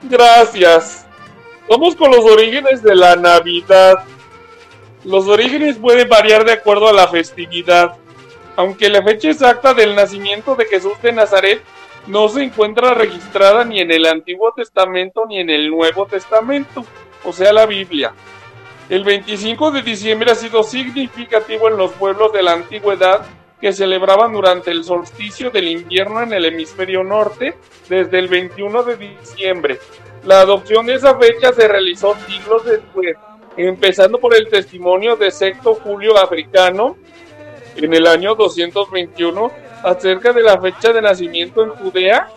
Gracias. 0.03 1.05
Vamos 1.69 1.95
con 1.97 2.09
los 2.09 2.23
orígenes 2.23 2.81
de 2.81 2.95
la 2.95 3.17
Navidad. 3.17 4.05
Los 5.07 5.25
orígenes 5.29 5.77
pueden 5.77 6.09
variar 6.09 6.43
de 6.43 6.51
acuerdo 6.51 6.89
a 6.89 6.91
la 6.91 7.07
festividad, 7.07 7.95
aunque 8.57 8.89
la 8.89 9.01
fecha 9.01 9.29
exacta 9.29 9.73
del 9.73 9.95
nacimiento 9.95 10.53
de 10.57 10.65
Jesús 10.65 11.01
de 11.01 11.13
Nazaret 11.13 11.61
no 12.07 12.27
se 12.27 12.43
encuentra 12.43 12.93
registrada 12.93 13.63
ni 13.63 13.79
en 13.79 13.89
el 13.89 14.05
Antiguo 14.05 14.51
Testamento 14.53 15.23
ni 15.25 15.39
en 15.39 15.49
el 15.49 15.69
Nuevo 15.69 16.07
Testamento, 16.07 16.85
o 17.23 17.31
sea, 17.31 17.53
la 17.53 17.65
Biblia. 17.65 18.11
El 18.89 19.05
25 19.05 19.71
de 19.71 19.81
diciembre 19.81 20.31
ha 20.31 20.35
sido 20.35 20.61
significativo 20.61 21.69
en 21.69 21.77
los 21.77 21.93
pueblos 21.93 22.33
de 22.33 22.43
la 22.43 22.51
antigüedad 22.51 23.25
que 23.61 23.71
celebraban 23.71 24.33
durante 24.33 24.71
el 24.71 24.83
solsticio 24.83 25.51
del 25.51 25.69
invierno 25.69 26.21
en 26.21 26.33
el 26.33 26.43
hemisferio 26.43 27.05
norte 27.05 27.55
desde 27.87 28.19
el 28.19 28.27
21 28.27 28.83
de 28.83 28.97
diciembre. 28.97 29.79
La 30.25 30.41
adopción 30.41 30.85
de 30.85 30.95
esa 30.95 31.17
fecha 31.17 31.53
se 31.53 31.65
realizó 31.65 32.13
siglos 32.27 32.65
después, 32.65 33.15
empezando 33.65 34.19
por 34.19 34.35
el 34.35 34.47
testimonio 34.47 35.15
de 35.15 35.31
Sexto 35.31 35.75
Julio 35.75 36.17
Africano 36.17 36.97
en 37.75 37.93
el 37.93 38.05
año 38.07 38.35
221 38.35 39.51
acerca 39.83 40.33
de 40.33 40.43
la 40.43 40.59
fecha 40.59 40.93
de 40.93 41.01
nacimiento 41.01 41.63
en 41.63 41.69
Judea 41.71 42.29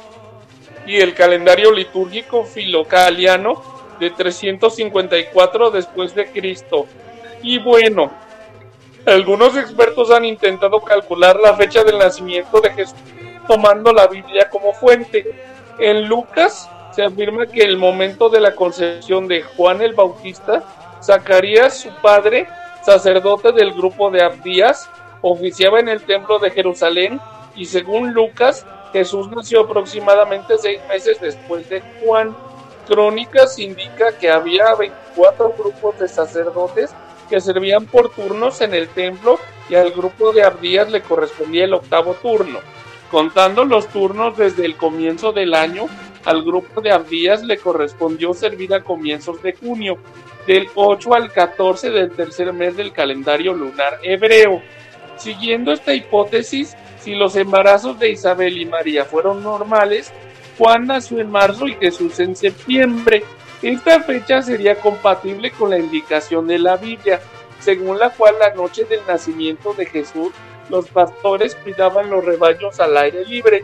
y 0.87 0.97
el 0.97 1.15
calendario 1.15 1.73
litúrgico 1.73 2.45
filocaliano 2.45 3.63
de 3.99 4.11
354 4.11 5.71
después 5.71 6.15
de 6.15 6.27
Cristo. 6.27 6.87
Y 7.43 7.59
bueno, 7.59 8.11
algunos 9.07 9.57
expertos 9.57 10.11
han 10.11 10.25
intentado 10.25 10.81
calcular 10.81 11.39
la 11.39 11.55
fecha 11.55 11.85
del 11.85 11.99
nacimiento 11.99 12.61
de 12.61 12.71
Jesús 12.71 12.97
tomando 13.47 13.93
la 13.93 14.07
Biblia 14.07 14.49
como 14.49 14.73
fuente. 14.73 15.25
En 15.79 16.07
Lucas 16.07 16.71
se 16.93 17.03
afirma 17.03 17.47
que 17.47 17.63
el 17.63 17.79
momento 17.79 18.29
de 18.29 18.41
la 18.41 18.55
concepción 18.55 19.27
de 19.27 19.43
Juan 19.43 19.81
el 19.81 19.95
Bautista, 19.95 20.63
Zacarías, 21.03 21.81
su 21.81 21.91
padre, 22.03 22.47
sacerdote 22.85 23.53
del 23.53 23.73
grupo 23.73 24.11
de 24.11 24.23
Abdías, 24.23 24.89
oficiaba 25.23 25.81
en 25.81 25.89
el 25.89 26.03
templo 26.03 26.39
de 26.39 26.51
Jerusalén 26.51 27.21
y 27.55 27.65
según 27.65 28.13
Lucas, 28.13 28.67
Jesús 28.93 29.29
nació 29.31 29.63
aproximadamente 29.63 30.59
seis 30.59 30.81
meses 30.89 31.21
después 31.21 31.69
de 31.69 31.83
Juan. 32.01 32.35
Crónicas 32.87 33.59
indica 33.59 34.13
que 34.19 34.31
había 34.31 34.75
24 34.75 35.55
grupos 35.57 35.99
de 35.99 36.09
sacerdotes 36.09 36.91
que 37.29 37.41
servían 37.41 37.87
por 37.87 38.11
turnos 38.11 38.61
en 38.61 38.75
el 38.75 38.89
templo 38.89 39.39
y 39.69 39.77
al 39.77 39.93
grupo 39.93 40.33
de 40.33 40.43
Abdías 40.43 40.91
le 40.91 41.01
correspondía 41.01 41.65
el 41.65 41.75
octavo 41.75 42.15
turno. 42.15 42.59
Contando 43.11 43.65
los 43.65 43.87
turnos 43.89 44.37
desde 44.37 44.67
el 44.67 44.77
comienzo 44.77 45.33
del 45.33 45.55
año, 45.55 45.87
al 46.25 46.43
grupo 46.43 46.81
de 46.81 46.93
Abdías 46.93 47.43
le 47.43 47.59
correspondió 47.59 48.35
servir 48.35 48.75
a 48.75 48.83
comienzos 48.83 49.43
de 49.43 49.53
junio, 49.53 49.99
del 50.51 50.69
8 50.75 51.15
al 51.15 51.31
14 51.31 51.91
del 51.91 52.11
tercer 52.11 52.53
mes 52.53 52.77
del 52.77 52.93
calendario 52.93 53.55
lunar 53.55 54.01
hebreo. 54.03 54.61
Siguiendo 55.17 55.71
esta 55.71 55.95
hipótesis, 55.95 56.77
si 56.99 57.15
los 57.15 57.37
embarazos 57.37 58.01
de 58.01 58.11
Isabel 58.11 58.59
y 58.59 58.67
María 58.67 59.05
fueron 59.05 59.45
normales, 59.45 60.13
Juan 60.59 60.89
nació 60.89 61.21
en 61.21 61.31
marzo 61.31 61.69
y 61.69 61.75
Jesús 61.75 62.19
en 62.19 62.35
septiembre. 62.35 63.23
Esta 63.63 64.01
fecha 64.03 64.43
sería 64.43 64.75
compatible 64.75 65.53
con 65.53 65.71
la 65.71 65.79
indicación 65.79 66.49
de 66.49 66.59
la 66.59 66.77
Biblia, 66.77 67.21
según 67.61 68.01
la 68.01 68.11
cual 68.11 68.35
la 68.41 68.53
noche 68.53 68.85
del 68.87 69.07
nacimiento 69.07 69.73
de 69.75 69.87
Jesús 69.87 70.33
los 70.69 70.89
pastores 70.89 71.55
cuidaban 71.55 72.11
los 72.11 72.25
rebaños 72.25 72.81
al 72.81 72.97
aire 72.97 73.25
libre, 73.25 73.63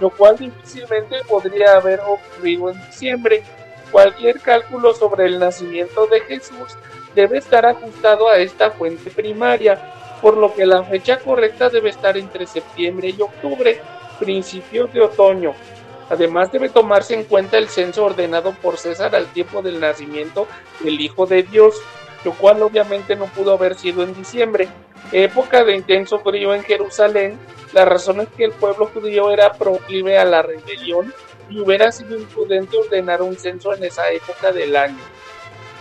lo 0.00 0.10
cual 0.10 0.36
difícilmente 0.36 1.16
podría 1.26 1.76
haber 1.76 2.00
ocurrido 2.00 2.72
en 2.72 2.86
diciembre. 2.88 3.42
Cualquier 3.90 4.40
cálculo 4.40 4.94
sobre 4.94 5.26
el 5.26 5.38
nacimiento 5.38 6.06
de 6.06 6.20
Jesús 6.20 6.76
debe 7.14 7.38
estar 7.38 7.64
ajustado 7.64 8.28
a 8.28 8.38
esta 8.38 8.70
fuente 8.70 9.10
primaria, 9.10 9.92
por 10.20 10.36
lo 10.36 10.54
que 10.54 10.66
la 10.66 10.82
fecha 10.84 11.18
correcta 11.18 11.68
debe 11.68 11.90
estar 11.90 12.16
entre 12.16 12.46
septiembre 12.46 13.14
y 13.16 13.22
octubre, 13.22 13.80
principios 14.18 14.92
de 14.92 15.02
otoño. 15.02 15.54
Además 16.08 16.52
debe 16.52 16.68
tomarse 16.68 17.14
en 17.14 17.24
cuenta 17.24 17.58
el 17.58 17.68
censo 17.68 18.04
ordenado 18.04 18.52
por 18.62 18.76
César 18.76 19.14
al 19.16 19.26
tiempo 19.26 19.62
del 19.62 19.80
nacimiento 19.80 20.46
del 20.80 21.00
Hijo 21.00 21.26
de 21.26 21.42
Dios, 21.42 21.74
lo 22.24 22.32
cual 22.32 22.62
obviamente 22.62 23.16
no 23.16 23.26
pudo 23.26 23.54
haber 23.54 23.76
sido 23.76 24.02
en 24.02 24.14
diciembre, 24.14 24.68
época 25.12 25.64
de 25.64 25.74
intenso 25.74 26.18
frío 26.20 26.54
en 26.54 26.62
Jerusalén, 26.62 27.38
la 27.72 27.84
razón 27.84 28.20
es 28.20 28.28
que 28.36 28.44
el 28.44 28.52
pueblo 28.52 28.86
judío 28.86 29.30
era 29.30 29.52
proclive 29.52 30.18
a 30.18 30.24
la 30.24 30.42
rebelión 30.42 31.12
y 31.48 31.60
hubiera 31.60 31.92
sido 31.92 32.16
imprudente 32.16 32.76
ordenar 32.76 33.22
un 33.22 33.36
censo 33.36 33.74
en 33.74 33.84
esa 33.84 34.10
época 34.10 34.52
del 34.52 34.76
año. 34.76 34.98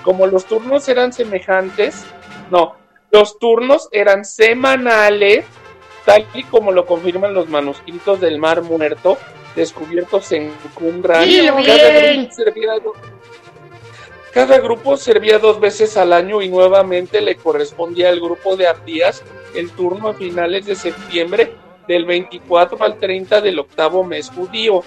Como 0.04 0.28
los 0.28 0.46
turnos 0.46 0.88
eran 0.88 1.14
semejantes, 1.14 2.06
no, 2.52 2.76
los 3.12 3.40
turnos 3.40 3.90
eran 3.92 4.26
semanales, 4.26 5.46
tal 6.06 6.26
y 6.34 6.44
como 6.44 6.72
lo 6.72 6.86
confirman 6.86 7.34
los 7.34 7.50
manuscritos 7.50 8.20
del 8.20 8.38
Mar 8.38 8.62
Muerto 8.62 9.18
descubiertos 9.56 10.32
en 10.32 10.52
Qumran. 10.74 11.28
Cada 14.34 14.60
grupo 14.60 14.98
servía 14.98 15.40
dos 15.40 15.62
veces 15.62 15.96
al 15.96 16.12
año 16.12 16.42
y 16.42 16.50
nuevamente 16.50 17.22
le 17.22 17.36
correspondía 17.36 18.10
al 18.10 18.20
grupo 18.20 18.58
de 18.58 18.68
Abdías 18.68 19.24
el 19.56 19.72
turno 19.72 20.10
a 20.10 20.14
finales 20.14 20.66
de 20.66 20.76
septiembre 20.76 21.54
del 21.88 22.06
24 22.06 22.84
al 22.84 23.00
30 23.00 23.40
del 23.40 23.60
octavo 23.60 24.04
mes 24.04 24.30
judío. 24.30 24.84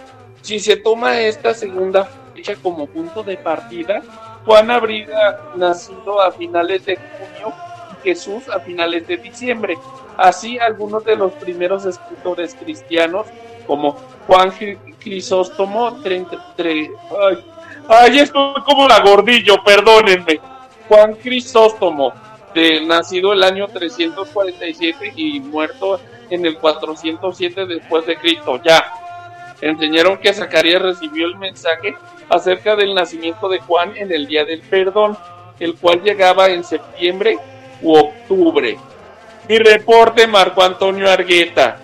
Si 0.48 0.58
se 0.58 0.76
toma 0.76 1.20
esta 1.20 1.52
segunda 1.52 2.08
fecha 2.34 2.56
como 2.56 2.86
punto 2.86 3.22
de 3.22 3.36
partida, 3.36 4.00
Juan 4.46 4.70
habría 4.70 5.40
nacido 5.56 6.22
a 6.22 6.32
finales 6.32 6.86
de 6.86 6.96
junio 6.96 7.54
y 7.92 8.08
Jesús 8.08 8.48
a 8.48 8.58
finales 8.58 9.06
de 9.06 9.18
diciembre. 9.18 9.76
Así, 10.16 10.58
algunos 10.58 11.04
de 11.04 11.16
los 11.16 11.34
primeros 11.34 11.84
escritores 11.84 12.54
cristianos, 12.54 13.26
como 13.66 13.98
Juan 14.26 14.50
Crisóstomo, 14.98 16.00
33, 16.00 16.90
ay, 17.28 17.44
Ay, 17.86 18.18
estoy 18.20 18.62
como 18.64 18.88
la 18.88 19.00
gordillo, 19.00 19.62
perdónenme. 19.62 20.40
Juan 20.88 21.12
Crisóstomo, 21.16 22.14
de, 22.54 22.86
nacido 22.86 23.34
el 23.34 23.42
año 23.42 23.68
347 23.68 25.12
y 25.14 25.40
muerto 25.40 26.00
en 26.30 26.46
el 26.46 26.56
407 26.56 27.66
después 27.66 28.06
de 28.06 28.16
Cristo. 28.16 28.58
Ya. 28.64 29.07
Enseñaron 29.60 30.18
que 30.18 30.32
Zacarías 30.32 30.82
recibió 30.82 31.26
el 31.26 31.36
mensaje 31.36 31.96
acerca 32.28 32.76
del 32.76 32.94
nacimiento 32.94 33.48
de 33.48 33.58
Juan 33.60 33.96
en 33.96 34.12
el 34.12 34.26
día 34.26 34.44
del 34.44 34.60
perdón, 34.60 35.16
el 35.58 35.74
cual 35.74 36.02
llegaba 36.02 36.48
en 36.48 36.62
septiembre 36.62 37.38
u 37.82 37.96
octubre. 37.96 38.78
Mi 39.48 39.58
reporte, 39.58 40.26
Marco 40.26 40.62
Antonio 40.62 41.10
Argueta. 41.10 41.78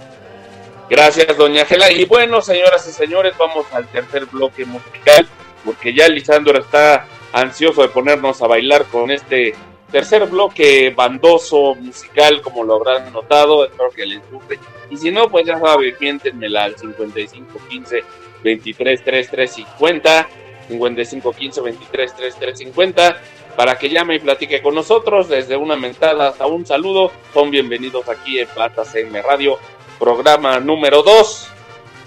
Gracias, 0.88 1.36
doña 1.36 1.64
Gela. 1.64 1.90
Y 1.90 2.04
bueno, 2.04 2.40
señoras 2.42 2.86
y 2.86 2.92
señores, 2.92 3.34
vamos 3.38 3.66
al 3.72 3.88
tercer 3.88 4.26
bloque 4.26 4.64
musical 4.64 5.26
porque 5.64 5.94
ya 5.94 6.08
Lisandro 6.08 6.58
está 6.58 7.06
ansioso 7.32 7.82
de 7.82 7.88
ponernos 7.88 8.40
a 8.42 8.46
bailar 8.46 8.84
con 8.84 9.10
este 9.10 9.54
tercer 9.90 10.26
bloque 10.26 10.90
bandoso 10.90 11.74
musical, 11.74 12.42
como 12.42 12.64
lo 12.64 12.74
habrán 12.76 13.12
notado, 13.12 13.64
espero 13.64 13.90
que 13.90 14.06
les 14.06 14.30
guste. 14.30 14.58
Y 14.90 14.96
si 14.96 15.10
no, 15.10 15.30
pues 15.30 15.46
ya 15.46 15.58
saben, 15.58 15.94
miéntenmela 16.00 16.64
al 16.64 16.76
5515 16.76 18.04
233350, 18.42 20.28
5515 20.68 21.60
233350, 21.60 23.16
para 23.56 23.78
que 23.78 23.88
llame 23.88 24.16
y 24.16 24.18
platique 24.18 24.60
con 24.60 24.74
nosotros, 24.74 25.28
desde 25.28 25.56
una 25.56 25.76
mentada 25.76 26.28
hasta 26.28 26.46
un 26.46 26.66
saludo, 26.66 27.12
son 27.32 27.50
bienvenidos 27.50 28.08
aquí 28.08 28.38
en 28.38 28.48
Plata 28.48 28.84
CM 28.84 29.22
Radio, 29.22 29.58
programa 29.98 30.58
número 30.60 31.02
2, 31.02 31.48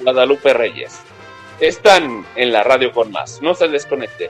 Guadalupe 0.02 0.54
Reyes. 0.54 1.00
Están 1.60 2.26
en 2.36 2.52
la 2.52 2.64
radio 2.64 2.92
con 2.92 3.12
más. 3.12 3.42
No 3.42 3.56
se 3.56 3.68
desconecten. 3.68 4.30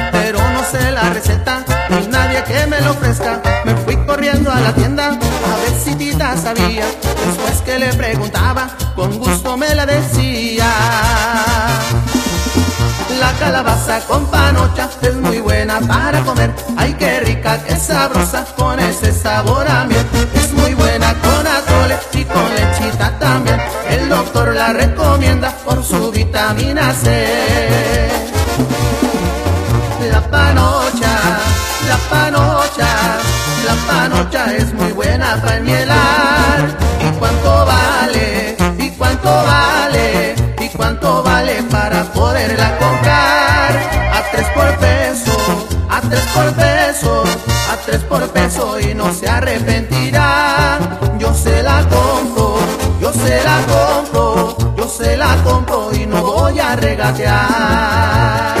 la 0.79 1.09
receta, 1.09 1.65
ni 1.89 2.07
nadie 2.07 2.43
que 2.43 2.65
me 2.67 2.79
lo 2.81 2.91
ofrezca. 2.91 3.41
Me 3.65 3.75
fui 3.77 3.95
corriendo 4.05 4.51
a 4.51 4.59
la 4.59 4.73
tienda 4.73 5.07
a 5.07 5.55
ver 5.61 5.79
si 5.83 5.95
Tita 5.95 6.37
sabía. 6.37 6.85
Después 7.25 7.61
que 7.65 7.77
le 7.79 7.93
preguntaba, 7.93 8.69
con 8.95 9.17
gusto 9.19 9.57
me 9.57 9.73
la 9.75 9.85
decía. 9.85 10.71
La 13.19 13.33
calabaza 13.39 13.99
con 14.07 14.25
panocha 14.27 14.89
es 15.01 15.15
muy 15.15 15.41
buena 15.41 15.79
para 15.81 16.21
comer. 16.21 16.53
Ay, 16.77 16.95
qué 16.97 17.19
rica, 17.19 17.61
qué 17.65 17.75
sabrosa, 17.75 18.45
con 18.55 18.79
ese 18.79 19.11
sabor 19.11 19.67
a 19.67 19.83
miel. 19.85 20.05
Es 20.33 20.53
muy 20.53 20.73
buena 20.73 21.13
con 21.15 21.47
atole 21.47 21.97
y 22.13 22.23
con 22.23 22.55
lechita 22.55 23.19
también. 23.19 23.59
El 23.89 24.09
doctor 24.09 24.55
la 24.55 24.73
recomienda 24.73 25.51
por 25.65 25.83
su 25.83 26.11
vitamina 26.11 26.93
C 26.93 28.21
la 30.09 30.21
panocha, 30.21 31.13
la 31.87 31.97
panocha, 32.09 33.19
la 33.65 33.75
panocha 33.87 34.55
es 34.55 34.73
muy 34.73 34.91
buena 34.91 35.39
para 35.41 35.59
mielar. 35.59 36.77
¿Y 36.99 37.11
cuánto 37.19 37.65
vale? 37.65 38.55
¿Y 38.77 38.89
cuánto 38.91 39.29
vale? 39.29 40.35
¿Y 40.59 40.69
cuánto 40.69 41.23
vale 41.23 41.63
para 41.63 42.03
poderla 42.05 42.77
comprar? 42.77 43.71
A 44.13 44.23
tres 44.31 44.47
por 44.55 44.77
peso, 44.77 45.67
a 45.89 46.01
tres 46.01 46.23
por 46.33 46.53
peso, 46.53 47.23
a 47.71 47.77
tres 47.85 48.01
por 48.03 48.27
peso 48.29 48.79
y 48.79 48.93
no 48.93 49.13
se 49.13 49.29
arrepentirá. 49.29 50.79
Yo 51.19 51.33
se 51.33 51.61
la 51.61 51.83
compro, 51.87 52.57
yo 52.99 53.13
se 53.13 53.43
la 53.43 53.59
compro, 53.67 54.75
yo 54.75 54.87
se 54.87 55.17
la 55.17 55.35
compro 55.43 55.91
y 55.93 56.05
no 56.05 56.21
voy 56.23 56.59
a 56.59 56.75
regatear. 56.75 58.60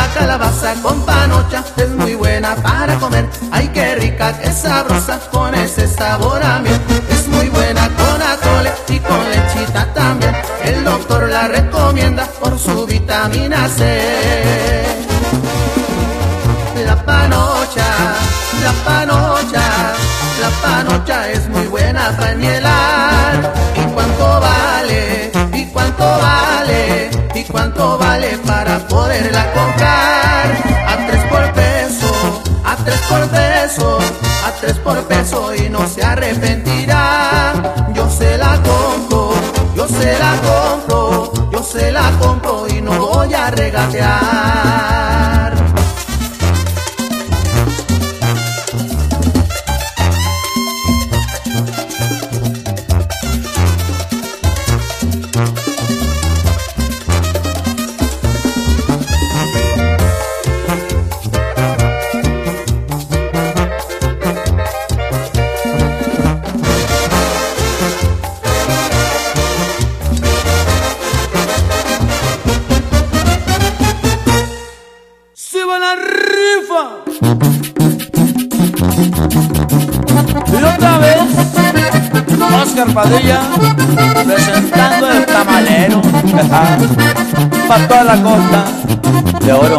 La 0.00 0.08
calabaza 0.14 0.72
con 0.82 1.04
panocha 1.04 1.62
es 1.76 1.90
muy 1.90 2.14
buena 2.14 2.56
para 2.56 2.98
comer. 2.98 3.28
Ay, 3.52 3.68
qué 3.68 3.96
rica, 3.96 4.32
qué 4.40 4.50
sabrosa, 4.50 5.20
con 5.30 5.54
ese 5.54 5.86
sabor 5.86 6.42
a 6.42 6.58
miel. 6.60 6.80
Es 7.10 7.28
muy 7.28 7.50
buena 7.50 7.86
con 7.90 8.22
atole 8.22 8.72
y 8.88 8.98
con 8.98 9.22
cita 9.52 9.92
también. 9.92 10.34
El 10.64 10.84
doctor 10.84 11.28
la 11.28 11.48
recomienda 11.48 12.26
por 12.40 12.58
su 12.58 12.86
vitamina 12.86 13.68
C. 13.68 14.86
La 16.86 16.96
panocha, 17.04 17.88
la 18.64 18.72
panocha, 18.86 19.66
la 20.40 20.50
panocha 20.62 21.30
es 21.30 21.46
muy 21.50 21.66
buena 21.66 22.16
para 22.16 22.36
mielar. 22.36 23.52
¿Y 23.76 23.82
cuánto 23.92 24.40
vale? 24.40 25.30
¿Y 25.52 25.66
cuánto 25.66 26.04
vale? 26.04 27.09
¿Y 27.40 27.44
cuánto 27.44 27.96
vale 27.96 28.36
para 28.46 28.86
poderla 28.86 29.50
comprar? 29.54 30.44
A 30.86 31.06
tres 31.06 31.24
por 31.30 31.52
peso, 31.54 32.42
a 32.66 32.76
tres 32.76 33.00
por 33.08 33.26
peso, 33.30 33.98
a 34.44 34.52
tres 34.60 34.76
por 34.80 35.02
peso 35.04 35.54
y 35.54 35.70
no 35.70 35.88
se 35.88 36.04
arrepentirá. 36.04 37.54
Yo 37.94 38.10
se 38.10 38.36
la 38.36 38.60
compro, 38.62 39.32
yo 39.74 39.88
se 39.88 40.18
la 40.18 40.32
compro, 40.48 41.50
yo 41.50 41.62
se 41.62 41.90
la 41.90 42.10
compro 42.20 42.68
y 42.68 42.82
no 42.82 42.92
voy 43.06 43.32
a 43.32 43.50
regatear. 43.50 44.99
Y 80.46 80.64
otra 80.64 80.98
vez, 80.98 81.18
Oscar 82.62 82.94
Padilla 82.94 83.40
presentando 84.24 85.10
el 85.10 85.26
tamalero 85.26 86.00
para 87.68 87.88
toda 87.88 88.04
la 88.04 88.22
costa 88.22 88.64
de 89.44 89.52
oro. 89.52 89.78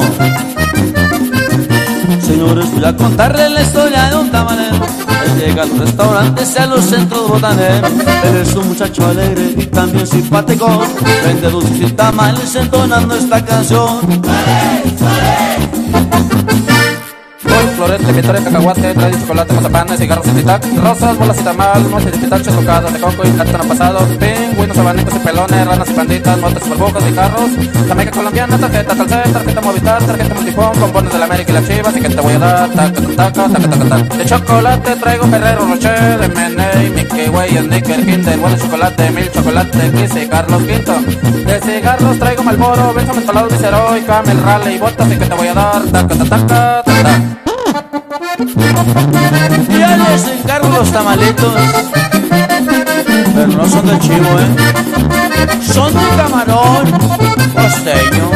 Señores, 2.22 2.72
voy 2.72 2.85
a 2.85 2.95
contarle 2.95 3.49
la 3.49 3.61
historia 3.61 4.09
de 4.09 4.15
un 4.15 4.31
tamalero. 4.31 4.85
Él 5.26 5.39
llega 5.39 5.63
a 5.63 5.65
los 5.65 5.80
restaurantes 5.80 6.55
y 6.55 6.59
a 6.59 6.65
los 6.68 6.85
centros 6.85 7.27
botaneros. 7.27 7.91
Él 8.23 8.38
es 8.38 8.55
un 8.55 8.68
muchacho 8.69 9.07
alegre 9.07 9.53
y 9.57 9.65
también 9.65 10.07
simpático. 10.07 10.84
Vende 11.26 11.49
dulces 11.49 11.81
y 11.81 11.91
tamales 11.91 12.55
entonando 12.55 13.15
esta 13.15 13.43
canción. 13.43 13.99
Flor, 16.41 17.01
florete, 17.75 18.11
vitores, 18.11 18.41
cacahuate, 18.43 18.93
trae 18.93 19.11
chocolate, 19.11 19.53
mazapanes, 19.53 19.99
cigarros 19.99 20.27
y 20.27 20.31
tic 20.31 20.79
rosas, 20.83 21.17
bolas 21.17 21.39
y 21.39 21.43
tamal, 21.43 21.89
motes 21.89 22.11
de 22.11 22.17
pitacho, 22.17 22.51
tocadas 22.51 22.93
de 22.93 22.99
coco 22.99 23.23
y 23.25 23.31
cartón 23.31 23.67
pasado, 23.67 23.99
pingüinos, 24.19 24.77
abanicos 24.77 25.15
y 25.15 25.19
pelones, 25.19 25.67
ranas 25.67 25.89
y 25.89 25.93
panditas, 25.93 26.39
motos, 26.39 26.69
burbujas 26.69 27.03
y 27.09 27.13
carros, 27.13 27.51
jamaica 27.88 28.11
colombiana, 28.11 28.57
tarjeta 28.57 28.95
calcet, 28.95 29.33
tarjeta 29.33 29.61
movistar, 29.61 30.03
tarjeta 30.03 30.33
multifón, 30.35 30.79
compones 30.79 31.13
de 31.13 31.19
la 31.19 31.25
América 31.25 31.51
y 31.51 31.53
las 31.53 31.67
chivas, 31.67 31.97
y 31.97 32.01
que 32.01 32.09
te 32.09 32.21
voy 32.21 32.33
a 32.33 32.39
dar, 32.39 32.69
taca, 32.69 33.01
taca, 33.01 33.31
taca, 33.31 33.69
taca, 33.69 33.89
taca. 33.89 34.17
De 34.17 34.25
chocolate 34.25 34.95
traigo 34.95 35.25
Ferrero 35.25 35.65
Rocher, 35.65 36.31
Meney, 36.35 36.89
Mickey 36.89 37.29
Way, 37.29 37.57
Snicker, 37.57 38.05
Kinder, 38.05 38.39
bueno 38.39 38.57
chocolate, 38.57 39.11
mil 39.11 39.31
chocolate, 39.31 39.91
Kiss 39.91 40.23
y 40.23 40.27
Carlos 40.27 40.63
Quinto. 40.63 40.99
De 41.45 41.59
cigarros 41.61 42.19
traigo 42.19 42.43
Malboro, 42.43 42.93
Benzo 42.93 43.13
mentolado, 43.13 43.47
Viceroy, 43.47 44.01
Camel, 44.01 44.41
Raleigh, 44.41 44.79
botas, 44.79 45.11
y 45.11 45.17
que 45.17 45.25
te 45.25 45.35
voy 45.35 45.47
a 45.47 45.53
dar, 45.53 45.81
taca, 45.83 46.15
taca, 46.15 46.25
taca, 46.25 46.83
taca. 46.83 47.51
Ya 48.11 49.97
les 49.97 50.27
encargo 50.27 50.67
los 50.67 50.91
tamalitos. 50.91 51.53
Pero 53.33 53.47
no 53.47 53.69
son 53.69 53.88
de 53.88 53.99
chivo, 53.99 54.27
¿eh? 54.38 55.61
Son 55.73 55.93
de 55.93 56.01
camarón 56.17 56.91
costeño. 57.53 58.31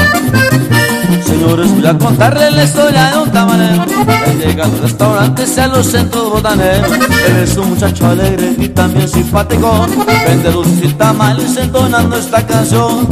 Señores, 1.26 1.76
voy 1.76 1.88
a 1.88 1.98
contarles 1.98 2.54
la 2.54 2.64
historia 2.64 3.12
de 3.12 3.18
un 3.18 3.32
tamalero. 3.32 3.84
Él 4.28 4.40
llega 4.40 4.64
a 4.64 4.68
los 4.68 4.80
restaurantes 4.80 5.58
y 5.58 5.60
a 5.60 5.68
los 5.68 5.88
centros 5.88 6.30
botaneros. 6.30 6.92
Él 6.92 7.38
es 7.44 7.58
un 7.58 7.72
muchacho 7.72 8.08
alegre 8.08 8.56
y 8.58 8.70
también 8.70 9.10
simpático. 9.10 9.88
Vende 10.26 10.52
dulces 10.52 10.86
y 10.86 10.94
tamales 10.94 11.58
entonando 11.58 12.16
esta 12.16 12.48
canción. 12.48 13.10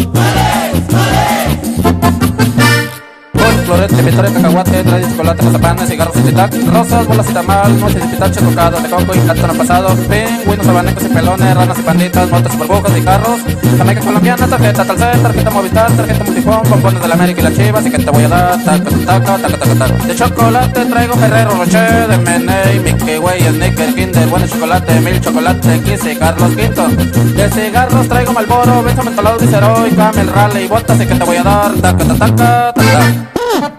Florete, 3.88 4.10
vitores, 4.10 4.32
cacahuate, 4.32 4.84
trae 4.84 5.02
chocolate, 5.02 5.44
mazapanes, 5.44 5.90
cigarros 5.90 6.16
y 6.18 6.22
tic 6.22 6.74
rosas, 6.74 7.08
bolas 7.08 7.30
y 7.30 7.34
tamal, 7.34 7.74
motes 7.80 7.96
de 7.96 8.08
pitacho, 8.08 8.40
tocadas 8.42 8.84
de 8.84 8.90
coco 8.90 9.16
y 9.16 9.20
cartón 9.20 9.58
pasado, 9.58 9.96
pingüinos, 9.96 10.68
abanicos 10.68 11.04
y 11.04 11.08
pelones, 11.10 11.56
ranas 11.56 11.80
y 11.80 11.82
panditas, 11.82 12.30
motos, 12.30 12.58
burbujas 12.58 12.98
y 12.98 13.02
carros, 13.02 13.40
jamaica 13.78 14.02
colombiana, 14.02 14.48
tarjeta 14.48 14.86
talcet, 14.86 15.22
tarjeta 15.22 15.50
movistar, 15.50 15.92
tarjeta 15.92 16.24
multifón, 16.24 16.66
compones 16.70 17.02
de 17.02 17.08
la 17.08 17.14
América 17.16 17.42
y 17.42 17.44
las 17.44 17.54
chivas, 17.56 17.86
y 17.86 17.92
que 17.92 17.98
te 17.98 18.12
voy 18.12 18.24
a 18.24 18.30
dar, 18.30 18.64
taca, 18.64 18.90
taca, 19.06 19.38
taca, 19.38 19.58
taca, 19.58 19.76
taca. 19.76 20.06
De 20.06 20.16
chocolate 20.16 20.86
traigo 20.86 21.16
Ferrero 21.16 21.52
Rocher, 21.52 22.08
de 22.08 22.18
Meney, 22.18 22.80
Mickey 22.80 23.18
Way, 23.18 23.42
Snicker, 23.42 23.96
Kinder, 23.96 24.28
bueno 24.28 24.48
chocolate, 24.48 25.00
mil 25.02 25.22
chocolate, 25.22 25.82
Kiss 25.82 26.06
y 26.06 26.16
Carlos 26.16 26.56
Quinto. 26.56 26.88
De 26.88 27.50
cigarros 27.50 28.08
traigo 28.08 28.34
Malboro, 28.34 28.84
Benzo 28.84 29.04
mentolado, 29.04 29.40
Viceroy, 29.40 29.92
Camel, 29.92 30.28
Raleigh, 30.28 30.68
botas, 30.68 31.02
y 31.02 31.06
que 31.06 31.16
te 31.16 31.24
voy 31.24 31.38
a 31.38 31.44
dar, 31.44 31.74
taca, 31.74 32.06
taca, 32.06 32.36
taca, 32.36 32.74
taca. 32.74 33.73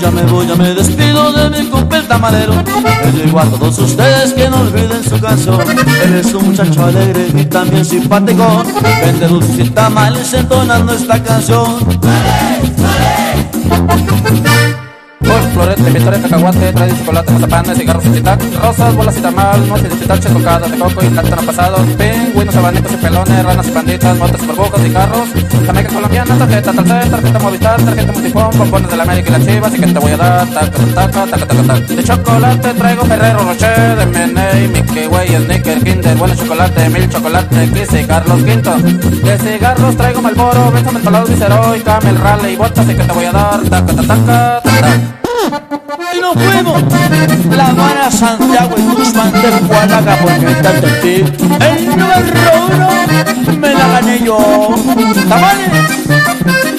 Ya 0.00 0.10
me 0.10 0.22
voy, 0.22 0.46
ya 0.48 0.56
me 0.56 0.74
despido 0.74 1.32
de 1.32 1.50
mi 1.50 1.70
compa 1.70 1.98
el 1.98 2.08
tamalero. 2.08 2.54
Le 3.04 3.22
digo 3.24 3.38
a 3.38 3.44
todos 3.44 3.78
ustedes 3.78 4.32
que 4.32 4.50
no 4.50 4.62
olviden 4.62 5.04
su 5.04 5.20
canción. 5.20 5.60
Él 6.04 6.14
es 6.14 6.34
un 6.34 6.48
muchacho 6.48 6.86
alegre 6.86 7.28
y 7.34 7.44
también 7.44 7.84
simpático. 7.84 8.64
Vende 9.00 9.28
dulces 9.28 9.58
y 9.60 9.70
tamales 9.70 10.32
entonando 10.34 10.92
esta 10.92 11.22
canción. 11.22 11.76
Florete, 15.54 15.90
vitores, 15.90 16.20
cacahuate, 16.20 16.72
trae 16.72 16.98
chocolate, 16.98 17.32
mazapanes, 17.32 17.78
cigarros 17.78 18.04
y 18.06 18.10
tic 18.10 18.24
rosas, 18.60 18.94
bolas 18.94 19.16
y 19.16 19.20
tamal, 19.20 19.66
motes 19.66 19.90
de 19.90 19.96
pitacho, 19.96 20.28
tocadas 20.30 20.70
de 20.70 20.78
coco 20.78 21.04
y 21.04 21.08
cartón 21.08 21.46
pasado, 21.46 21.76
pingüinos, 21.96 22.56
abanicos 22.56 22.92
y 22.92 22.96
pelones, 22.96 23.44
ranas 23.44 23.68
y 23.68 23.70
panditas, 23.70 24.18
motos, 24.18 24.46
burbujas 24.46 24.86
y 24.86 24.90
carros, 24.90 25.28
jamaica 25.66 25.94
colombiana, 25.94 26.38
tarjeta 26.38 26.72
talcet, 26.72 27.10
tarjeta 27.10 27.38
movistar, 27.38 27.82
tarjeta 27.82 28.12
multifón, 28.12 28.58
compones 28.58 28.90
de 28.90 28.96
la 28.96 29.02
América 29.04 29.28
y 29.28 29.32
las 29.32 29.46
chivas, 29.46 29.74
y 29.74 29.80
que 29.80 29.86
te 29.86 29.98
voy 29.98 30.12
a 30.12 30.16
dar, 30.16 30.46
taca, 30.48 30.70
taca, 30.70 31.26
taca, 31.26 31.46
taca, 31.46 31.62
taca. 31.62 31.94
De 31.94 32.04
chocolate 32.04 32.74
traigo 32.74 33.04
Ferrero 33.04 33.38
Rocher, 33.38 34.06
Meney, 34.08 34.68
Mickey 34.68 35.06
Way, 35.06 35.28
Snicker, 35.28 35.84
Kinder, 35.84 36.16
bueno 36.16 36.34
chocolate, 36.34 36.88
mil 36.90 37.08
chocolate, 37.08 37.70
Kiss 37.70 38.00
y 38.00 38.04
Carlos 38.04 38.42
Quinto. 38.42 38.76
De 38.76 39.38
cigarros 39.38 39.96
traigo 39.96 40.20
Malboro, 40.20 40.72
Benzo 40.72 40.92
mentolado, 40.92 41.26
Viceroy, 41.26 41.80
Camel, 41.82 42.16
Raleigh, 42.16 42.56
botas, 42.56 42.90
y 42.90 42.94
que 42.94 43.04
te 43.04 43.12
voy 43.12 43.24
a 43.26 43.32
dar, 43.32 43.62
taca, 43.62 43.94
taca, 43.94 44.02
taca, 44.02 44.60
taca. 44.62 45.14
Y 46.14 46.20
nos 46.20 46.34
fuimos. 46.34 46.82
La 47.56 47.66
Habana, 47.68 48.10
Santiago 48.10 48.74
y 48.76 48.82
Tuxpan 48.96 49.32
de 49.32 49.50
Juanaga 49.66 50.16
porque 50.22 50.50
está 50.52 50.70
en 50.76 51.00
ti. 51.00 51.14
El 51.60 51.86
número 51.88 52.50
uno 52.68 52.88
me 53.58 53.74
la 53.74 53.88
gané 53.88 54.20
yo. 54.24 54.38
¡Tamales! 55.28 56.73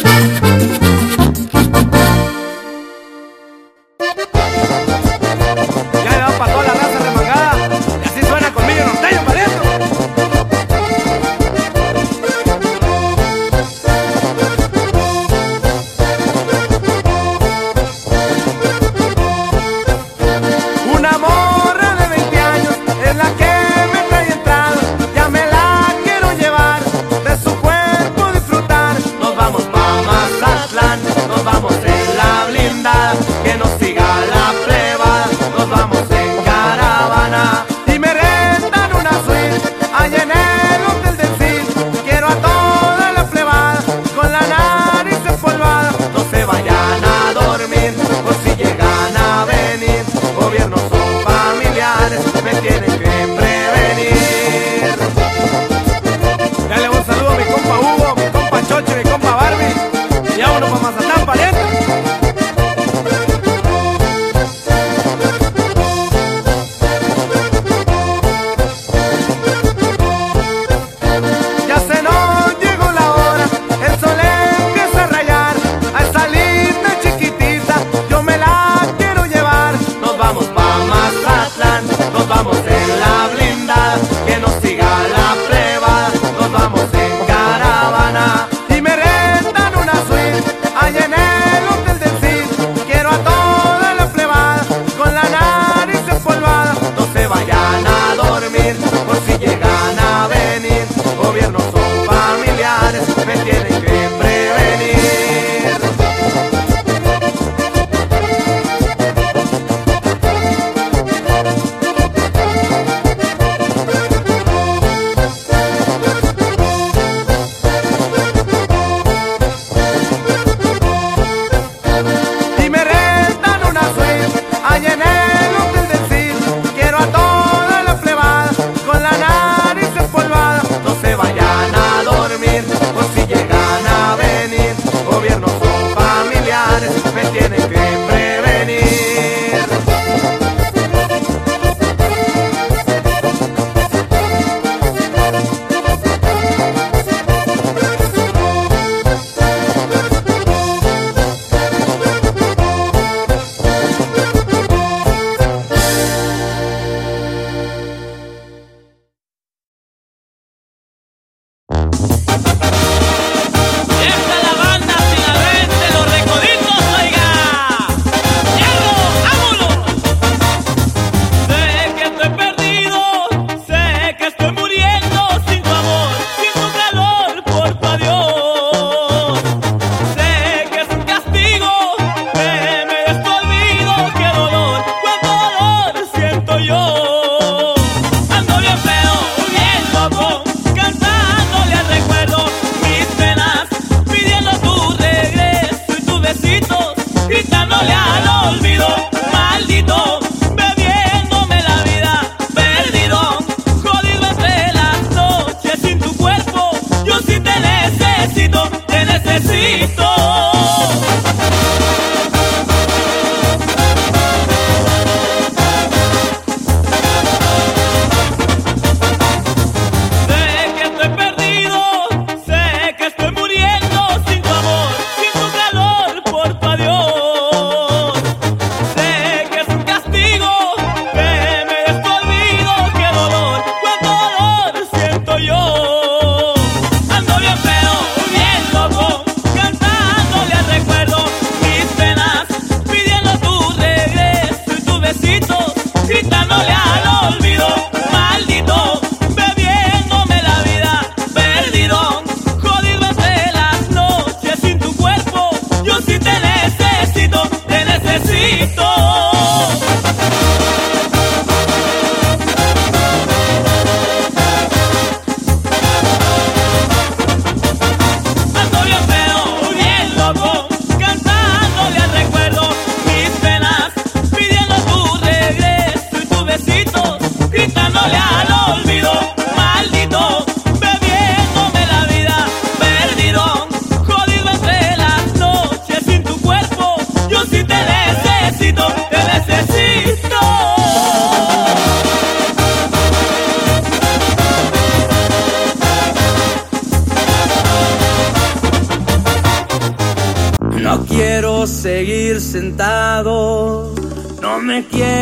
me 304.76 304.84
quiere. 304.84 305.15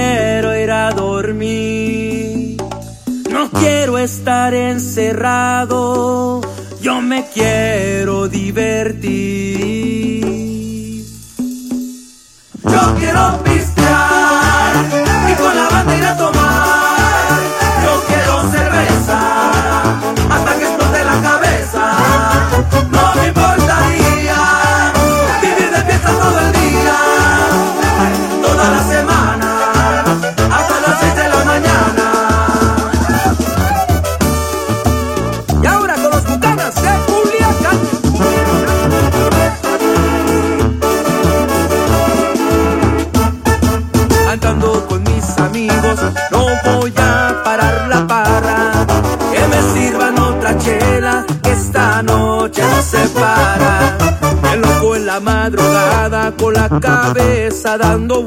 pasa 57.64 57.78
dando 57.78 58.23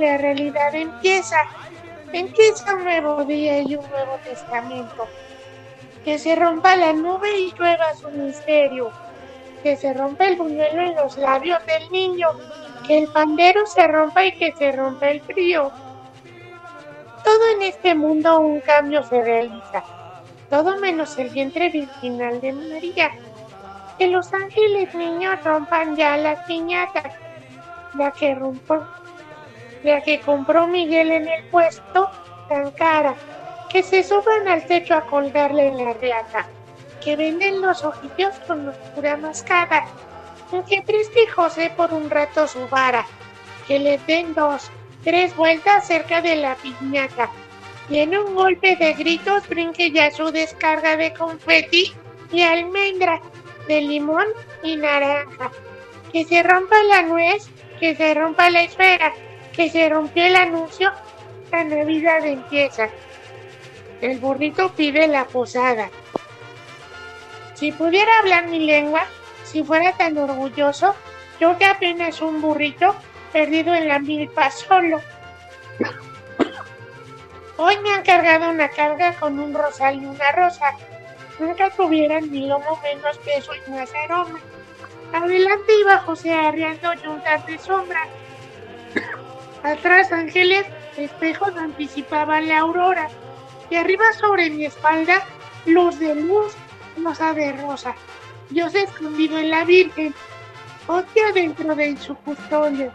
la 0.00 0.16
realidad 0.16 0.74
empieza. 0.74 1.36
Empieza 2.12 2.74
un 2.74 2.84
nuevo 2.84 3.24
día 3.24 3.60
y 3.60 3.76
un 3.76 3.88
nuevo 3.90 4.16
testamento. 4.24 5.06
Que 6.04 6.18
se 6.18 6.34
rompa 6.34 6.74
la 6.74 6.92
nube 6.92 7.38
y 7.38 7.52
llueva 7.52 7.94
su 7.94 8.10
misterio. 8.10 8.90
Que 9.62 9.76
se 9.76 9.92
rompa 9.92 10.26
el 10.26 10.36
buñuelo 10.36 10.82
en 10.82 10.94
los 10.96 11.18
labios 11.18 11.60
del 11.66 11.90
niño. 11.92 12.28
Que 12.86 12.98
el 12.98 13.08
pandero 13.08 13.66
se 13.66 13.86
rompa 13.86 14.24
y 14.24 14.32
que 14.32 14.52
se 14.52 14.72
rompa 14.72 15.10
el 15.10 15.20
frío. 15.20 15.70
Todo 17.22 17.50
en 17.54 17.62
este 17.62 17.94
mundo 17.94 18.40
un 18.40 18.60
cambio 18.60 19.02
se 19.04 19.22
realiza. 19.22 19.84
Todo 20.48 20.78
menos 20.78 21.16
el 21.18 21.28
vientre 21.28 21.68
virginal 21.68 22.40
de 22.40 22.52
María. 22.54 23.10
Que 23.98 24.08
los 24.08 24.32
ángeles 24.32 24.94
niños 24.94 25.44
rompan 25.44 25.94
ya 25.94 26.16
las 26.16 26.44
piñatas. 26.46 27.14
La 27.94 28.10
que 28.12 28.34
rompo 28.34 28.82
la 29.82 30.02
que 30.02 30.20
compró 30.20 30.66
Miguel 30.66 31.10
en 31.12 31.28
el 31.28 31.44
puesto, 31.44 32.10
tan 32.48 32.70
cara, 32.72 33.14
que 33.70 33.82
se 33.82 34.02
suban 34.02 34.48
al 34.48 34.66
techo 34.66 34.94
a 34.94 35.06
colgarle 35.06 35.68
en 35.68 35.84
la 35.84 35.92
reata, 35.94 36.46
que 37.02 37.16
venden 37.16 37.62
los 37.62 37.84
ojillos 37.84 38.34
con 38.46 38.66
locura 38.66 39.16
mascada, 39.16 39.86
que 40.68 40.82
preste 40.82 41.28
José 41.28 41.72
por 41.76 41.92
un 41.92 42.10
rato 42.10 42.46
su 42.48 42.66
vara, 42.68 43.06
que 43.66 43.78
le 43.78 43.98
den 43.98 44.34
dos, 44.34 44.70
tres 45.04 45.34
vueltas 45.36 45.86
cerca 45.86 46.20
de 46.20 46.36
la 46.36 46.56
piñata, 46.56 47.30
y 47.88 47.98
en 47.98 48.16
un 48.16 48.34
golpe 48.34 48.76
de 48.76 48.92
gritos 48.94 49.48
brinque 49.48 49.90
ya 49.90 50.10
su 50.10 50.30
descarga 50.30 50.96
de 50.96 51.12
confeti 51.14 51.92
y 52.32 52.42
almendra, 52.42 53.20
de 53.68 53.80
limón 53.80 54.26
y 54.62 54.76
naranja, 54.76 55.50
que 56.12 56.24
se 56.24 56.42
rompa 56.42 56.82
la 56.84 57.02
nuez, 57.02 57.48
que 57.78 57.94
se 57.94 58.14
rompa 58.14 58.50
la 58.50 58.62
esfera, 58.62 59.12
que 59.54 59.70
se 59.70 59.88
rompió 59.88 60.24
el 60.24 60.36
anuncio, 60.36 60.92
la 61.50 61.64
Navidad 61.64 62.24
empieza. 62.24 62.88
El 64.00 64.18
burrito 64.18 64.72
pide 64.72 65.06
la 65.08 65.26
posada. 65.26 65.90
Si 67.54 67.72
pudiera 67.72 68.18
hablar 68.20 68.46
mi 68.46 68.60
lengua, 68.60 69.06
si 69.44 69.62
fuera 69.62 69.92
tan 69.92 70.16
orgulloso, 70.16 70.94
yo 71.40 71.58
que 71.58 71.66
apenas 71.66 72.20
un 72.22 72.40
burrito 72.40 72.94
perdido 73.32 73.74
en 73.74 73.88
la 73.88 73.98
milpa 73.98 74.50
solo. 74.50 75.00
Hoy 77.56 77.78
me 77.80 77.92
han 77.92 78.02
cargado 78.02 78.50
una 78.50 78.70
carga 78.70 79.14
con 79.14 79.38
un 79.38 79.52
rosal 79.52 80.02
y 80.02 80.06
una 80.06 80.32
rosa. 80.32 80.72
Nunca 81.38 81.70
tuvieran 81.70 82.30
ni 82.30 82.46
lomo 82.46 82.80
menos 82.82 83.18
peso 83.18 83.52
y 83.54 83.70
más 83.70 83.90
aroma. 84.04 84.40
Adelante 85.12 85.72
iba 85.80 85.98
José 85.98 86.32
arriando 86.32 86.94
yuntas 86.94 87.46
de 87.46 87.58
sombra. 87.58 88.06
Atrás 89.62 90.10
ángeles, 90.12 90.66
espejos 90.96 91.54
anticipaban 91.56 92.48
la 92.48 92.60
aurora. 92.60 93.08
Y 93.68 93.76
arriba 93.76 94.12
sobre 94.14 94.50
mi 94.50 94.64
espalda, 94.64 95.22
luz 95.66 95.98
de 95.98 96.14
luz, 96.14 96.54
rosa 97.02 97.34
de 97.34 97.52
rosa. 97.52 97.94
Dios 98.48 98.74
escondido 98.74 99.38
en 99.38 99.50
la 99.50 99.64
Virgen, 99.64 100.14
hostia 100.86 101.30
dentro 101.32 101.74
de 101.74 101.96
su 101.98 102.16
custodia. 102.16 102.92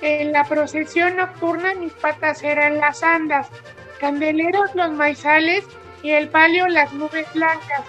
En 0.00 0.32
la 0.32 0.44
procesión 0.44 1.16
nocturna 1.16 1.74
mis 1.74 1.92
patas 1.94 2.42
eran 2.42 2.78
las 2.78 3.02
andas, 3.02 3.48
candeleros 3.98 4.74
los 4.74 4.92
maizales 4.92 5.64
y 6.02 6.10
el 6.10 6.28
palio 6.28 6.68
las 6.68 6.92
nubes 6.92 7.32
blancas. 7.32 7.82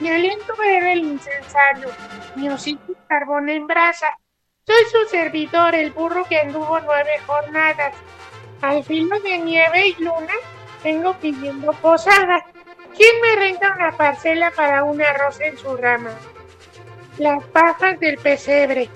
Mi 0.00 0.08
aliento 0.08 0.54
era 0.64 0.92
el 0.92 1.04
incensario, 1.04 1.90
mi 2.34 2.48
hocico 2.48 2.94
carbón 3.06 3.48
en 3.48 3.68
brasa. 3.68 4.18
Soy 4.66 4.84
su 4.90 5.10
servidor, 5.10 5.74
el 5.74 5.90
burro 5.90 6.24
que 6.24 6.40
anduvo 6.40 6.80
nueve 6.80 7.18
jornadas. 7.26 7.94
Al 8.62 8.82
filo 8.82 9.20
de 9.20 9.36
nieve 9.36 9.88
y 9.88 10.02
luna 10.02 10.32
vengo 10.82 11.12
pidiendo 11.20 11.70
posada. 11.74 12.46
¿Quién 12.96 13.20
me 13.20 13.36
renta 13.36 13.74
una 13.76 13.94
parcela 13.94 14.50
para 14.56 14.84
una 14.84 15.12
rosa 15.18 15.44
en 15.44 15.58
su 15.58 15.76
rama? 15.76 16.12
Las 17.18 17.44
pajas 17.44 18.00
del 18.00 18.16
pesebre. 18.16 18.88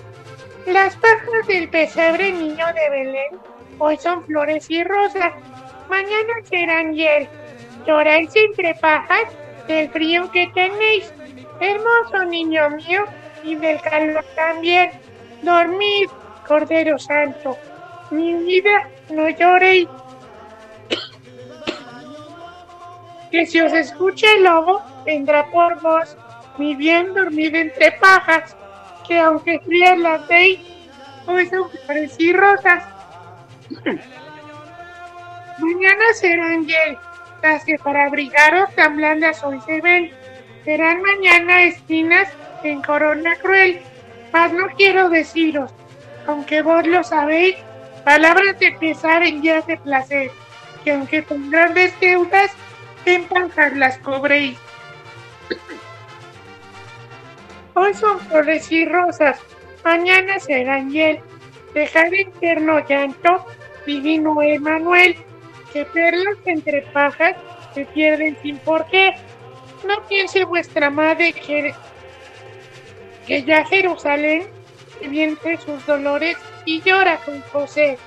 Las 0.65 0.95
pajas 0.95 1.45
del 1.47 1.69
pesebre, 1.69 2.31
niño 2.31 2.65
de 2.73 2.89
Belén, 2.89 3.39
hoy 3.77 3.95
son 3.97 4.25
flores 4.25 4.71
y 4.71 4.83
rosas. 4.83 5.33
Mañana 5.87 6.33
serán 6.45 6.95
hiel. 6.95 7.29
Lloráis 7.85 8.35
entre 8.35 8.73
pajas 8.73 9.25
del 9.67 9.87
frío 9.91 10.31
que 10.31 10.47
tenéis. 10.47 11.13
Hermoso 11.59 12.25
niño 12.25 12.71
mío, 12.71 13.05
y 13.43 13.55
del 13.55 13.79
calor 13.81 14.25
también. 14.35 14.91
Dormid, 15.41 16.09
Cordero 16.47 16.99
Santo. 16.99 17.57
Mi 18.11 18.35
vida, 18.35 18.87
no 19.09 19.29
lloréis. 19.29 19.87
que 23.31 23.45
si 23.45 23.61
os 23.61 23.73
escucha 23.73 24.27
el 24.35 24.43
lobo, 24.43 24.81
vendrá 25.05 25.49
por 25.51 25.79
vos, 25.81 26.17
mi 26.57 26.75
bien 26.75 27.13
dormid 27.13 27.55
entre 27.55 27.91
pajas, 27.93 28.55
que 29.07 29.19
aunque 29.19 29.59
frías 29.59 29.97
las 29.97 30.29
hoy 30.29 30.59
son 31.47 31.69
flores 31.69 32.15
y 32.19 32.33
rosas. 32.33 32.83
Mañana 35.59 36.13
serán 36.13 36.65
hiel, 36.65 36.97
las 37.43 37.63
que 37.65 37.77
para 37.77 38.05
abrigaros 38.05 38.73
tan 38.75 38.97
blandas 38.97 39.43
hoy 39.43 39.61
se 39.61 39.81
ven, 39.81 40.11
serán 40.63 41.01
mañana 41.01 41.63
espinas 41.63 42.29
en 42.63 42.81
corona 42.81 43.35
cruel, 43.35 43.81
mas 44.31 44.53
no 44.53 44.67
quiero 44.77 45.09
deciros, 45.09 45.71
aunque 46.27 46.61
vos 46.61 46.85
lo 46.85 47.03
sabéis, 47.03 47.55
palabras 48.03 48.59
de 48.59 48.71
pesar 48.73 49.23
en 49.23 49.41
días 49.41 49.65
de 49.67 49.77
placer, 49.77 50.31
que 50.83 50.91
aunque 50.91 51.23
con 51.23 51.49
grandes 51.49 51.99
deudas, 51.99 52.51
en 53.05 53.79
las 53.79 53.97
cobréis. 53.99 54.57
Hoy 57.73 57.93
son 57.93 58.19
flores 58.19 58.71
y 58.71 58.85
rosas, 58.85 59.39
mañana 59.83 60.39
serán 60.39 60.91
hiel. 60.91 61.19
Dejar 61.73 62.13
eterno 62.13 62.85
llanto, 62.87 63.45
divino 63.85 64.41
Emanuel, 64.41 65.15
que 65.71 65.85
perlas 65.85 66.37
entre 66.45 66.81
pajas 66.93 67.35
se 67.73 67.85
pierden 67.85 68.37
sin 68.41 68.57
por 68.59 68.85
qué. 68.87 69.13
No 69.87 70.03
piense 70.07 70.43
vuestra 70.45 70.89
madre 70.89 71.31
que, 71.33 71.73
que 73.29 73.43
ya 73.43 73.63
Jerusalén 73.63 74.47
siente 74.99 75.57
sus 75.57 75.85
dolores 75.85 76.35
y 76.65 76.81
llora 76.81 77.17
con 77.17 77.39
José. 77.53 77.99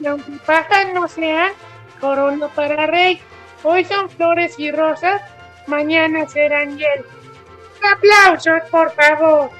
Y 0.00 0.06
aunque 0.06 0.32
pajas 0.44 0.92
no 0.92 1.06
sean, 1.06 1.52
corona 2.00 2.48
para 2.48 2.88
rey. 2.88 3.20
Hoy 3.62 3.84
son 3.84 4.10
flores 4.10 4.58
y 4.58 4.72
rosas, 4.72 5.22
mañana 5.68 6.28
serán 6.28 6.76
hiel. 6.76 7.04
Aplausos, 7.80 8.68
por 8.72 8.90
favor. 8.94 9.50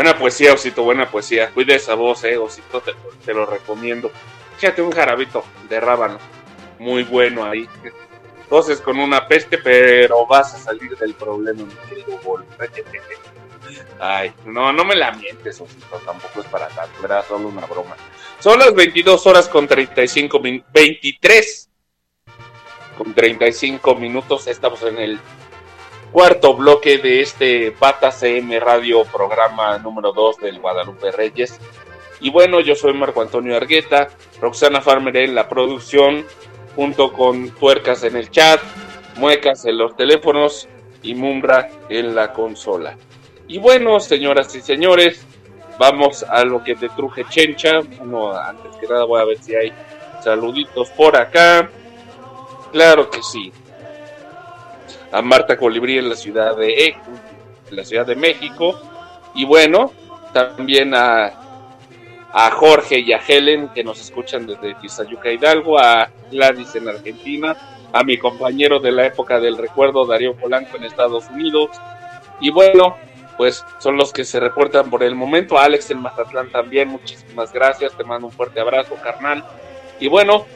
Buena 0.00 0.16
poesía, 0.16 0.54
Osito, 0.54 0.82
buena 0.82 1.10
poesía. 1.10 1.50
Cuide 1.50 1.74
esa 1.74 1.94
voz, 1.94 2.24
eh, 2.24 2.38
Osito, 2.38 2.80
te, 2.80 3.34
lo 3.34 3.44
recomiendo. 3.44 4.10
Fíjate 4.56 4.80
un 4.80 4.92
jarabito 4.92 5.44
de 5.68 5.78
rábano. 5.78 6.16
Muy 6.78 7.02
bueno 7.02 7.44
ahí. 7.44 7.68
Entonces 8.42 8.80
con 8.80 8.98
una 8.98 9.28
peste, 9.28 9.58
pero 9.58 10.24
vas 10.24 10.54
a 10.54 10.58
salir 10.58 10.96
del 10.96 11.12
problema, 11.12 11.64
mi 11.64 11.74
querido 11.86 12.18
Bol. 12.24 12.46
Ay, 14.00 14.32
no, 14.46 14.72
no 14.72 14.86
me 14.86 14.96
la 14.96 15.12
mientes, 15.12 15.60
Osito, 15.60 16.00
tampoco 16.06 16.40
es 16.40 16.46
para 16.46 16.68
tanto, 16.68 17.04
era 17.04 17.22
solo 17.22 17.48
una 17.48 17.66
broma. 17.66 17.94
Son 18.38 18.58
las 18.58 18.72
22 18.72 19.26
horas 19.26 19.48
con 19.48 19.68
35 19.68 20.40
minutos, 20.40 20.72
23 20.72 21.70
con 22.96 23.12
35 23.12 23.94
minutos, 23.96 24.46
estamos 24.46 24.82
en 24.82 24.98
el 24.98 25.20
cuarto 26.12 26.54
bloque 26.54 26.98
de 26.98 27.20
este 27.20 27.72
Pata 27.72 28.10
CM 28.10 28.58
Radio, 28.58 29.04
programa 29.04 29.78
número 29.78 30.12
2 30.12 30.38
del 30.38 30.58
Guadalupe 30.58 31.12
Reyes. 31.12 31.58
Y 32.20 32.30
bueno, 32.30 32.60
yo 32.60 32.74
soy 32.74 32.92
Marco 32.92 33.22
Antonio 33.22 33.56
Argueta, 33.56 34.08
Roxana 34.40 34.80
Farmer 34.80 35.16
en 35.16 35.34
la 35.34 35.48
producción, 35.48 36.26
junto 36.74 37.12
con 37.12 37.50
Tuercas 37.50 38.02
en 38.04 38.16
el 38.16 38.30
chat, 38.30 38.60
Muecas 39.16 39.64
en 39.64 39.78
los 39.78 39.96
teléfonos 39.96 40.68
y 41.02 41.14
Mumbra 41.14 41.70
en 41.88 42.14
la 42.14 42.32
consola. 42.32 42.96
Y 43.46 43.58
bueno, 43.58 44.00
señoras 44.00 44.54
y 44.54 44.60
señores, 44.60 45.26
vamos 45.78 46.24
a 46.24 46.44
lo 46.44 46.62
que 46.62 46.74
te 46.74 46.88
truje 46.90 47.24
Chencha. 47.28 47.80
Bueno, 47.98 48.32
antes 48.32 48.76
que 48.76 48.86
nada 48.86 49.04
voy 49.04 49.20
a 49.20 49.24
ver 49.24 49.42
si 49.42 49.54
hay 49.54 49.72
saluditos 50.22 50.90
por 50.90 51.16
acá. 51.16 51.70
Claro 52.72 53.10
que 53.10 53.22
sí. 53.22 53.52
A 55.12 55.22
Marta 55.22 55.56
Colibrí 55.56 55.98
en 55.98 56.08
la 56.08 56.16
ciudad 56.16 56.56
de 56.56 56.88
en 57.70 57.76
la 57.76 57.84
ciudad 57.84 58.06
de 58.06 58.16
México. 58.16 58.78
Y 59.34 59.44
bueno, 59.44 59.92
también 60.32 60.94
a, 60.94 61.32
a 62.32 62.50
Jorge 62.52 63.00
y 63.00 63.12
a 63.12 63.18
Helen 63.18 63.68
que 63.74 63.84
nos 63.84 64.00
escuchan 64.00 64.46
desde 64.46 64.74
Tizayuca 64.74 65.30
Hidalgo, 65.30 65.78
a 65.78 66.10
Gladys 66.30 66.74
en 66.74 66.88
Argentina, 66.88 67.56
a 67.92 68.04
mi 68.04 68.18
compañero 68.18 68.78
de 68.78 68.92
la 68.92 69.06
época 69.06 69.40
del 69.40 69.56
recuerdo 69.56 70.06
Darío 70.06 70.34
Polanco 70.34 70.76
en 70.76 70.84
Estados 70.84 71.28
Unidos. 71.28 71.70
Y 72.40 72.50
bueno, 72.50 72.96
pues 73.36 73.64
son 73.78 73.96
los 73.96 74.12
que 74.12 74.24
se 74.24 74.38
reportan 74.38 74.90
por 74.90 75.02
el 75.02 75.14
momento. 75.14 75.58
A 75.58 75.64
Alex 75.64 75.90
en 75.90 76.00
Mazatlán 76.00 76.50
también, 76.50 76.88
muchísimas 76.88 77.52
gracias, 77.52 77.96
te 77.96 78.04
mando 78.04 78.26
un 78.26 78.32
fuerte 78.32 78.60
abrazo, 78.60 78.96
carnal. 79.02 79.44
Y 79.98 80.08
bueno, 80.08 80.46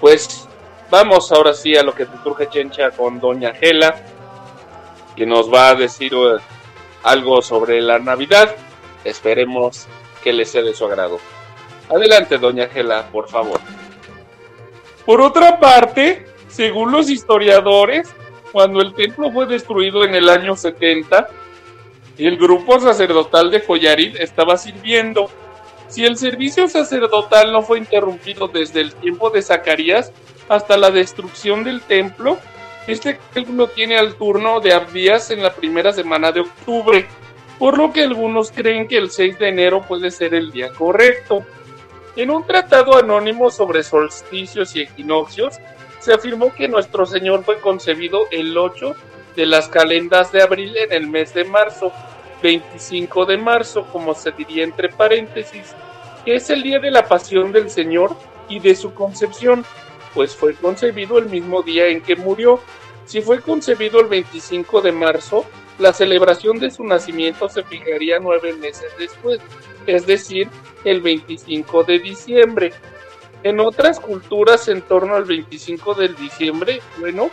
pues 0.00 0.48
vamos 0.94 1.32
ahora 1.32 1.54
sí 1.54 1.76
a 1.76 1.82
lo 1.82 1.92
que 1.92 2.06
te 2.06 2.16
truje 2.18 2.48
Chencha 2.48 2.92
con 2.92 3.18
Doña 3.18 3.52
Gela, 3.52 3.96
que 5.16 5.26
nos 5.26 5.52
va 5.52 5.70
a 5.70 5.74
decir 5.74 6.14
uh, 6.14 6.38
algo 7.02 7.42
sobre 7.42 7.80
la 7.80 7.98
Navidad. 7.98 8.54
Esperemos 9.02 9.88
que 10.22 10.32
le 10.32 10.44
sea 10.44 10.62
de 10.62 10.72
su 10.72 10.84
agrado. 10.84 11.18
Adelante, 11.90 12.38
Doña 12.38 12.68
Gela, 12.68 13.08
por 13.10 13.28
favor. 13.28 13.58
Por 15.04 15.20
otra 15.20 15.58
parte, 15.58 16.26
según 16.46 16.92
los 16.92 17.10
historiadores, 17.10 18.14
cuando 18.52 18.80
el 18.80 18.94
templo 18.94 19.32
fue 19.32 19.46
destruido 19.46 20.04
en 20.04 20.14
el 20.14 20.28
año 20.28 20.54
70, 20.54 21.28
el 22.18 22.36
grupo 22.36 22.78
sacerdotal 22.78 23.50
de 23.50 23.58
Joyarit 23.58 24.14
estaba 24.20 24.56
sirviendo. 24.56 25.28
Si 25.88 26.04
el 26.04 26.16
servicio 26.16 26.68
sacerdotal 26.68 27.50
no 27.50 27.62
fue 27.62 27.78
interrumpido 27.78 28.46
desde 28.46 28.80
el 28.80 28.94
tiempo 28.94 29.30
de 29.30 29.42
Zacarías 29.42 30.12
hasta 30.48 30.76
la 30.76 30.90
destrucción 30.90 31.64
del 31.64 31.82
templo, 31.82 32.38
este 32.86 33.18
cálculo 33.32 33.68
tiene 33.68 33.96
al 33.96 34.14
turno 34.14 34.60
de 34.60 34.74
Abdías 34.74 35.30
en 35.30 35.42
la 35.42 35.54
primera 35.54 35.92
semana 35.92 36.32
de 36.32 36.40
octubre, 36.40 37.06
por 37.58 37.78
lo 37.78 37.92
que 37.92 38.02
algunos 38.02 38.50
creen 38.50 38.86
que 38.86 38.98
el 38.98 39.10
6 39.10 39.38
de 39.38 39.48
enero 39.48 39.82
puede 39.82 40.10
ser 40.10 40.34
el 40.34 40.52
día 40.52 40.70
correcto. 40.70 41.44
En 42.16 42.30
un 42.30 42.46
tratado 42.46 42.96
anónimo 42.98 43.50
sobre 43.50 43.82
solsticios 43.82 44.76
y 44.76 44.82
equinoccios, 44.82 45.58
se 46.00 46.12
afirmó 46.12 46.52
que 46.52 46.68
nuestro 46.68 47.06
Señor 47.06 47.42
fue 47.44 47.58
concebido 47.60 48.26
el 48.30 48.56
8 48.56 48.94
de 49.34 49.46
las 49.46 49.68
calendas 49.68 50.30
de 50.30 50.42
abril 50.42 50.76
en 50.76 50.92
el 50.92 51.08
mes 51.08 51.32
de 51.32 51.44
marzo, 51.44 51.90
25 52.42 53.24
de 53.24 53.38
marzo, 53.38 53.86
como 53.90 54.14
se 54.14 54.30
diría 54.32 54.64
entre 54.64 54.90
paréntesis, 54.90 55.74
que 56.24 56.34
es 56.34 56.50
el 56.50 56.62
día 56.62 56.78
de 56.78 56.90
la 56.90 57.08
pasión 57.08 57.52
del 57.52 57.70
Señor 57.70 58.14
y 58.48 58.58
de 58.58 58.76
su 58.76 58.92
concepción, 58.92 59.64
pues 60.14 60.34
fue 60.34 60.54
concebido 60.54 61.18
el 61.18 61.26
mismo 61.26 61.62
día 61.62 61.88
en 61.88 62.00
que 62.00 62.16
murió. 62.16 62.60
Si 63.04 63.20
fue 63.20 63.40
concebido 63.40 64.00
el 64.00 64.06
25 64.06 64.80
de 64.80 64.92
marzo, 64.92 65.44
la 65.78 65.92
celebración 65.92 66.58
de 66.58 66.70
su 66.70 66.84
nacimiento 66.84 67.48
se 67.48 67.64
fijaría 67.64 68.18
nueve 68.20 68.54
meses 68.54 68.92
después, 68.98 69.40
es 69.86 70.06
decir, 70.06 70.48
el 70.84 71.00
25 71.00 71.84
de 71.84 71.98
diciembre. 71.98 72.72
En 73.42 73.60
otras 73.60 74.00
culturas, 74.00 74.68
en 74.68 74.82
torno 74.82 75.16
al 75.16 75.24
25 75.24 75.94
de 75.94 76.08
diciembre, 76.08 76.80
bueno, 76.98 77.30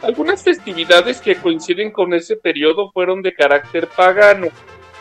algunas 0.00 0.42
festividades 0.42 1.20
que 1.20 1.36
coinciden 1.36 1.90
con 1.90 2.14
ese 2.14 2.36
periodo 2.36 2.90
fueron 2.90 3.22
de 3.22 3.34
carácter 3.34 3.88
pagano. 3.88 4.48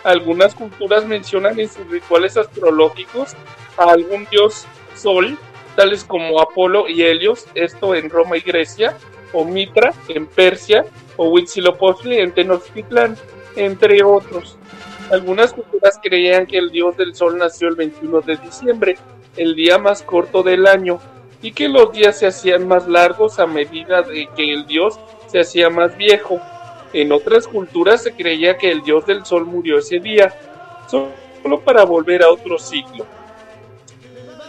Algunas 0.04 0.56
culturas 0.56 1.06
mencionan 1.06 1.60
en 1.60 1.70
sus 1.70 1.88
rituales 1.90 2.36
astrológicos 2.36 3.36
a 3.78 3.92
algún 3.92 4.28
dios 4.30 4.66
sol, 4.96 5.38
tales 5.76 6.04
como 6.04 6.42
Apolo 6.42 6.88
y 6.88 7.04
Helios, 7.04 7.48
esto 7.56 7.96
en 7.96 8.10
Roma 8.10 8.38
y 8.38 8.42
Grecia, 8.42 8.98
o 9.34 9.46
Mitra 9.46 9.94
en 10.08 10.28
Persia, 10.28 10.86
o 11.18 11.30
Huitzilopochtli 11.30 12.18
en 12.18 12.34
Tenochtitlán, 12.34 13.18
entre 13.56 14.04
otros. 14.04 14.58
Algunas 15.12 15.54
culturas 15.54 16.00
creían 16.02 16.46
que 16.46 16.58
el 16.58 16.72
dios 16.72 16.96
del 16.96 17.16
sol 17.16 17.38
nació 17.38 17.68
el 17.68 17.76
21 17.76 18.22
de 18.22 18.38
diciembre, 18.38 18.98
el 19.36 19.56
día 19.56 19.78
más 19.78 20.04
corto 20.04 20.44
del 20.44 20.68
año, 20.68 21.00
y 21.42 21.52
que 21.52 21.68
los 21.68 21.92
días 21.92 22.20
se 22.20 22.28
hacían 22.28 22.68
más 22.68 22.88
largos 22.88 23.40
a 23.40 23.48
medida 23.48 24.04
de 24.04 24.30
que 24.36 24.54
el 24.54 24.66
dios 24.68 25.00
se 25.28 25.40
hacía 25.40 25.70
más 25.70 25.98
viejo. 25.98 26.40
En 26.94 27.12
otras 27.12 27.48
culturas 27.48 28.04
se 28.04 28.14
creía 28.14 28.58
que 28.58 28.72
el 28.72 28.84
dios 28.84 29.06
del 29.06 29.26
sol 29.26 29.46
murió 29.46 29.80
ese 29.80 30.00
día, 30.00 30.34
solo 30.88 31.60
para 31.66 31.84
volver 31.84 32.24
a 32.24 32.30
otro 32.30 32.60
ciclo. 32.60 33.06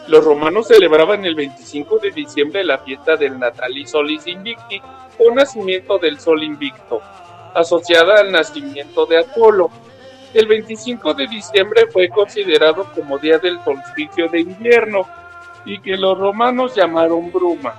Los 0.08 0.24
romanos 0.24 0.66
celebraban 0.66 1.24
el 1.24 1.34
25 1.34 1.98
de 1.98 2.10
diciembre 2.10 2.64
la 2.64 2.78
fiesta 2.78 3.16
del 3.16 3.38
Natalis 3.38 3.90
Solis 3.90 4.26
Invicti, 4.26 4.80
o 5.18 5.32
nacimiento 5.32 5.98
del 5.98 6.18
sol 6.18 6.42
invicto, 6.42 7.00
asociada 7.54 8.20
al 8.20 8.32
nacimiento 8.32 9.06
de 9.06 9.20
Apolo. 9.20 9.70
El 10.34 10.46
25 10.46 11.14
de 11.14 11.26
diciembre 11.28 11.86
fue 11.92 12.08
considerado 12.08 12.90
como 12.94 13.18
día 13.18 13.38
del 13.38 13.62
solsticio 13.62 14.28
de 14.28 14.40
invierno 14.40 15.06
y 15.64 15.78
que 15.80 15.96
los 15.96 16.18
romanos 16.18 16.74
llamaron 16.74 17.30
bruma. 17.30 17.74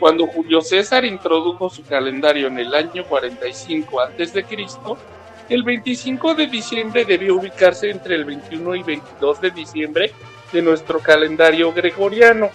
Cuando 0.00 0.26
Julio 0.26 0.62
César 0.62 1.04
introdujo 1.04 1.68
su 1.68 1.84
calendario 1.84 2.48
en 2.48 2.58
el 2.58 2.74
año 2.74 3.04
45 3.04 4.00
a.C., 4.00 4.44
el 5.50 5.62
25 5.62 6.34
de 6.34 6.46
diciembre 6.46 7.04
debió 7.04 7.36
ubicarse 7.36 7.90
entre 7.90 8.14
el 8.14 8.24
21 8.24 8.76
y 8.76 8.82
22 8.82 9.40
de 9.40 9.50
diciembre 9.50 10.12
de 10.52 10.62
nuestro 10.62 11.00
calendario 11.00 11.72
gregoriano. 11.72 12.50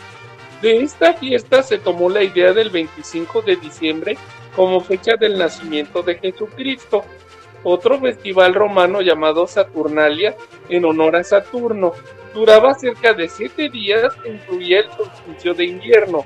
De 0.61 0.81
esta 0.81 1.13
fiesta 1.13 1.63
se 1.63 1.77
tomó 1.77 2.09
la 2.09 2.23
idea 2.23 2.53
del 2.53 2.69
25 2.69 3.41
de 3.41 3.55
diciembre 3.57 4.17
como 4.55 4.79
fecha 4.79 5.15
del 5.19 5.37
nacimiento 5.37 6.01
de 6.01 6.15
Jesucristo, 6.15 7.03
otro 7.63 7.99
festival 7.99 8.53
romano 8.53 9.01
llamado 9.01 9.47
Saturnalia 9.47 10.35
en 10.69 10.85
honor 10.85 11.17
a 11.17 11.23
Saturno. 11.23 11.93
Duraba 12.33 12.73
cerca 12.73 13.13
de 13.13 13.27
siete 13.27 13.69
días 13.69 14.13
e 14.23 14.31
incluía 14.33 14.79
el 14.79 14.91
solsticio 14.91 15.53
de 15.53 15.65
invierno. 15.65 16.25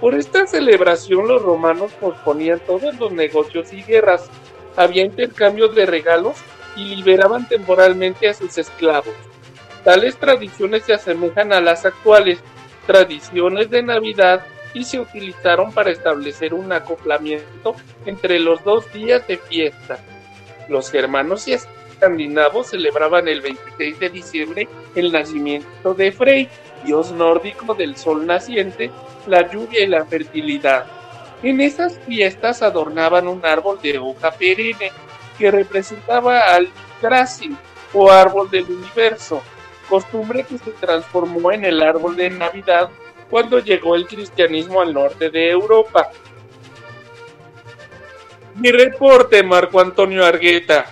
Por 0.00 0.14
esta 0.14 0.46
celebración 0.46 1.28
los 1.28 1.42
romanos 1.42 1.92
posponían 2.00 2.60
todos 2.60 2.98
los 2.98 3.12
negocios 3.12 3.72
y 3.72 3.82
guerras, 3.82 4.30
había 4.76 5.04
intercambios 5.04 5.74
de 5.74 5.84
regalos 5.84 6.36
y 6.76 6.96
liberaban 6.96 7.46
temporalmente 7.48 8.28
a 8.28 8.34
sus 8.34 8.56
esclavos. 8.56 9.14
Tales 9.84 10.16
tradiciones 10.16 10.84
se 10.84 10.94
asemejan 10.94 11.52
a 11.52 11.60
las 11.60 11.86
actuales 11.86 12.40
tradiciones 12.86 13.70
de 13.70 13.82
Navidad 13.82 14.44
y 14.74 14.84
se 14.84 15.00
utilizaron 15.00 15.72
para 15.72 15.90
establecer 15.90 16.54
un 16.54 16.72
acoplamiento 16.72 17.74
entre 18.06 18.38
los 18.38 18.62
dos 18.62 18.92
días 18.92 19.26
de 19.26 19.38
fiesta. 19.38 19.98
Los 20.68 20.90
germanos 20.90 21.48
y 21.48 21.54
escandinavos 21.54 22.68
celebraban 22.68 23.26
el 23.28 23.40
26 23.40 23.98
de 23.98 24.10
diciembre 24.10 24.68
el 24.94 25.12
nacimiento 25.12 25.94
de 25.94 26.12
Frey, 26.12 26.48
dios 26.84 27.10
nórdico 27.12 27.74
del 27.74 27.96
sol 27.96 28.26
naciente, 28.26 28.90
la 29.26 29.50
lluvia 29.50 29.82
y 29.82 29.86
la 29.86 30.04
fertilidad. 30.04 30.86
En 31.42 31.60
esas 31.60 31.98
fiestas 32.00 32.62
adornaban 32.62 33.26
un 33.26 33.44
árbol 33.44 33.80
de 33.82 33.98
hoja 33.98 34.30
perenne 34.30 34.92
que 35.38 35.50
representaba 35.50 36.54
al 36.54 36.68
Yggdrasil 37.00 37.56
o 37.94 38.10
árbol 38.10 38.50
del 38.50 38.64
universo, 38.64 39.42
costumbre 39.90 40.44
que 40.44 40.56
se 40.56 40.70
transformó 40.70 41.52
en 41.52 41.66
el 41.66 41.82
árbol 41.82 42.16
de 42.16 42.30
Navidad 42.30 42.88
cuando 43.28 43.58
llegó 43.58 43.96
el 43.96 44.06
cristianismo 44.06 44.80
al 44.80 44.94
norte 44.94 45.28
de 45.28 45.50
Europa. 45.50 46.10
Mi 48.54 48.70
reporte, 48.70 49.42
Marco 49.42 49.80
Antonio 49.80 50.24
Argueta. 50.24 50.86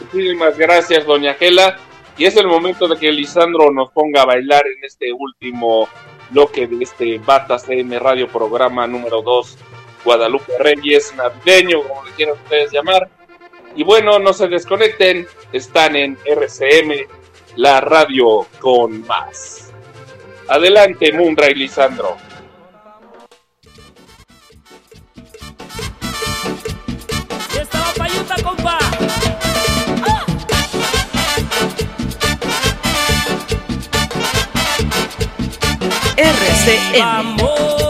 Muchísimas 0.00 0.56
gracias, 0.56 1.04
doña 1.06 1.34
Gela. 1.34 1.78
Y 2.16 2.24
es 2.24 2.36
el 2.36 2.46
momento 2.46 2.88
de 2.88 2.98
que 2.98 3.12
Lisandro 3.12 3.70
nos 3.70 3.90
ponga 3.90 4.22
a 4.22 4.26
bailar 4.26 4.66
en 4.66 4.84
este 4.84 5.12
último 5.12 5.88
bloque 6.30 6.66
de 6.66 6.82
este 6.82 7.18
Bata 7.18 7.58
CM 7.58 7.98
Radio 7.98 8.28
Programa 8.28 8.86
número 8.86 9.22
2, 9.22 9.58
Guadalupe 10.04 10.52
Reyes, 10.58 11.14
navideño, 11.16 11.82
como 11.82 12.04
le 12.04 12.12
quieran 12.12 12.34
ustedes 12.34 12.72
llamar. 12.72 13.08
Y 13.74 13.84
bueno, 13.84 14.18
no 14.18 14.32
se 14.32 14.48
desconecten, 14.48 15.26
están 15.52 15.96
en 15.96 16.18
RCM, 16.24 17.06
la 17.56 17.80
radio 17.80 18.46
con 18.58 19.06
más. 19.06 19.72
Adelante, 20.48 21.12
Mundra 21.12 21.50
y 21.50 21.54
Lisandro. 21.54 22.16
Ya 27.54 27.62
estaba 27.62 27.92
payuta, 27.94 28.34
compa. 28.42 28.78
RCM. 36.16 36.98
Vamos 36.98 37.89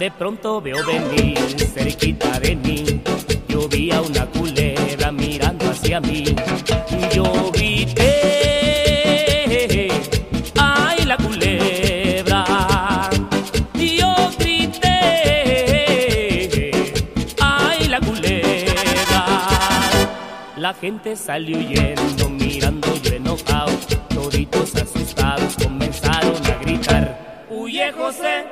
De 0.00 0.10
pronto 0.10 0.60
veo 0.62 0.82
venir 0.86 1.36
cerquita 1.74 2.40
de 2.40 2.56
mí. 2.56 3.02
Yo 3.48 3.68
vi 3.68 3.92
a 3.92 4.00
una 4.00 4.24
culebra 4.24 5.12
mirando 5.12 5.68
hacia 5.68 6.00
mí. 6.00 6.24
Yo 7.12 7.52
grité. 7.52 8.08
¡Ay, 10.56 11.04
la 11.04 11.18
culebra! 11.18 13.10
Y 13.74 13.98
yo 13.98 14.14
grité. 14.38 14.88
¡Ay, 17.38 17.88
la 17.88 18.00
culebra! 18.00 19.26
La 20.56 20.72
gente 20.72 21.14
salió 21.14 21.58
huyendo, 21.58 22.30
mirando 22.30 22.96
yo 23.02 23.12
enojado. 23.16 23.72
Toditos 24.14 24.74
asustados 24.76 25.56
comenzaron 25.62 26.36
a 26.46 26.54
gritar. 26.62 27.46
Huye 27.50 27.92
José, 27.92 28.46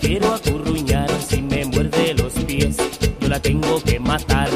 quiero 0.00 0.34
acurruñar. 0.34 1.08
Si 1.28 1.40
me 1.40 1.64
muerde 1.66 2.14
los 2.14 2.32
pies, 2.32 2.76
yo 3.20 3.28
la 3.28 3.40
tengo 3.40 3.80
que 3.82 4.00
matar. 4.00 4.48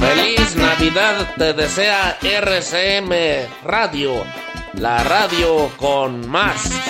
Feliz 0.00 0.56
Navidad 0.56 1.34
te 1.36 1.52
desea 1.52 2.18
RCM 2.22 3.10
Radio, 3.64 4.24
la 4.72 5.04
radio 5.04 5.70
con 5.76 6.26
más. 6.26 6.85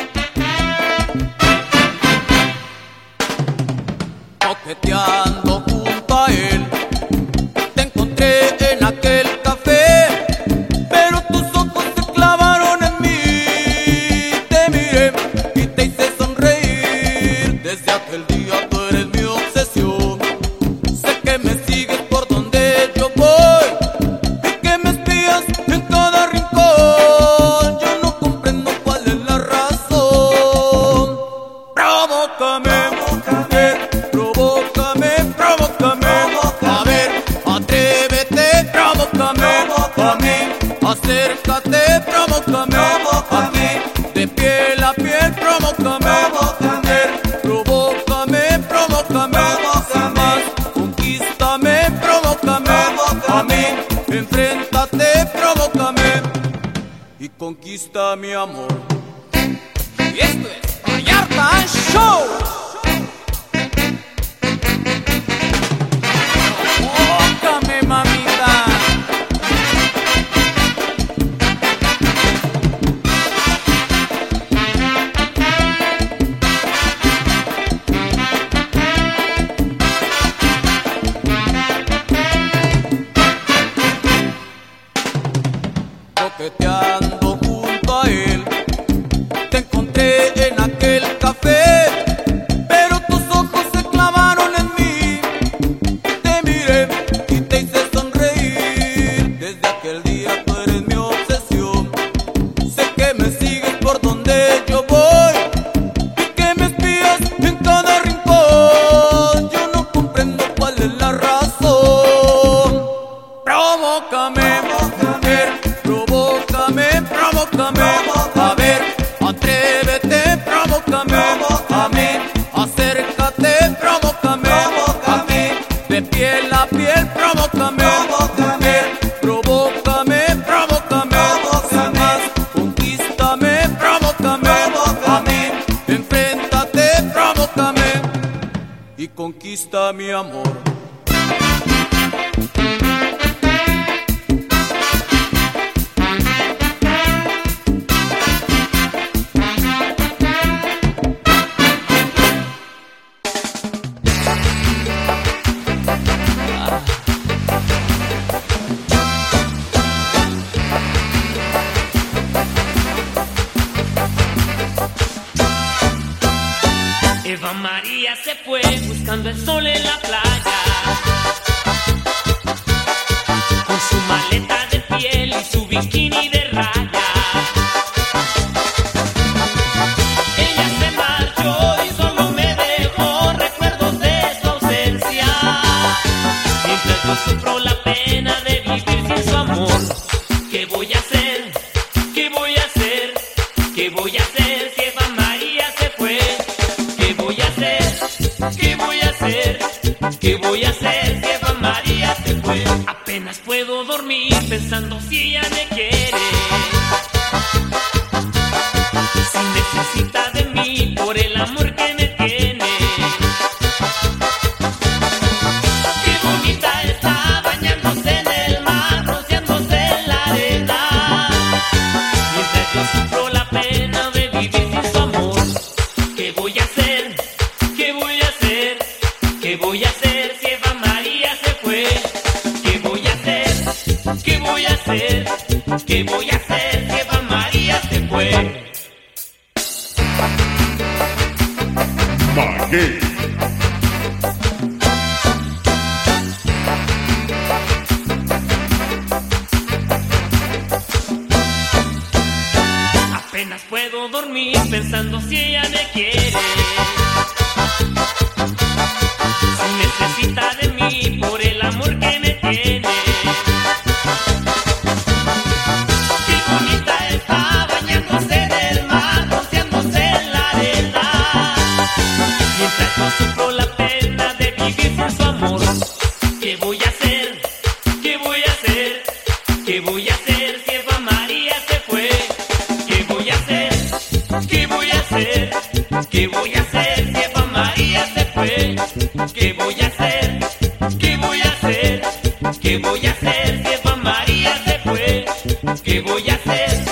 ¿Qué 295.82 296.00
voy 296.00 296.28
a 296.28 296.34
hacer? 296.34 296.84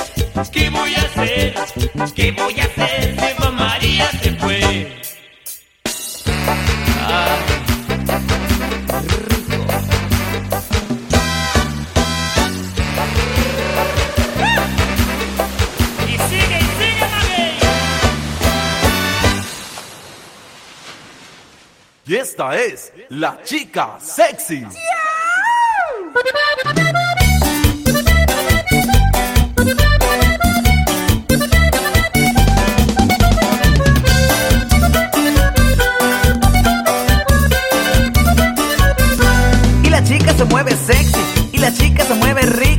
¿Qué 0.52 0.70
voy 0.70 0.94
a 0.94 1.02
hacer? 1.02 1.54
¿Qué 2.14 2.32
voy 2.32 2.60
a 2.60 2.64
hacer? 2.64 3.16
Eva 3.18 3.50
María 3.50 4.10
se 4.22 4.32
fue. 4.32 4.92
Ah. 7.00 7.36
Y 16.06 16.18
sigue, 16.28 16.60
sigue. 16.78 17.08
Y 22.06 22.16
esta 22.16 22.56
es 22.56 22.92
la 23.08 23.42
chica 23.42 23.98
sexy. 24.00 24.66
se 42.14 42.20
mueve 42.20 42.42
rico. 42.42 42.73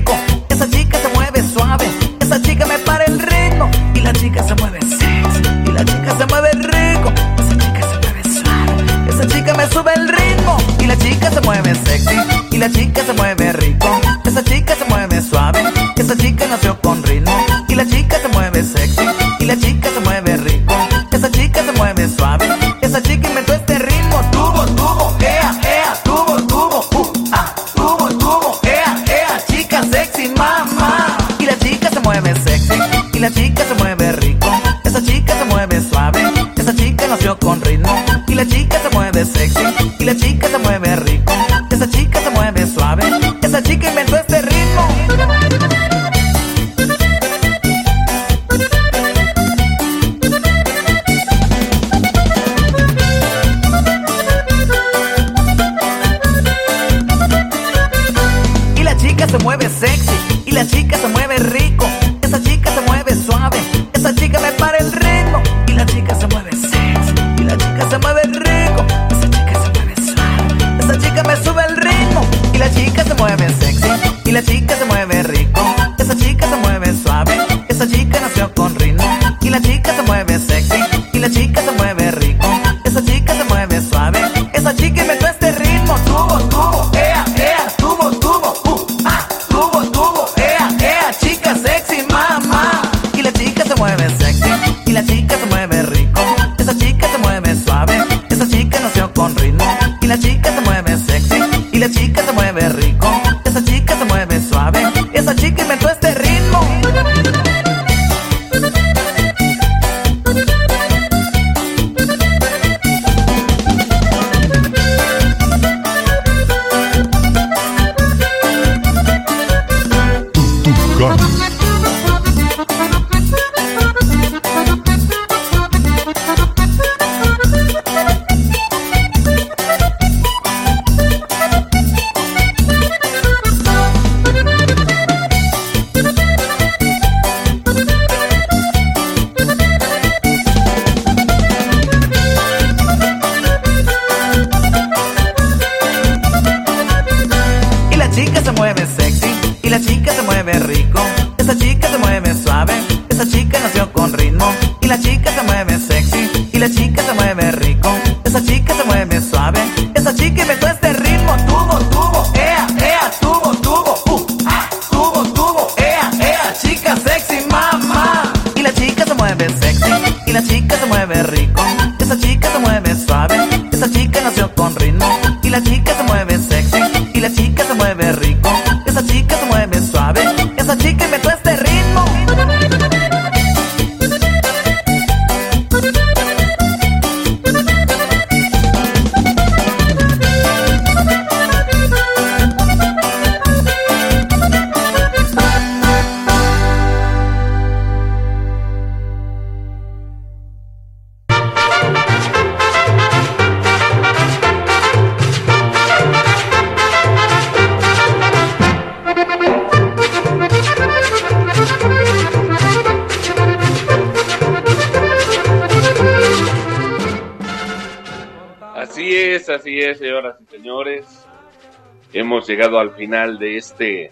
llegado 222.47 222.79
al 222.79 222.91
final 222.91 223.39
de 223.39 223.57
este 223.57 224.11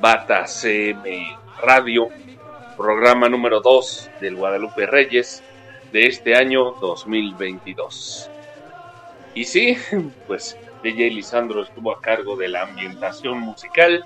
Bata 0.00 0.46
CM 0.46 1.36
Radio, 1.60 2.08
programa 2.76 3.28
número 3.28 3.60
2 3.60 4.10
del 4.20 4.36
Guadalupe 4.36 4.86
Reyes 4.86 5.42
de 5.90 6.06
este 6.06 6.36
año 6.36 6.72
2022. 6.80 8.30
Y 9.34 9.44
sí, 9.44 9.76
pues 10.26 10.56
DJ 10.82 11.10
Lisandro 11.10 11.62
estuvo 11.62 11.92
a 11.92 12.00
cargo 12.00 12.36
de 12.36 12.48
la 12.48 12.62
ambientación 12.62 13.40
musical, 13.40 14.04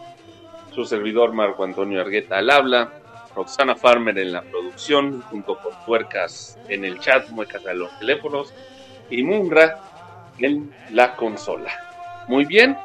su 0.74 0.85
servidor 0.86 1.32
Marco 1.32 1.65
Antonio 1.65 2.01
Argueta 2.01 2.39
al 2.39 2.51
habla, 2.51 2.93
Roxana 3.35 3.77
Farmer 3.77 4.19
en 4.19 4.32
la 4.32 4.43
producción, 4.43 5.20
junto 5.23 5.59
con 5.59 5.73
Tuercas 5.85 6.59
en 6.69 6.85
el 6.85 6.98
chat, 6.98 7.28
Muecas 7.28 7.62
de 7.62 7.74
los 7.74 7.98
teléfonos 7.98 8.55
y 9.11 9.23
Munra 9.23 9.81
en 10.39 10.73
la 10.90 11.15
consola. 11.15 11.73
Muy 12.28 12.47
bien, 12.47 12.77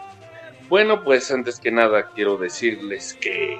bueno, 0.71 1.03
pues 1.03 1.29
antes 1.31 1.59
que 1.59 1.69
nada 1.69 2.11
quiero 2.15 2.37
decirles 2.37 3.13
que 3.19 3.59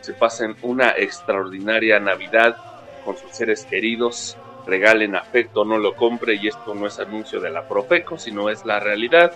se 0.00 0.14
pasen 0.14 0.54
una 0.62 0.90
extraordinaria 0.90 1.98
Navidad 1.98 2.56
con 3.04 3.16
sus 3.16 3.32
seres 3.32 3.64
queridos, 3.64 4.36
regalen 4.64 5.16
afecto, 5.16 5.64
no 5.64 5.78
lo 5.78 5.96
compre 5.96 6.36
y 6.36 6.46
esto 6.46 6.72
no 6.72 6.86
es 6.86 7.00
anuncio 7.00 7.40
de 7.40 7.50
la 7.50 7.66
Profeco, 7.66 8.18
sino 8.18 8.50
es 8.50 8.64
la 8.64 8.78
realidad. 8.78 9.32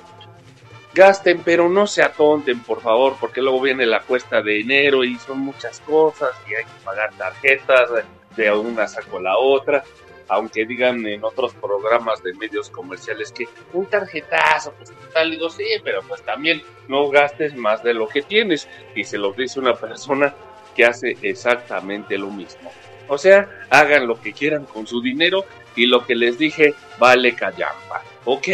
Gasten, 0.95 1.43
pero 1.45 1.69
no 1.69 1.89
se 1.89 2.05
atonten, 2.05 2.63
por 2.63 2.81
favor, 2.83 3.17
porque 3.19 3.43
luego 3.43 3.63
viene 3.63 3.85
la 3.85 4.03
cuesta 4.03 4.41
de 4.41 4.61
enero 4.61 5.03
y 5.03 5.17
son 5.19 5.41
muchas 5.41 5.81
cosas 5.81 6.31
y 6.49 6.55
hay 6.55 6.67
que 6.67 6.85
pagar 6.85 7.13
tarjetas, 7.15 7.91
de 8.37 8.53
una 8.53 8.87
saco 8.87 9.19
la 9.19 9.37
otra 9.39 9.83
aunque 10.29 10.67
digan 10.67 11.07
en 11.07 11.25
otros 11.25 11.55
programas 11.55 12.23
de 12.23 12.35
medios 12.35 12.71
comerciales 12.71 13.33
que 13.33 13.49
un 13.73 13.87
tarjetazo, 13.87 14.73
pues 14.73 14.93
tal, 15.13 15.31
digo, 15.31 15.49
sí, 15.49 15.65
pero 15.83 16.03
pues 16.07 16.23
también 16.23 16.63
no 16.87 17.09
gastes 17.09 17.57
más 17.57 17.83
de 17.83 17.95
lo 17.95 18.09
que 18.09 18.23
tienes. 18.23 18.69
Y 18.95 19.05
se 19.05 19.19
lo 19.19 19.33
dice 19.33 19.59
una 19.59 19.75
persona 19.75 20.35
que 20.75 20.85
hace 20.85 21.17
exactamente 21.23 22.19
lo 22.19 22.31
mismo. 22.31 22.71
O 23.09 23.17
sea, 23.17 23.49
hagan 23.71 24.07
lo 24.07 24.21
que 24.21 24.33
quieran 24.33 24.67
con 24.67 24.87
su 24.87 25.01
dinero 25.01 25.45
y 25.75 25.87
lo 25.87 26.05
que 26.05 26.15
les 26.15 26.39
dije 26.39 26.75
vale 26.99 27.35
callampa. 27.35 28.03
¿Ok? 28.27 28.49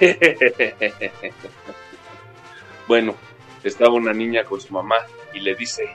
bueno, 2.88 3.14
estaba 3.62 3.92
una 3.92 4.12
niña 4.12 4.44
con 4.44 4.60
su 4.60 4.74
mamá 4.74 4.96
y 5.32 5.40
le 5.40 5.54
dice, 5.54 5.88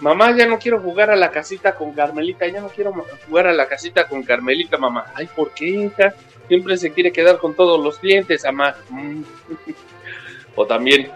mamá, 0.00 0.36
ya 0.36 0.46
no 0.46 0.58
quiero 0.58 0.80
jugar 0.80 1.10
a 1.10 1.16
la 1.16 1.30
casita 1.30 1.74
con 1.74 1.92
Carmelita, 1.92 2.46
ya 2.46 2.60
no 2.60 2.68
quiero 2.68 2.92
jugar 3.28 3.46
a 3.46 3.52
la 3.52 3.66
casita 3.66 4.06
con 4.06 4.22
Carmelita, 4.22 4.76
mamá. 4.76 5.12
Ay, 5.14 5.28
¿por 5.34 5.52
qué, 5.52 5.66
hija? 5.66 6.14
Siempre 6.48 6.76
se 6.76 6.92
quiere 6.92 7.12
quedar 7.12 7.38
con 7.38 7.54
todos 7.54 7.82
los 7.82 7.98
clientes, 7.98 8.44
mamá. 8.44 8.74
o 10.56 10.66
también 10.66 11.10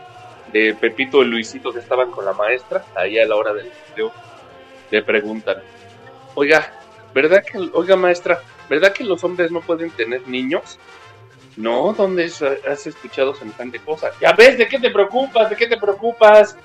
de 0.52 0.74
Pepito 0.74 1.22
y 1.22 1.26
Luisito 1.26 1.72
que 1.72 1.80
estaban 1.80 2.10
con 2.10 2.24
la 2.24 2.32
maestra, 2.32 2.84
ahí 2.94 3.18
a 3.18 3.26
la 3.26 3.36
hora 3.36 3.52
del 3.52 3.70
video, 3.90 4.12
le 4.90 5.02
preguntan, 5.02 5.58
oiga, 6.34 6.72
¿verdad 7.14 7.44
que, 7.44 7.58
oiga 7.72 7.96
maestra, 7.96 8.40
¿verdad 8.68 8.92
que 8.92 9.04
los 9.04 9.22
hombres 9.24 9.50
no 9.50 9.60
pueden 9.60 9.90
tener 9.90 10.26
niños? 10.26 10.78
No, 11.56 11.92
¿dónde 11.92 12.24
has 12.24 12.86
escuchado 12.86 13.34
semejante 13.34 13.78
cosa? 13.80 14.10
Ya 14.20 14.32
ves, 14.32 14.56
¿de 14.56 14.66
qué 14.66 14.78
te 14.78 14.90
preocupas? 14.90 15.50
¿De 15.50 15.56
qué 15.56 15.66
te 15.66 15.76
preocupas? 15.76 16.56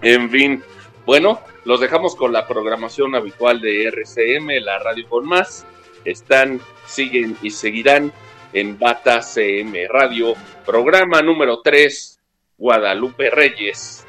En 0.00 0.30
fin, 0.30 0.62
bueno, 1.08 1.40
los 1.64 1.80
dejamos 1.80 2.14
con 2.14 2.34
la 2.34 2.46
programación 2.46 3.14
habitual 3.14 3.62
de 3.62 3.86
RCM, 3.86 4.62
la 4.62 4.78
radio 4.78 5.08
con 5.08 5.24
más. 5.26 5.64
Están, 6.04 6.60
siguen 6.84 7.34
y 7.40 7.48
seguirán 7.48 8.12
en 8.52 8.78
Bata 8.78 9.22
CM 9.22 9.88
Radio, 9.88 10.34
programa 10.66 11.22
número 11.22 11.62
3, 11.62 12.20
Guadalupe 12.58 13.30
Reyes, 13.30 14.04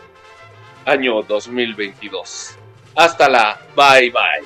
año 0.83 1.21
2022. 1.21 2.57
Hasta 2.95 3.29
la 3.29 3.61
bye 3.77 4.11
bye. 4.11 4.45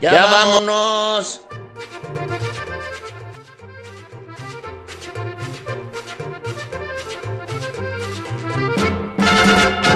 Ya, 0.00 0.24
vámonos. 0.24 1.46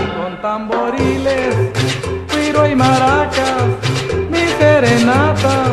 Con 0.26 0.42
tamboriles, 0.42 1.54
cuiro 2.28 2.66
y 2.66 2.74
maracas, 2.74 3.62
mi 4.28 4.44
serenata, 4.58 5.66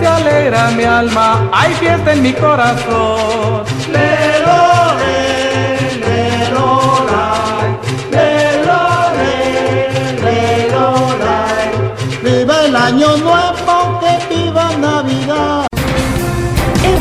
se 0.00 0.06
alegra 0.08 0.72
mi 0.72 0.82
alma, 0.82 1.48
hay 1.52 1.72
fiesta 1.74 2.12
en 2.14 2.22
mi 2.22 2.32
corazón. 2.32 3.64
Viva 12.24 12.64
el 12.64 12.74
año 12.74 13.16
nuevo, 13.18 13.45